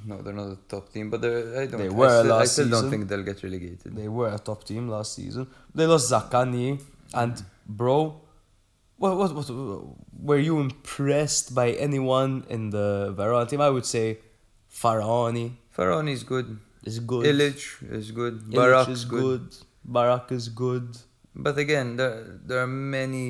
No, 0.05 0.21
they're 0.21 0.33
not 0.33 0.49
a 0.49 0.59
top 0.69 0.93
team, 0.93 1.09
but 1.09 1.21
they're, 1.23 1.63
I 1.63 1.67
don't. 1.67 1.81
They 1.81 1.87
I 1.87 1.89
were 1.89 2.09
still, 2.09 2.33
I 2.33 2.39
last 2.39 2.53
still 2.53 2.69
don't 2.69 2.91
think 2.91 3.09
they'll 3.09 3.23
get 3.23 3.43
relegated. 3.43 3.97
They 3.97 4.09
were 4.09 4.29
a 4.29 4.39
top 4.39 4.65
team 4.65 4.89
last 4.89 5.15
season. 5.15 5.47
They 5.75 5.87
lost 5.87 6.11
Zaccagni 6.11 6.83
and 7.15 7.43
bro. 7.67 8.21
What, 8.99 9.17
what, 9.17 9.35
what, 9.35 9.51
were 10.19 10.39
you 10.39 10.59
impressed 10.61 11.55
by 11.55 11.73
anyone 11.73 12.45
in 12.49 12.71
the 12.71 13.13
Verona 13.17 13.47
team? 13.47 13.61
I 13.61 13.71
would 13.71 13.87
say 13.87 14.19
Faraoni 14.73 15.53
is 16.11 16.25
good. 16.25 16.59
is 16.85 16.99
good. 17.01 17.27
Ilic 17.27 17.93
is 17.93 18.11
good. 18.11 18.41
Ilic 18.41 18.55
Barak's 18.55 18.89
is 18.89 19.05
good. 19.05 19.41
good. 19.41 19.57
Barak 19.95 20.33
is 20.33 20.49
good. 20.65 20.89
But 21.35 21.57
again, 21.59 21.97
there 21.97 22.17
there 22.49 22.61
are 22.65 22.67
many 22.67 23.27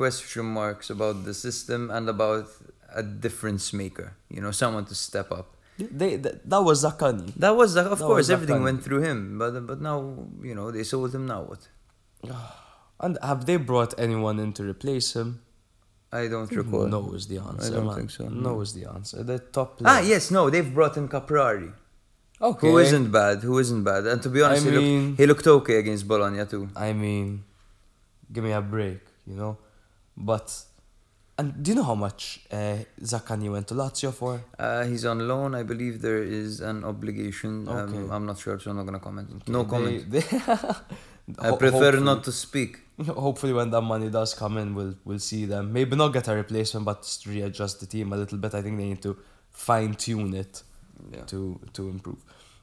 question 0.00 0.44
marks 0.46 0.90
about 0.90 1.16
the 1.24 1.34
system 1.34 1.90
and 1.90 2.08
about 2.08 2.46
a 2.94 3.02
difference 3.02 3.72
maker. 3.82 4.08
You 4.34 4.40
know, 4.42 4.50
someone 4.52 4.84
to 4.86 4.94
step 4.94 5.30
up. 5.40 5.48
They, 6.00 6.16
that, 6.16 6.36
that 6.50 6.62
was 6.62 6.84
Zaccagni. 6.84 7.32
That 7.36 7.56
was, 7.56 7.74
of 7.76 7.84
That 7.98 7.98
course, 7.98 8.28
was 8.28 8.30
everything 8.30 8.62
went 8.62 8.80
through 8.84 9.02
him. 9.08 9.38
But 9.38 9.52
but 9.70 9.80
now, 9.80 9.98
you 10.42 10.54
know, 10.54 10.70
they 10.70 10.84
sold 10.84 11.14
him. 11.14 11.26
Now 11.26 11.42
what? 11.50 11.62
And 13.02 13.16
have 13.22 13.46
they 13.46 13.56
brought 13.56 13.92
anyone 13.98 14.38
in 14.44 14.52
to 14.58 14.62
replace 14.62 15.16
him? 15.16 15.40
I 16.12 16.26
don't 16.28 16.50
recall. 16.52 16.86
No 16.86 17.12
is 17.14 17.28
the 17.28 17.38
answer. 17.38 17.72
I 17.72 17.76
don't 17.76 17.86
man. 17.86 17.96
think 17.96 18.10
so, 18.10 18.24
No 18.28 18.54
no. 18.54 18.60
is 18.60 18.74
the 18.74 18.84
answer. 18.94 19.22
The 19.22 19.38
top. 19.38 19.80
Ah, 19.84 19.94
left. 19.94 20.06
yes, 20.12 20.30
no, 20.30 20.50
they've 20.50 20.72
brought 20.74 20.96
in 20.98 21.08
Caprari. 21.08 21.72
Okay. 22.42 22.68
Who 22.70 22.78
isn't 22.78 23.10
bad? 23.10 23.38
Who 23.42 23.58
isn't 23.58 23.84
bad? 23.84 24.06
And 24.06 24.22
to 24.22 24.28
be 24.30 24.40
honest, 24.42 24.66
I 24.66 24.70
he, 24.70 24.76
looked, 24.78 25.18
he 25.20 25.26
looked 25.26 25.46
okay 25.46 25.76
against 25.78 26.08
Bologna 26.08 26.44
too. 26.46 26.68
I 26.74 26.92
mean, 26.94 27.44
give 28.32 28.42
me 28.44 28.52
a 28.52 28.62
break, 28.62 29.00
you 29.26 29.34
know. 29.36 29.58
But 30.16 30.46
and 31.38 31.62
do 31.62 31.70
you 31.70 31.74
know 31.76 31.82
how 31.82 31.94
much 31.94 32.40
uh, 32.50 32.76
Zaccagni 33.02 33.50
went 33.50 33.66
to 33.68 33.74
Lazio 33.74 34.12
for? 34.12 34.40
Uh, 34.58 34.84
he's 34.84 35.04
on 35.04 35.26
loan. 35.28 35.54
I 35.54 35.62
believe 35.64 36.00
there 36.00 36.22
is 36.22 36.60
an 36.60 36.84
obligation. 36.84 37.68
Um, 37.68 37.76
Okay. 37.94 38.12
I'm 38.14 38.24
not 38.26 38.38
sure, 38.38 38.58
so 38.58 38.70
I'm 38.70 38.76
not 38.76 38.86
gonna 38.86 39.00
comment. 39.00 39.46
no 39.48 39.64
comment. 39.64 40.10
they- 40.10 40.24
I 41.38 41.52
prefer 41.56 41.92
not 42.00 42.24
to 42.24 42.32
speak. 42.32 42.80
Hopefully, 43.06 43.52
when 43.52 43.70
that 43.70 43.82
money 43.82 44.08
does 44.10 44.34
come 44.34 44.56
in, 44.58 44.74
we'll 44.74 44.94
we'll 45.04 45.18
see 45.20 45.44
them. 45.44 45.72
Maybe 45.72 45.94
not 45.94 46.08
get 46.12 46.26
a 46.28 46.34
replacement, 46.34 46.84
but 46.86 47.02
just 47.02 47.24
readjust 47.26 47.80
the 47.80 47.86
team 47.86 48.12
a 48.12 48.16
little 48.16 48.38
bit. 48.38 48.54
I 48.54 48.62
think 48.62 48.76
they 48.78 48.84
need 48.88 49.02
to 49.02 49.16
fine 49.50 49.94
tune 49.94 50.34
it 50.34 50.62
Yeah. 51.12 51.24
to 51.32 51.60
to 51.74 51.88
improve. 51.88 52.18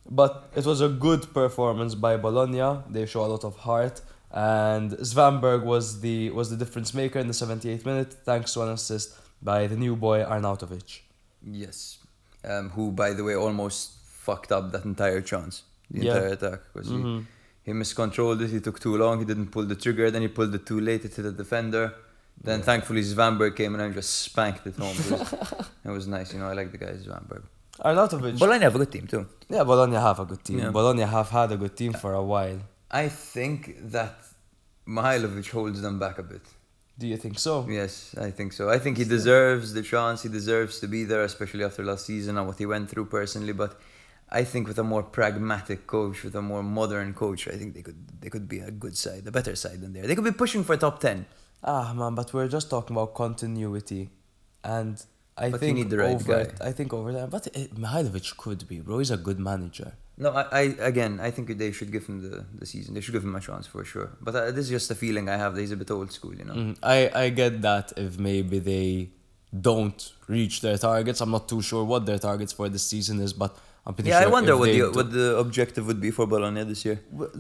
But 0.10 0.50
it 0.56 0.66
was 0.66 0.80
a 0.82 0.90
good 0.90 1.34
performance 1.34 1.94
by 1.96 2.18
Bologna. 2.18 2.82
They 2.90 3.06
show 3.06 3.26
a 3.26 3.30
lot 3.36 3.44
of 3.44 3.56
heart, 3.58 4.02
and 4.32 4.92
Svanberg 5.12 5.64
was 5.64 6.00
the 6.02 6.30
was 6.32 6.50
the 6.50 6.58
difference 6.58 6.94
maker 6.94 7.20
in 7.20 7.28
the 7.28 7.34
78th 7.34 7.86
minute, 7.86 8.14
thanks 8.26 8.54
to 8.54 8.62
an 8.62 8.70
assist 8.70 9.16
by 9.42 9.68
the 9.68 9.76
new 9.76 9.96
boy 9.96 10.24
Arnautovic. 10.24 11.02
Yes. 11.46 12.00
Um, 12.44 12.70
who, 12.70 12.92
by 12.92 13.14
the 13.14 13.24
way, 13.24 13.36
almost 13.36 13.92
fucked 14.06 14.52
up 14.52 14.72
that 14.72 14.86
entire 14.86 15.22
chance, 15.22 15.64
the 15.92 16.06
Yeah. 16.06 16.14
entire 16.16 16.34
attack, 16.34 16.60
because 16.74 16.90
Mhm. 16.90 17.20
he, 17.20 17.26
he 17.66 17.74
miscontrolled 17.74 18.42
it. 18.42 18.50
He 18.50 18.60
took 18.62 18.80
too 18.80 18.96
long. 18.98 19.20
He 19.20 19.26
didn't 19.26 19.48
pull 19.56 19.66
the 19.66 19.76
trigger. 19.76 20.10
Then 20.10 20.22
he 20.22 20.30
pulled 20.30 20.54
it 20.56 20.66
too 20.66 20.80
late. 20.80 21.04
It 21.06 21.14
hit 21.16 21.24
the 21.24 21.32
defender. 21.32 21.94
Then 22.42 22.62
thankfully 22.62 23.02
Svanberg 23.04 23.56
came 23.56 23.74
in 23.76 23.82
and 23.82 23.94
just 23.94 24.12
spanked 24.22 24.66
it 24.68 24.76
home. 24.78 24.96
It 25.06 25.12
was, 25.20 25.34
it 25.88 25.90
was 26.00 26.08
nice. 26.08 26.34
You 26.34 26.40
know, 26.40 26.48
I 26.48 26.54
like 26.54 26.72
the 26.72 26.78
guy 26.78 26.94
Svanberg. 26.94 27.44
Arnautovic. 27.84 28.40
Bologna 28.40 28.64
have 28.64 28.76
a 28.76 28.80
good 28.80 28.92
team 28.92 29.08
too. 29.08 29.26
yeah, 29.50 29.64
Bologna 29.64 29.96
have 29.96 30.20
a 30.20 30.26
good 30.26 30.44
team. 30.44 30.60
Yeah. 30.60 30.72
Bologna 30.72 31.04
have 31.04 31.30
had 31.30 31.52
a 31.52 31.58
good 31.58 31.76
team 31.78 31.94
for 31.94 32.14
a 32.14 32.24
while. 32.24 32.60
I 32.90 33.10
think 33.10 33.92
that 33.92 34.16
Mihajlovic 34.88 35.50
holds 35.52 35.82
them 35.82 36.00
back 36.00 36.18
a 36.20 36.24
bit. 36.24 36.42
Do 36.98 37.06
you 37.06 37.18
think 37.18 37.38
so? 37.38 37.68
Yes, 37.70 38.16
I 38.20 38.32
think 38.32 38.54
so. 38.54 38.70
I 38.70 38.80
think 38.80 38.98
he 38.98 39.04
deserves 39.04 39.74
the 39.74 39.84
chance. 39.84 40.24
He 40.24 40.30
deserves 40.30 40.80
to 40.80 40.88
be 40.88 41.04
there, 41.04 41.24
especially 41.24 41.64
after 41.64 41.84
last 41.84 42.06
season 42.08 42.38
and 42.38 42.48
what 42.48 42.58
he 42.58 42.66
went 42.66 42.90
through 42.90 43.06
personally. 43.06 43.54
But 43.54 43.80
I 44.32 44.44
think 44.44 44.68
with 44.68 44.80
a 44.80 44.84
more 44.84 45.04
pragmatic 45.04 45.86
coach, 45.86 46.24
with 46.24 46.36
a 46.36 46.42
more 46.42 46.64
modern 46.64 47.14
coach, 47.14 47.48
I 47.48 47.52
think 47.52 47.76
they 47.76 47.84
could 47.84 48.00
they 48.22 48.30
could 48.30 48.48
be 48.50 48.60
a 48.60 48.72
good 48.72 48.98
side, 48.98 49.28
a 49.28 49.32
better 49.32 49.56
side 49.56 49.82
than 49.82 49.94
there. 49.94 50.08
They 50.08 50.16
could 50.16 50.24
be 50.24 50.32
pushing 50.32 50.64
for 50.64 50.76
top 50.76 51.00
ten. 51.00 51.28
Ah 51.64 51.94
man, 51.94 52.16
but 52.16 52.34
we're 52.34 52.48
just 52.48 52.70
talking 52.70 52.96
about 52.96 53.14
continuity, 53.14 54.10
and 54.64 55.04
I 55.40 55.50
But 55.52 55.62
you 55.62 55.68
think 55.68 55.78
need 55.80 55.90
the 55.94 55.98
right 56.00 56.16
over 56.16 56.46
guy. 56.46 56.68
I 56.70 56.72
think 56.78 56.90
over 56.94 57.10
time, 57.14 57.30
but 57.30 57.46
it, 57.62 57.76
Mihajlovic 57.84 58.28
could 58.44 58.62
be, 58.68 58.78
bro. 58.86 58.98
He's 59.02 59.12
a 59.12 59.22
good 59.28 59.40
manager. 59.52 59.90
No, 60.24 60.30
I, 60.32 60.44
I 60.52 60.62
again, 60.92 61.14
I 61.28 61.30
think 61.36 61.46
they 61.64 61.72
should 61.78 61.92
give 61.96 62.06
him 62.10 62.18
the, 62.26 62.44
the 62.60 62.66
season. 62.66 62.90
They 62.96 63.02
should 63.02 63.14
give 63.18 63.24
him 63.30 63.36
a 63.36 63.40
chance 63.40 63.66
for 63.74 63.84
sure. 63.86 64.10
But 64.26 64.34
uh, 64.36 64.52
this 64.56 64.66
is 64.66 64.72
just 64.78 64.90
a 64.90 64.96
feeling 64.96 65.30
I 65.30 65.38
have 65.44 65.52
that 65.56 65.62
he's 65.62 65.72
a 65.72 65.82
bit 65.84 65.92
old 65.92 66.12
school, 66.12 66.34
you 66.42 66.46
know. 66.50 66.56
Mhm. 66.62 66.74
I 66.96 67.00
I 67.24 67.26
get 67.42 67.54
that 67.70 67.88
if 68.06 68.12
maybe 68.30 68.58
they 68.72 68.90
don't 69.70 70.00
reach 70.28 70.56
their 70.66 70.78
targets. 70.78 71.22
I'm 71.22 71.32
not 71.38 71.46
too 71.54 71.62
sure 71.62 71.84
what 71.92 72.02
their 72.10 72.20
targets 72.30 72.52
for 72.58 72.68
this 72.76 72.86
season 72.94 73.20
is, 73.28 73.32
but 73.44 73.52
I'm 73.86 73.94
pretty 73.94 74.10
Yeah, 74.10 74.20
sure. 74.22 74.30
I 74.30 74.32
wonder 74.38 74.54
what 74.58 74.70
the 74.70 74.82
do- 74.86 74.92
what 75.00 75.10
the 75.20 75.28
objective 75.46 75.84
would 75.90 76.02
be 76.08 76.12
for 76.18 76.26
Bologna 76.28 76.64
this 76.64 76.82
year. 76.88 76.98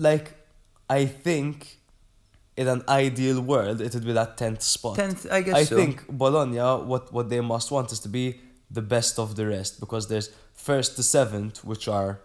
Like 0.10 0.28
I 1.00 1.02
think 1.26 1.58
in 2.58 2.68
an 2.68 2.84
ideal 2.90 3.40
world 3.40 3.80
it 3.80 3.94
would 3.94 4.06
be 4.06 4.14
that 4.14 4.36
tenth 4.36 4.64
spot. 4.64 4.96
Tenth, 4.96 5.28
I 5.32 5.42
guess 5.42 5.56
I 5.56 5.64
so. 5.64 5.76
think 5.78 6.08
Bologna 6.10 6.58
what 6.58 7.14
what 7.14 7.30
they 7.30 7.40
must 7.40 7.72
want 7.72 7.92
is 7.92 8.00
to 8.00 8.10
be 8.10 8.40
the 8.70 8.82
best 8.82 9.20
of 9.20 9.36
the 9.36 9.46
rest 9.46 9.80
because 9.80 10.08
there's 10.08 10.30
first 10.54 10.96
to 10.98 11.04
seventh 11.04 11.64
which 11.64 11.88
are 11.88 12.20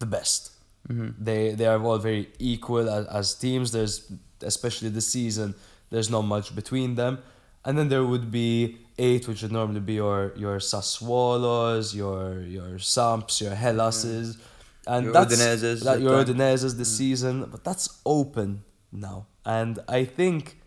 the 0.00 0.06
best. 0.06 0.50
Mm-hmm. 0.88 1.24
They 1.24 1.52
they 1.52 1.66
are 1.66 1.80
all 1.80 1.98
very 1.98 2.28
equal 2.38 2.90
as, 2.90 3.06
as 3.06 3.34
teams. 3.34 3.70
There's 3.70 4.12
especially 4.42 4.88
this 4.88 5.08
season. 5.08 5.54
There's 5.90 6.10
not 6.10 6.22
much 6.22 6.56
between 6.56 6.96
them, 6.96 7.18
and 7.64 7.78
then 7.78 7.88
there 7.88 8.04
would 8.04 8.30
be 8.32 8.78
eight, 8.98 9.28
which 9.28 9.42
would 9.42 9.52
normally 9.52 9.80
be 9.80 9.94
your 9.94 10.32
your 10.36 10.58
Sassuolos, 10.58 11.94
your 11.94 12.40
your 12.40 12.80
Samps, 12.80 13.40
your 13.40 13.54
Hellases, 13.54 14.40
and 14.88 15.04
Your 15.04 15.12
that's 15.12 15.36
Udinezes 15.36 15.84
that 15.84 15.96
at 15.96 16.00
your 16.00 16.24
time. 16.24 16.34
Udinezes 16.34 16.76
this 16.76 16.96
season. 16.96 17.44
But 17.44 17.62
that's 17.62 18.00
open 18.04 18.64
now, 18.92 19.26
and 19.44 19.78
I 19.88 20.04
think 20.04 20.58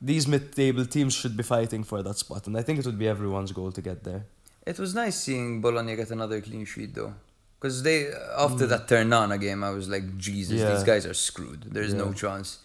these 0.00 0.26
mid-table 0.26 0.86
teams 0.86 1.14
should 1.14 1.36
be 1.36 1.42
fighting 1.42 1.84
for 1.84 2.02
that 2.02 2.16
spot, 2.18 2.46
and 2.46 2.56
I 2.56 2.62
think 2.62 2.78
it 2.78 2.86
would 2.86 2.98
be 2.98 3.08
everyone's 3.08 3.52
goal 3.52 3.72
to 3.72 3.82
get 3.82 4.04
there. 4.04 4.24
It 4.66 4.78
was 4.78 4.94
nice 4.94 5.16
seeing 5.20 5.60
Bologna 5.60 5.96
get 5.96 6.10
another 6.10 6.40
clean 6.40 6.64
sheet 6.64 6.94
though. 6.94 7.14
Because 7.58 7.82
they, 7.82 8.10
after 8.38 8.66
that 8.66 8.88
Ternana 8.88 9.36
game, 9.36 9.62
I 9.62 9.70
was 9.70 9.86
like, 9.88 10.16
Jesus, 10.16 10.60
Mm. 10.60 10.62
Yeah. 10.64 10.74
these 10.74 10.84
guys 10.84 11.04
are 11.04 11.12
screwed. 11.12 11.66
There's 11.70 11.92
no 11.92 12.12
chance 12.14 12.58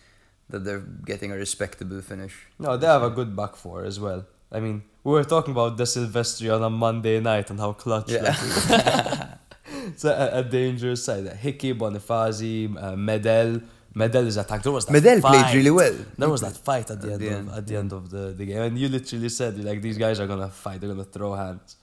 that 0.50 0.64
they're 0.64 0.80
getting 1.06 1.32
a 1.34 1.36
respectable 1.36 2.00
finish. 2.02 2.34
No, 2.60 2.78
they 2.78 2.88
have 2.88 3.04
a 3.04 3.10
good 3.10 3.36
back 3.36 3.58
four 3.58 3.84
as 3.84 4.00
well. 4.00 4.26
I 4.52 4.62
mean, 4.62 4.84
we 5.04 5.12
were 5.12 5.26
talking 5.26 5.52
about 5.52 5.76
the 5.76 5.84
Silvestri 5.84 6.54
on 6.56 6.64
a 6.64 6.70
Monday 6.70 7.20
night 7.20 7.50
and 7.50 7.60
how 7.60 7.74
clutch 7.74 8.10
Yeah. 8.10 8.22
that 8.22 9.38
is. 9.76 9.86
it's 9.88 10.06
a, 10.06 10.30
a 10.34 10.44
dangerous 10.44 11.04
side. 11.04 11.28
Hickey, 11.46 11.74
Bonifazi, 11.74 12.74
uh, 12.82 12.94
Medel. 12.96 13.64
Medel 13.96 14.26
is 14.28 14.38
a 14.38 14.44
tank. 14.44 14.62
There 14.64 14.72
was 14.72 14.86
that 14.86 14.94
Medel 14.94 15.22
fight. 15.22 15.44
played 15.44 15.56
really 15.56 15.72
well. 15.72 15.96
There 16.18 16.30
was 16.30 16.42
that 16.42 16.58
fight 16.58 16.90
at 16.92 17.00
the 17.02 17.14
At 17.14 17.22
end, 17.22 17.48
the 17.48 17.52
of, 17.52 17.58
at 17.60 17.68
the 17.68 17.76
end 17.78 17.94
of 17.94 18.10
the, 18.10 18.34
the 18.40 18.46
game, 18.46 18.62
and 18.62 18.78
you 18.78 18.90
literally 18.90 19.30
said 19.30 19.58
like 19.64 19.82
these 19.82 19.98
guys 19.98 20.20
are 20.20 20.28
gonna 20.28 20.50
fight. 20.50 20.82
They're 20.82 20.90
gonna 20.90 21.06
throw 21.06 21.34
hands. 21.34 21.78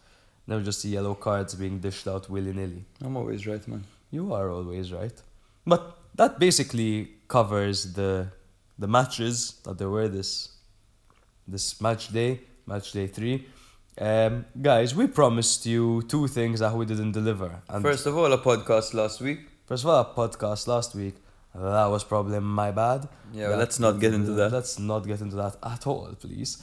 Never 0.47 0.63
just 0.63 0.81
see 0.83 0.91
yellow 0.91 1.15
cards 1.15 1.55
being 1.55 1.79
dished 1.79 2.07
out 2.09 2.29
willy 2.29 2.53
nilly. 2.53 2.85
I'm 3.05 3.17
always 3.17 3.47
right, 3.47 3.67
man. 3.69 3.85
You 4.11 4.33
are 4.35 4.51
always 4.51 4.93
right. 4.93 5.17
But 5.67 5.97
that 6.17 6.39
basically 6.39 6.95
covers 7.29 7.93
the 7.95 8.27
the 8.79 8.89
matches 8.89 9.61
that 9.65 9.79
there 9.79 9.89
were 9.89 10.09
this 10.09 10.51
this 11.49 11.81
match 11.81 12.13
day, 12.13 12.41
match 12.67 12.93
day 12.93 13.07
three. 13.07 13.47
Um, 13.99 14.45
guys, 14.61 14.95
we 14.95 15.07
promised 15.07 15.67
you 15.67 16.03
two 16.09 16.27
things 16.27 16.61
that 16.61 16.75
we 16.75 16.85
didn't 16.87 17.13
deliver. 17.13 17.61
And 17.69 17.83
First 17.83 18.07
of 18.07 18.17
all, 18.17 18.33
a 18.33 18.39
podcast 18.39 18.95
last 18.95 19.21
week. 19.21 19.41
first 19.67 19.85
of 19.85 19.91
all, 19.91 20.01
a 20.01 20.05
podcast 20.21 20.67
last 20.67 20.95
week. 20.95 21.15
That 21.55 21.87
was 21.87 22.05
probably 22.05 22.41
my 22.41 22.71
bad. 22.71 23.09
Yeah, 23.33 23.51
well, 23.51 23.59
let's 23.59 23.79
not 23.79 24.01
get 24.01 24.15
into 24.15 24.33
that. 24.33 24.53
Let's 24.53 24.79
not 24.79 25.07
get 25.07 25.21
into 25.21 25.37
that 25.37 25.57
at 25.63 25.87
all, 25.87 26.09
please. 26.19 26.57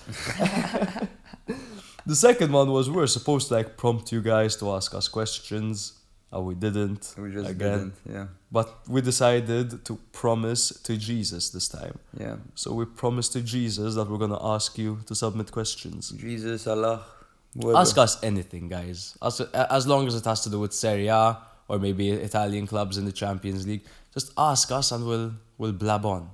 the 2.05 2.15
second 2.15 2.51
one 2.51 2.71
was 2.71 2.89
we 2.89 2.95
were 2.95 3.07
supposed 3.07 3.47
to 3.49 3.55
like 3.55 3.77
prompt 3.77 4.11
you 4.11 4.21
guys 4.21 4.55
to 4.57 4.71
ask 4.71 4.93
us 4.95 5.07
questions, 5.07 5.93
and 6.31 6.45
we 6.45 6.55
didn't. 6.55 7.13
We 7.17 7.31
just 7.31 7.49
again. 7.49 7.77
didn't. 7.77 7.93
Yeah, 8.15 8.27
But 8.51 8.87
we 8.87 9.01
decided 9.01 9.85
to 9.85 9.95
promise 10.11 10.69
to 10.83 10.97
Jesus 10.97 11.49
this 11.49 11.67
time. 11.67 11.97
yeah. 12.19 12.37
So 12.55 12.73
we 12.73 12.85
promised 12.85 13.33
to 13.33 13.41
Jesus 13.41 13.95
that 13.95 14.09
we're 14.09 14.17
gonna 14.17 14.43
ask 14.55 14.77
you 14.77 14.99
to 15.05 15.15
submit 15.15 15.51
questions. 15.51 16.09
Jesus, 16.11 16.67
Allah. 16.67 17.05
Ask 17.75 17.97
us 17.97 18.23
anything, 18.23 18.67
guys. 18.69 19.17
As, 19.23 19.41
as 19.41 19.87
long 19.87 20.05
as 20.07 20.13
it 20.13 20.23
has 20.25 20.43
to 20.43 20.51
do 20.51 20.59
with 20.59 20.71
Serie 20.71 21.07
A 21.07 21.35
or 21.67 21.79
maybe 21.79 22.11
Italian 22.11 22.67
clubs 22.67 22.97
in 22.97 23.05
the 23.05 23.11
Champions 23.11 23.65
League. 23.65 23.83
Just 24.13 24.31
ask 24.37 24.71
us 24.71 24.91
and 24.91 25.05
we'll 25.05 25.31
we'll 25.57 25.71
blab 25.73 26.05
on. 26.05 26.29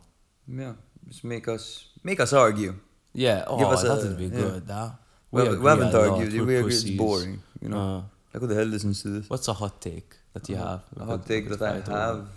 Yeah, 0.47 0.73
just 1.07 1.23
make 1.23 1.47
us 1.47 1.87
make 2.03 2.19
us 2.19 2.33
argue. 2.33 2.75
Yeah, 3.13 3.43
oh, 3.47 3.57
Give 3.57 3.67
us 3.67 3.83
that 3.83 3.97
would 4.03 4.17
be 4.17 4.25
yeah. 4.25 4.41
good. 4.41 4.63
Huh? 4.67 4.89
We, 5.31 5.41
We, 5.43 5.57
we, 5.57 5.69
haven't 5.69 5.93
lot. 5.93 6.07
argued. 6.09 6.33
We 6.47 6.55
agree 6.57 6.73
it's 6.73 6.83
boring. 6.91 7.41
You 7.61 7.69
know, 7.69 7.77
Uh, 7.79 8.01
like 8.33 8.41
who 8.41 8.47
the 8.47 8.55
hell 8.55 8.65
listens 8.65 9.01
to 9.03 9.09
this? 9.09 9.29
what's 9.29 9.47
a 9.47 9.53
hot 9.53 9.81
take 9.81 10.15
that 10.33 10.47
you 10.49 10.55
have? 10.57 10.81
A 10.97 11.05
hot 11.05 11.25
take 11.25 11.47
that 11.49 11.61
I 11.61 11.77
over. 11.77 11.91
have. 11.91 12.27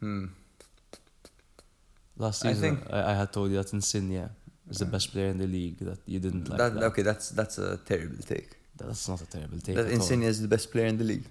Hmm. 0.00 0.26
Last 2.16 2.40
season, 2.42 2.56
I, 2.56 2.60
think- 2.60 2.92
I, 2.92 3.14
had 3.14 3.32
told 3.32 3.50
you 3.50 3.56
that 3.56 3.72
Insigne 3.72 4.28
is 4.70 4.78
the 4.78 4.86
best 4.86 5.12
player 5.12 5.28
in 5.28 5.38
the 5.38 5.46
league. 5.46 5.78
That 5.78 5.98
you 6.06 6.18
didn't 6.18 6.48
like. 6.48 6.58
that, 6.58 6.74
that. 6.74 6.82
Okay, 6.90 7.02
that's 7.02 7.30
that's 7.30 7.58
a 7.58 7.76
terrible 7.78 8.22
take. 8.22 8.50
That's 8.76 9.08
not 9.08 9.20
a 9.22 9.26
terrible 9.26 9.58
take. 9.60 9.76
that. 9.76 9.86
Insigne 9.90 10.24
is 10.24 10.40
the 10.40 10.48
best 10.48 10.70
player 10.72 10.86
in 10.86 10.98
the 10.98 11.04
league. 11.04 11.26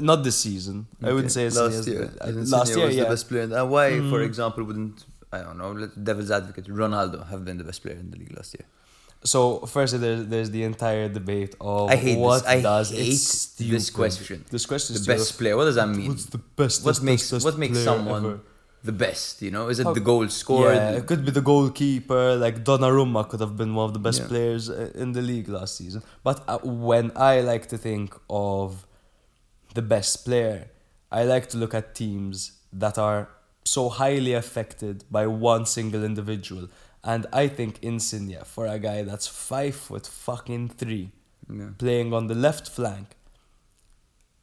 Not 0.00 0.24
this 0.24 0.38
season. 0.38 0.86
I 1.02 1.12
wouldn't 1.12 1.32
say 1.32 1.46
Okay, 1.46 1.56
last 1.60 1.88
year. 1.88 2.04
the- 2.06 2.24
uh, 2.24 2.32
last 2.56 2.76
year, 2.76 2.86
was 2.86 2.96
yeah. 2.96 3.04
the 3.04 3.10
best 3.10 3.28
player. 3.28 3.42
And 3.44 3.70
why, 3.70 3.86
for 4.12 4.20
Mm. 4.20 4.26
example, 4.30 4.64
wouldn't 4.64 5.04
I 5.32 5.38
don't 5.42 5.58
know? 5.58 5.70
Let 5.72 5.92
devil's 6.04 6.30
advocate 6.30 6.66
Ronaldo 6.66 7.18
have 7.28 7.44
been 7.44 7.56
the 7.56 7.64
best 7.70 7.82
player 7.82 7.94
in 8.04 8.10
the 8.10 8.18
league 8.18 8.36
last 8.36 8.50
year? 8.58 8.66
So 9.22 9.40
firstly, 9.74 9.98
there's 10.04 10.26
there's 10.32 10.50
the 10.50 10.62
entire 10.64 11.08
debate 11.08 11.54
of 11.60 11.88
I 11.88 11.96
hate 11.96 12.18
what 12.18 12.42
this. 12.42 12.48
I 12.56 12.60
does 12.60 12.90
hate 12.90 13.08
it's 13.12 13.46
this 13.72 13.90
question. 13.90 14.44
This 14.50 14.66
question 14.66 14.96
is 14.96 15.06
The 15.06 15.12
best 15.14 15.38
player. 15.38 15.56
What 15.56 15.66
does 15.70 15.76
that 15.76 15.88
mean? 15.88 16.08
What's 16.08 16.26
the 16.36 16.42
best? 16.60 16.84
What 16.84 16.92
best, 16.96 17.02
makes 17.10 17.30
best 17.30 17.44
what 17.44 17.56
makes 17.64 17.78
someone 17.90 18.24
ever? 18.24 18.40
the 18.82 18.92
best? 18.92 19.40
You 19.46 19.50
know, 19.52 19.68
is 19.68 19.78
it 19.78 19.84
How- 19.84 19.94
the 19.94 20.00
goal 20.10 20.26
scored? 20.28 20.74
Yeah, 20.74 20.90
it 21.00 21.06
could 21.06 21.24
be 21.24 21.30
the 21.30 21.42
goalkeeper. 21.52 22.34
Like 22.44 22.64
Donnarumma 22.64 23.28
could 23.30 23.40
have 23.46 23.56
been 23.56 23.72
one 23.74 23.86
of 23.90 23.92
the 23.98 24.04
best 24.08 24.20
Yeah. 24.20 24.26
players 24.32 24.68
uh, 24.68 24.90
in 25.02 25.12
the 25.12 25.22
league 25.22 25.48
last 25.48 25.76
season. 25.76 26.02
But 26.24 26.42
uh, 26.48 26.58
when 26.90 27.12
I 27.14 27.40
like 27.52 27.64
to 27.68 27.78
think 27.78 28.08
of 28.28 28.86
the 29.74 29.82
best 29.82 30.24
player, 30.24 30.68
I 31.10 31.24
like 31.24 31.48
to 31.50 31.58
look 31.58 31.74
at 31.74 31.94
teams 31.94 32.52
that 32.72 32.98
are 32.98 33.28
so 33.64 33.88
highly 33.88 34.32
affected 34.32 35.04
by 35.10 35.26
one 35.26 35.66
single 35.66 36.04
individual. 36.04 36.68
And 37.02 37.26
I 37.32 37.48
think 37.48 37.78
Insigne, 37.82 38.38
for 38.44 38.66
a 38.66 38.78
guy 38.78 39.02
that's 39.02 39.26
five 39.26 39.74
foot 39.74 40.06
fucking 40.06 40.70
three, 40.70 41.10
Yeah. 41.48 41.70
playing 41.78 42.12
on 42.12 42.26
the 42.28 42.34
left 42.34 42.68
flank, 42.68 43.16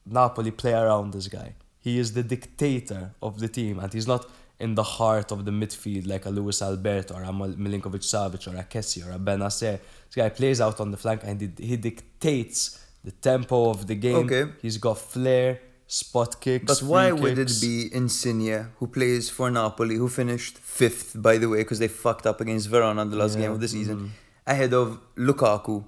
Napoli 0.05 0.51
play 0.51 0.73
around 0.73 1.13
this 1.13 1.28
guy. 1.28 1.55
He 1.80 1.97
is 1.99 2.13
the 2.13 2.23
dictator 2.23 3.11
of 3.21 3.39
the 3.39 3.47
team, 3.47 3.80
and 3.80 3.93
he's 3.93 4.07
not 4.07 4.30
in 4.59 4.75
the 4.75 4.84
heart 4.84 5.32
of 5.32 5.45
the 5.45 5.51
midfield 5.51 6.07
like 6.07 6.25
a 6.25 6.30
Luis 6.30 6.61
Alberto 6.61 7.13
or 7.15 7.23
a 7.23 7.28
Milinkovic 7.28 8.03
Savic 8.03 8.47
or 8.51 8.57
a 8.57 8.63
Kessie 8.63 9.05
or 9.07 9.11
a 9.11 9.19
Bennacer. 9.19 9.80
This 10.07 10.15
guy 10.15 10.30
plays 10.30 10.59
out 10.59 10.80
on 10.80 10.91
the 10.91 10.97
flank 10.97 11.21
and 11.23 11.39
he, 11.39 11.49
he 11.63 11.78
dictates 11.78 12.84
the 13.04 13.12
tempo 13.12 13.70
of 13.70 13.88
the 13.88 13.95
game. 13.95 14.16
Okay. 14.16 14.45
He's 14.62 14.78
got 14.78 14.98
flair, 14.98 15.60
spot 15.88 16.41
kicks. 16.41 16.66
But 16.66 16.82
why 16.88 17.10
free 17.12 17.22
would 17.22 17.39
it 17.39 17.52
be 17.62 17.89
Insigne, 17.93 18.68
who 18.78 18.88
plays 18.88 19.30
for 19.30 19.50
Napoli, 19.50 19.95
who 19.95 20.10
finished 20.10 20.58
fifth, 20.58 21.20
by 21.22 21.38
the 21.38 21.48
way, 21.50 21.60
because 21.60 21.80
they 21.80 21.88
fucked 21.88 22.26
up 22.26 22.41
against 22.41 22.68
Verona 22.70 23.02
in 23.04 23.10
the 23.10 23.18
last 23.18 23.36
Yeah, 23.36 23.41
game 23.43 23.52
of 23.52 23.62
the 23.62 23.68
season, 23.68 23.98
mhm. 23.98 24.10
ahead 24.45 24.74
of 24.74 25.00
Lukaku, 25.16 25.86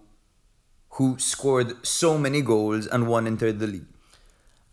who 0.92 1.18
scored 1.20 1.86
so 1.86 2.18
many 2.18 2.42
goals 2.42 2.88
and 2.88 3.08
won 3.08 3.28
entered 3.28 3.60
the 3.60 3.68
league? 3.68 3.86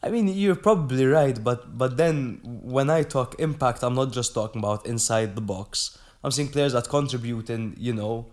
I 0.02 0.10
mean, 0.10 0.28
you're 0.28 0.54
probably 0.54 1.06
right, 1.06 1.42
but 1.42 1.76
but 1.76 1.96
then 1.96 2.40
when 2.44 2.90
I 2.90 3.02
talk 3.02 3.34
impact, 3.40 3.82
I'm 3.82 3.94
not 3.94 4.12
just 4.12 4.34
talking 4.34 4.60
about 4.60 4.86
inside 4.86 5.34
the 5.34 5.40
box. 5.40 5.98
I'm 6.22 6.30
seeing 6.30 6.48
players 6.48 6.72
that 6.74 6.88
contribute 6.88 7.50
in 7.50 7.74
you 7.76 7.92
know 7.92 8.26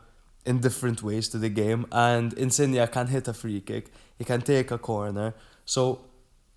in 0.45 0.59
different 0.59 1.01
ways 1.03 1.29
to 1.29 1.37
the 1.37 1.49
game, 1.49 1.85
and 1.91 2.33
Insigne 2.33 2.85
can 2.87 3.07
hit 3.07 3.27
a 3.27 3.33
free 3.33 3.61
kick. 3.61 3.91
He 4.17 4.23
can 4.23 4.41
take 4.41 4.71
a 4.71 4.77
corner. 4.77 5.33
So 5.65 6.01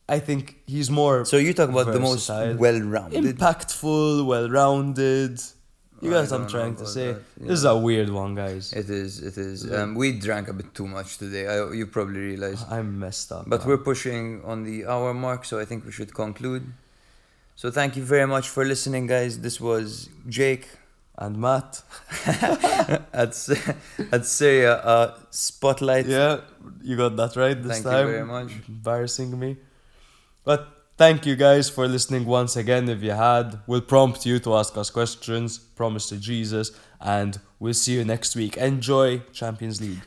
I 0.09 0.18
think 0.18 0.57
he's 0.66 0.91
more 0.91 1.24
So 1.24 1.37
you 1.37 1.53
talk 1.53 1.70
about 1.70 1.93
the 1.93 2.01
most 2.01 2.28
well-rounded. 2.28 3.24
impactful, 3.24 4.26
well-rounded. 4.26 5.41
You 6.03 6.11
guys, 6.11 6.30
I'm 6.30 6.47
trying 6.47 6.76
to 6.76 6.87
say 6.87 7.14
that, 7.14 7.22
this 7.41 7.59
is 7.61 7.64
a 7.64 7.76
weird 7.76 8.11
one, 8.11 8.34
guys. 8.34 8.72
It 8.74 8.91
is, 8.91 9.22
it 9.22 9.39
is. 9.39 9.64
Yeah. 9.64 9.82
Um, 9.82 9.95
we 9.95 10.12
drank 10.12 10.49
a 10.49 10.53
bit 10.53 10.74
too 10.74 10.87
much 10.87 11.16
today. 11.16 11.47
I, 11.49 11.72
you 11.72 11.87
probably 11.87 12.20
realize. 12.20 12.62
I'm 12.70 12.99
messed 12.99 13.32
up. 13.32 13.49
But 13.49 13.64
we're 13.64 13.78
pushing 13.78 14.45
on 14.45 14.62
the 14.62 14.84
hour 14.87 15.14
mark, 15.14 15.45
so 15.47 15.59
I 15.59 15.64
think 15.64 15.87
we 15.87 15.93
should 15.93 16.12
conclude. 16.14 16.70
So 17.57 17.70
thank 17.70 17.97
you 17.97 18.03
very 18.03 18.26
much 18.26 18.51
for 18.51 18.64
listening, 18.64 19.07
guys. 19.07 19.41
This 19.41 19.59
was 19.59 20.11
Jake 20.28 20.68
and 21.19 21.39
Matt. 21.39 21.83
at 23.12 23.49
at 24.12 24.27
Serie 24.27 24.64
A 24.64 24.75
uh, 24.75 25.19
Spotlight. 25.31 26.07
Yeah, 26.07 26.41
you 26.83 26.97
got 26.97 27.17
that 27.17 27.37
right 27.37 27.61
this 27.61 27.73
Thank 27.73 27.85
you 27.85 27.91
time. 27.91 28.07
very 28.07 28.25
much. 28.25 28.53
Embarrassing 28.69 29.39
me. 29.39 29.57
But 30.45 30.69
thank 30.97 31.27
you 31.27 31.37
guys 31.37 31.69
for 31.69 31.89
listening 31.89 32.25
once 32.25 32.57
again. 32.57 32.89
If 32.89 33.03
you 33.03 33.12
had, 33.12 33.61
we'll 33.67 33.81
prompt 33.81 34.27
you 34.27 34.39
to 34.41 34.55
ask 34.57 34.77
us 34.77 34.91
questions. 34.91 35.59
Promise 35.59 36.09
to 36.11 36.17
Jesus, 36.19 36.73
and 37.01 37.39
we'll 37.59 37.75
see 37.75 37.95
you 37.95 38.05
next 38.05 38.37
week. 38.37 38.57
Enjoy 38.57 39.19
Champions 39.33 39.81
League. 39.81 40.03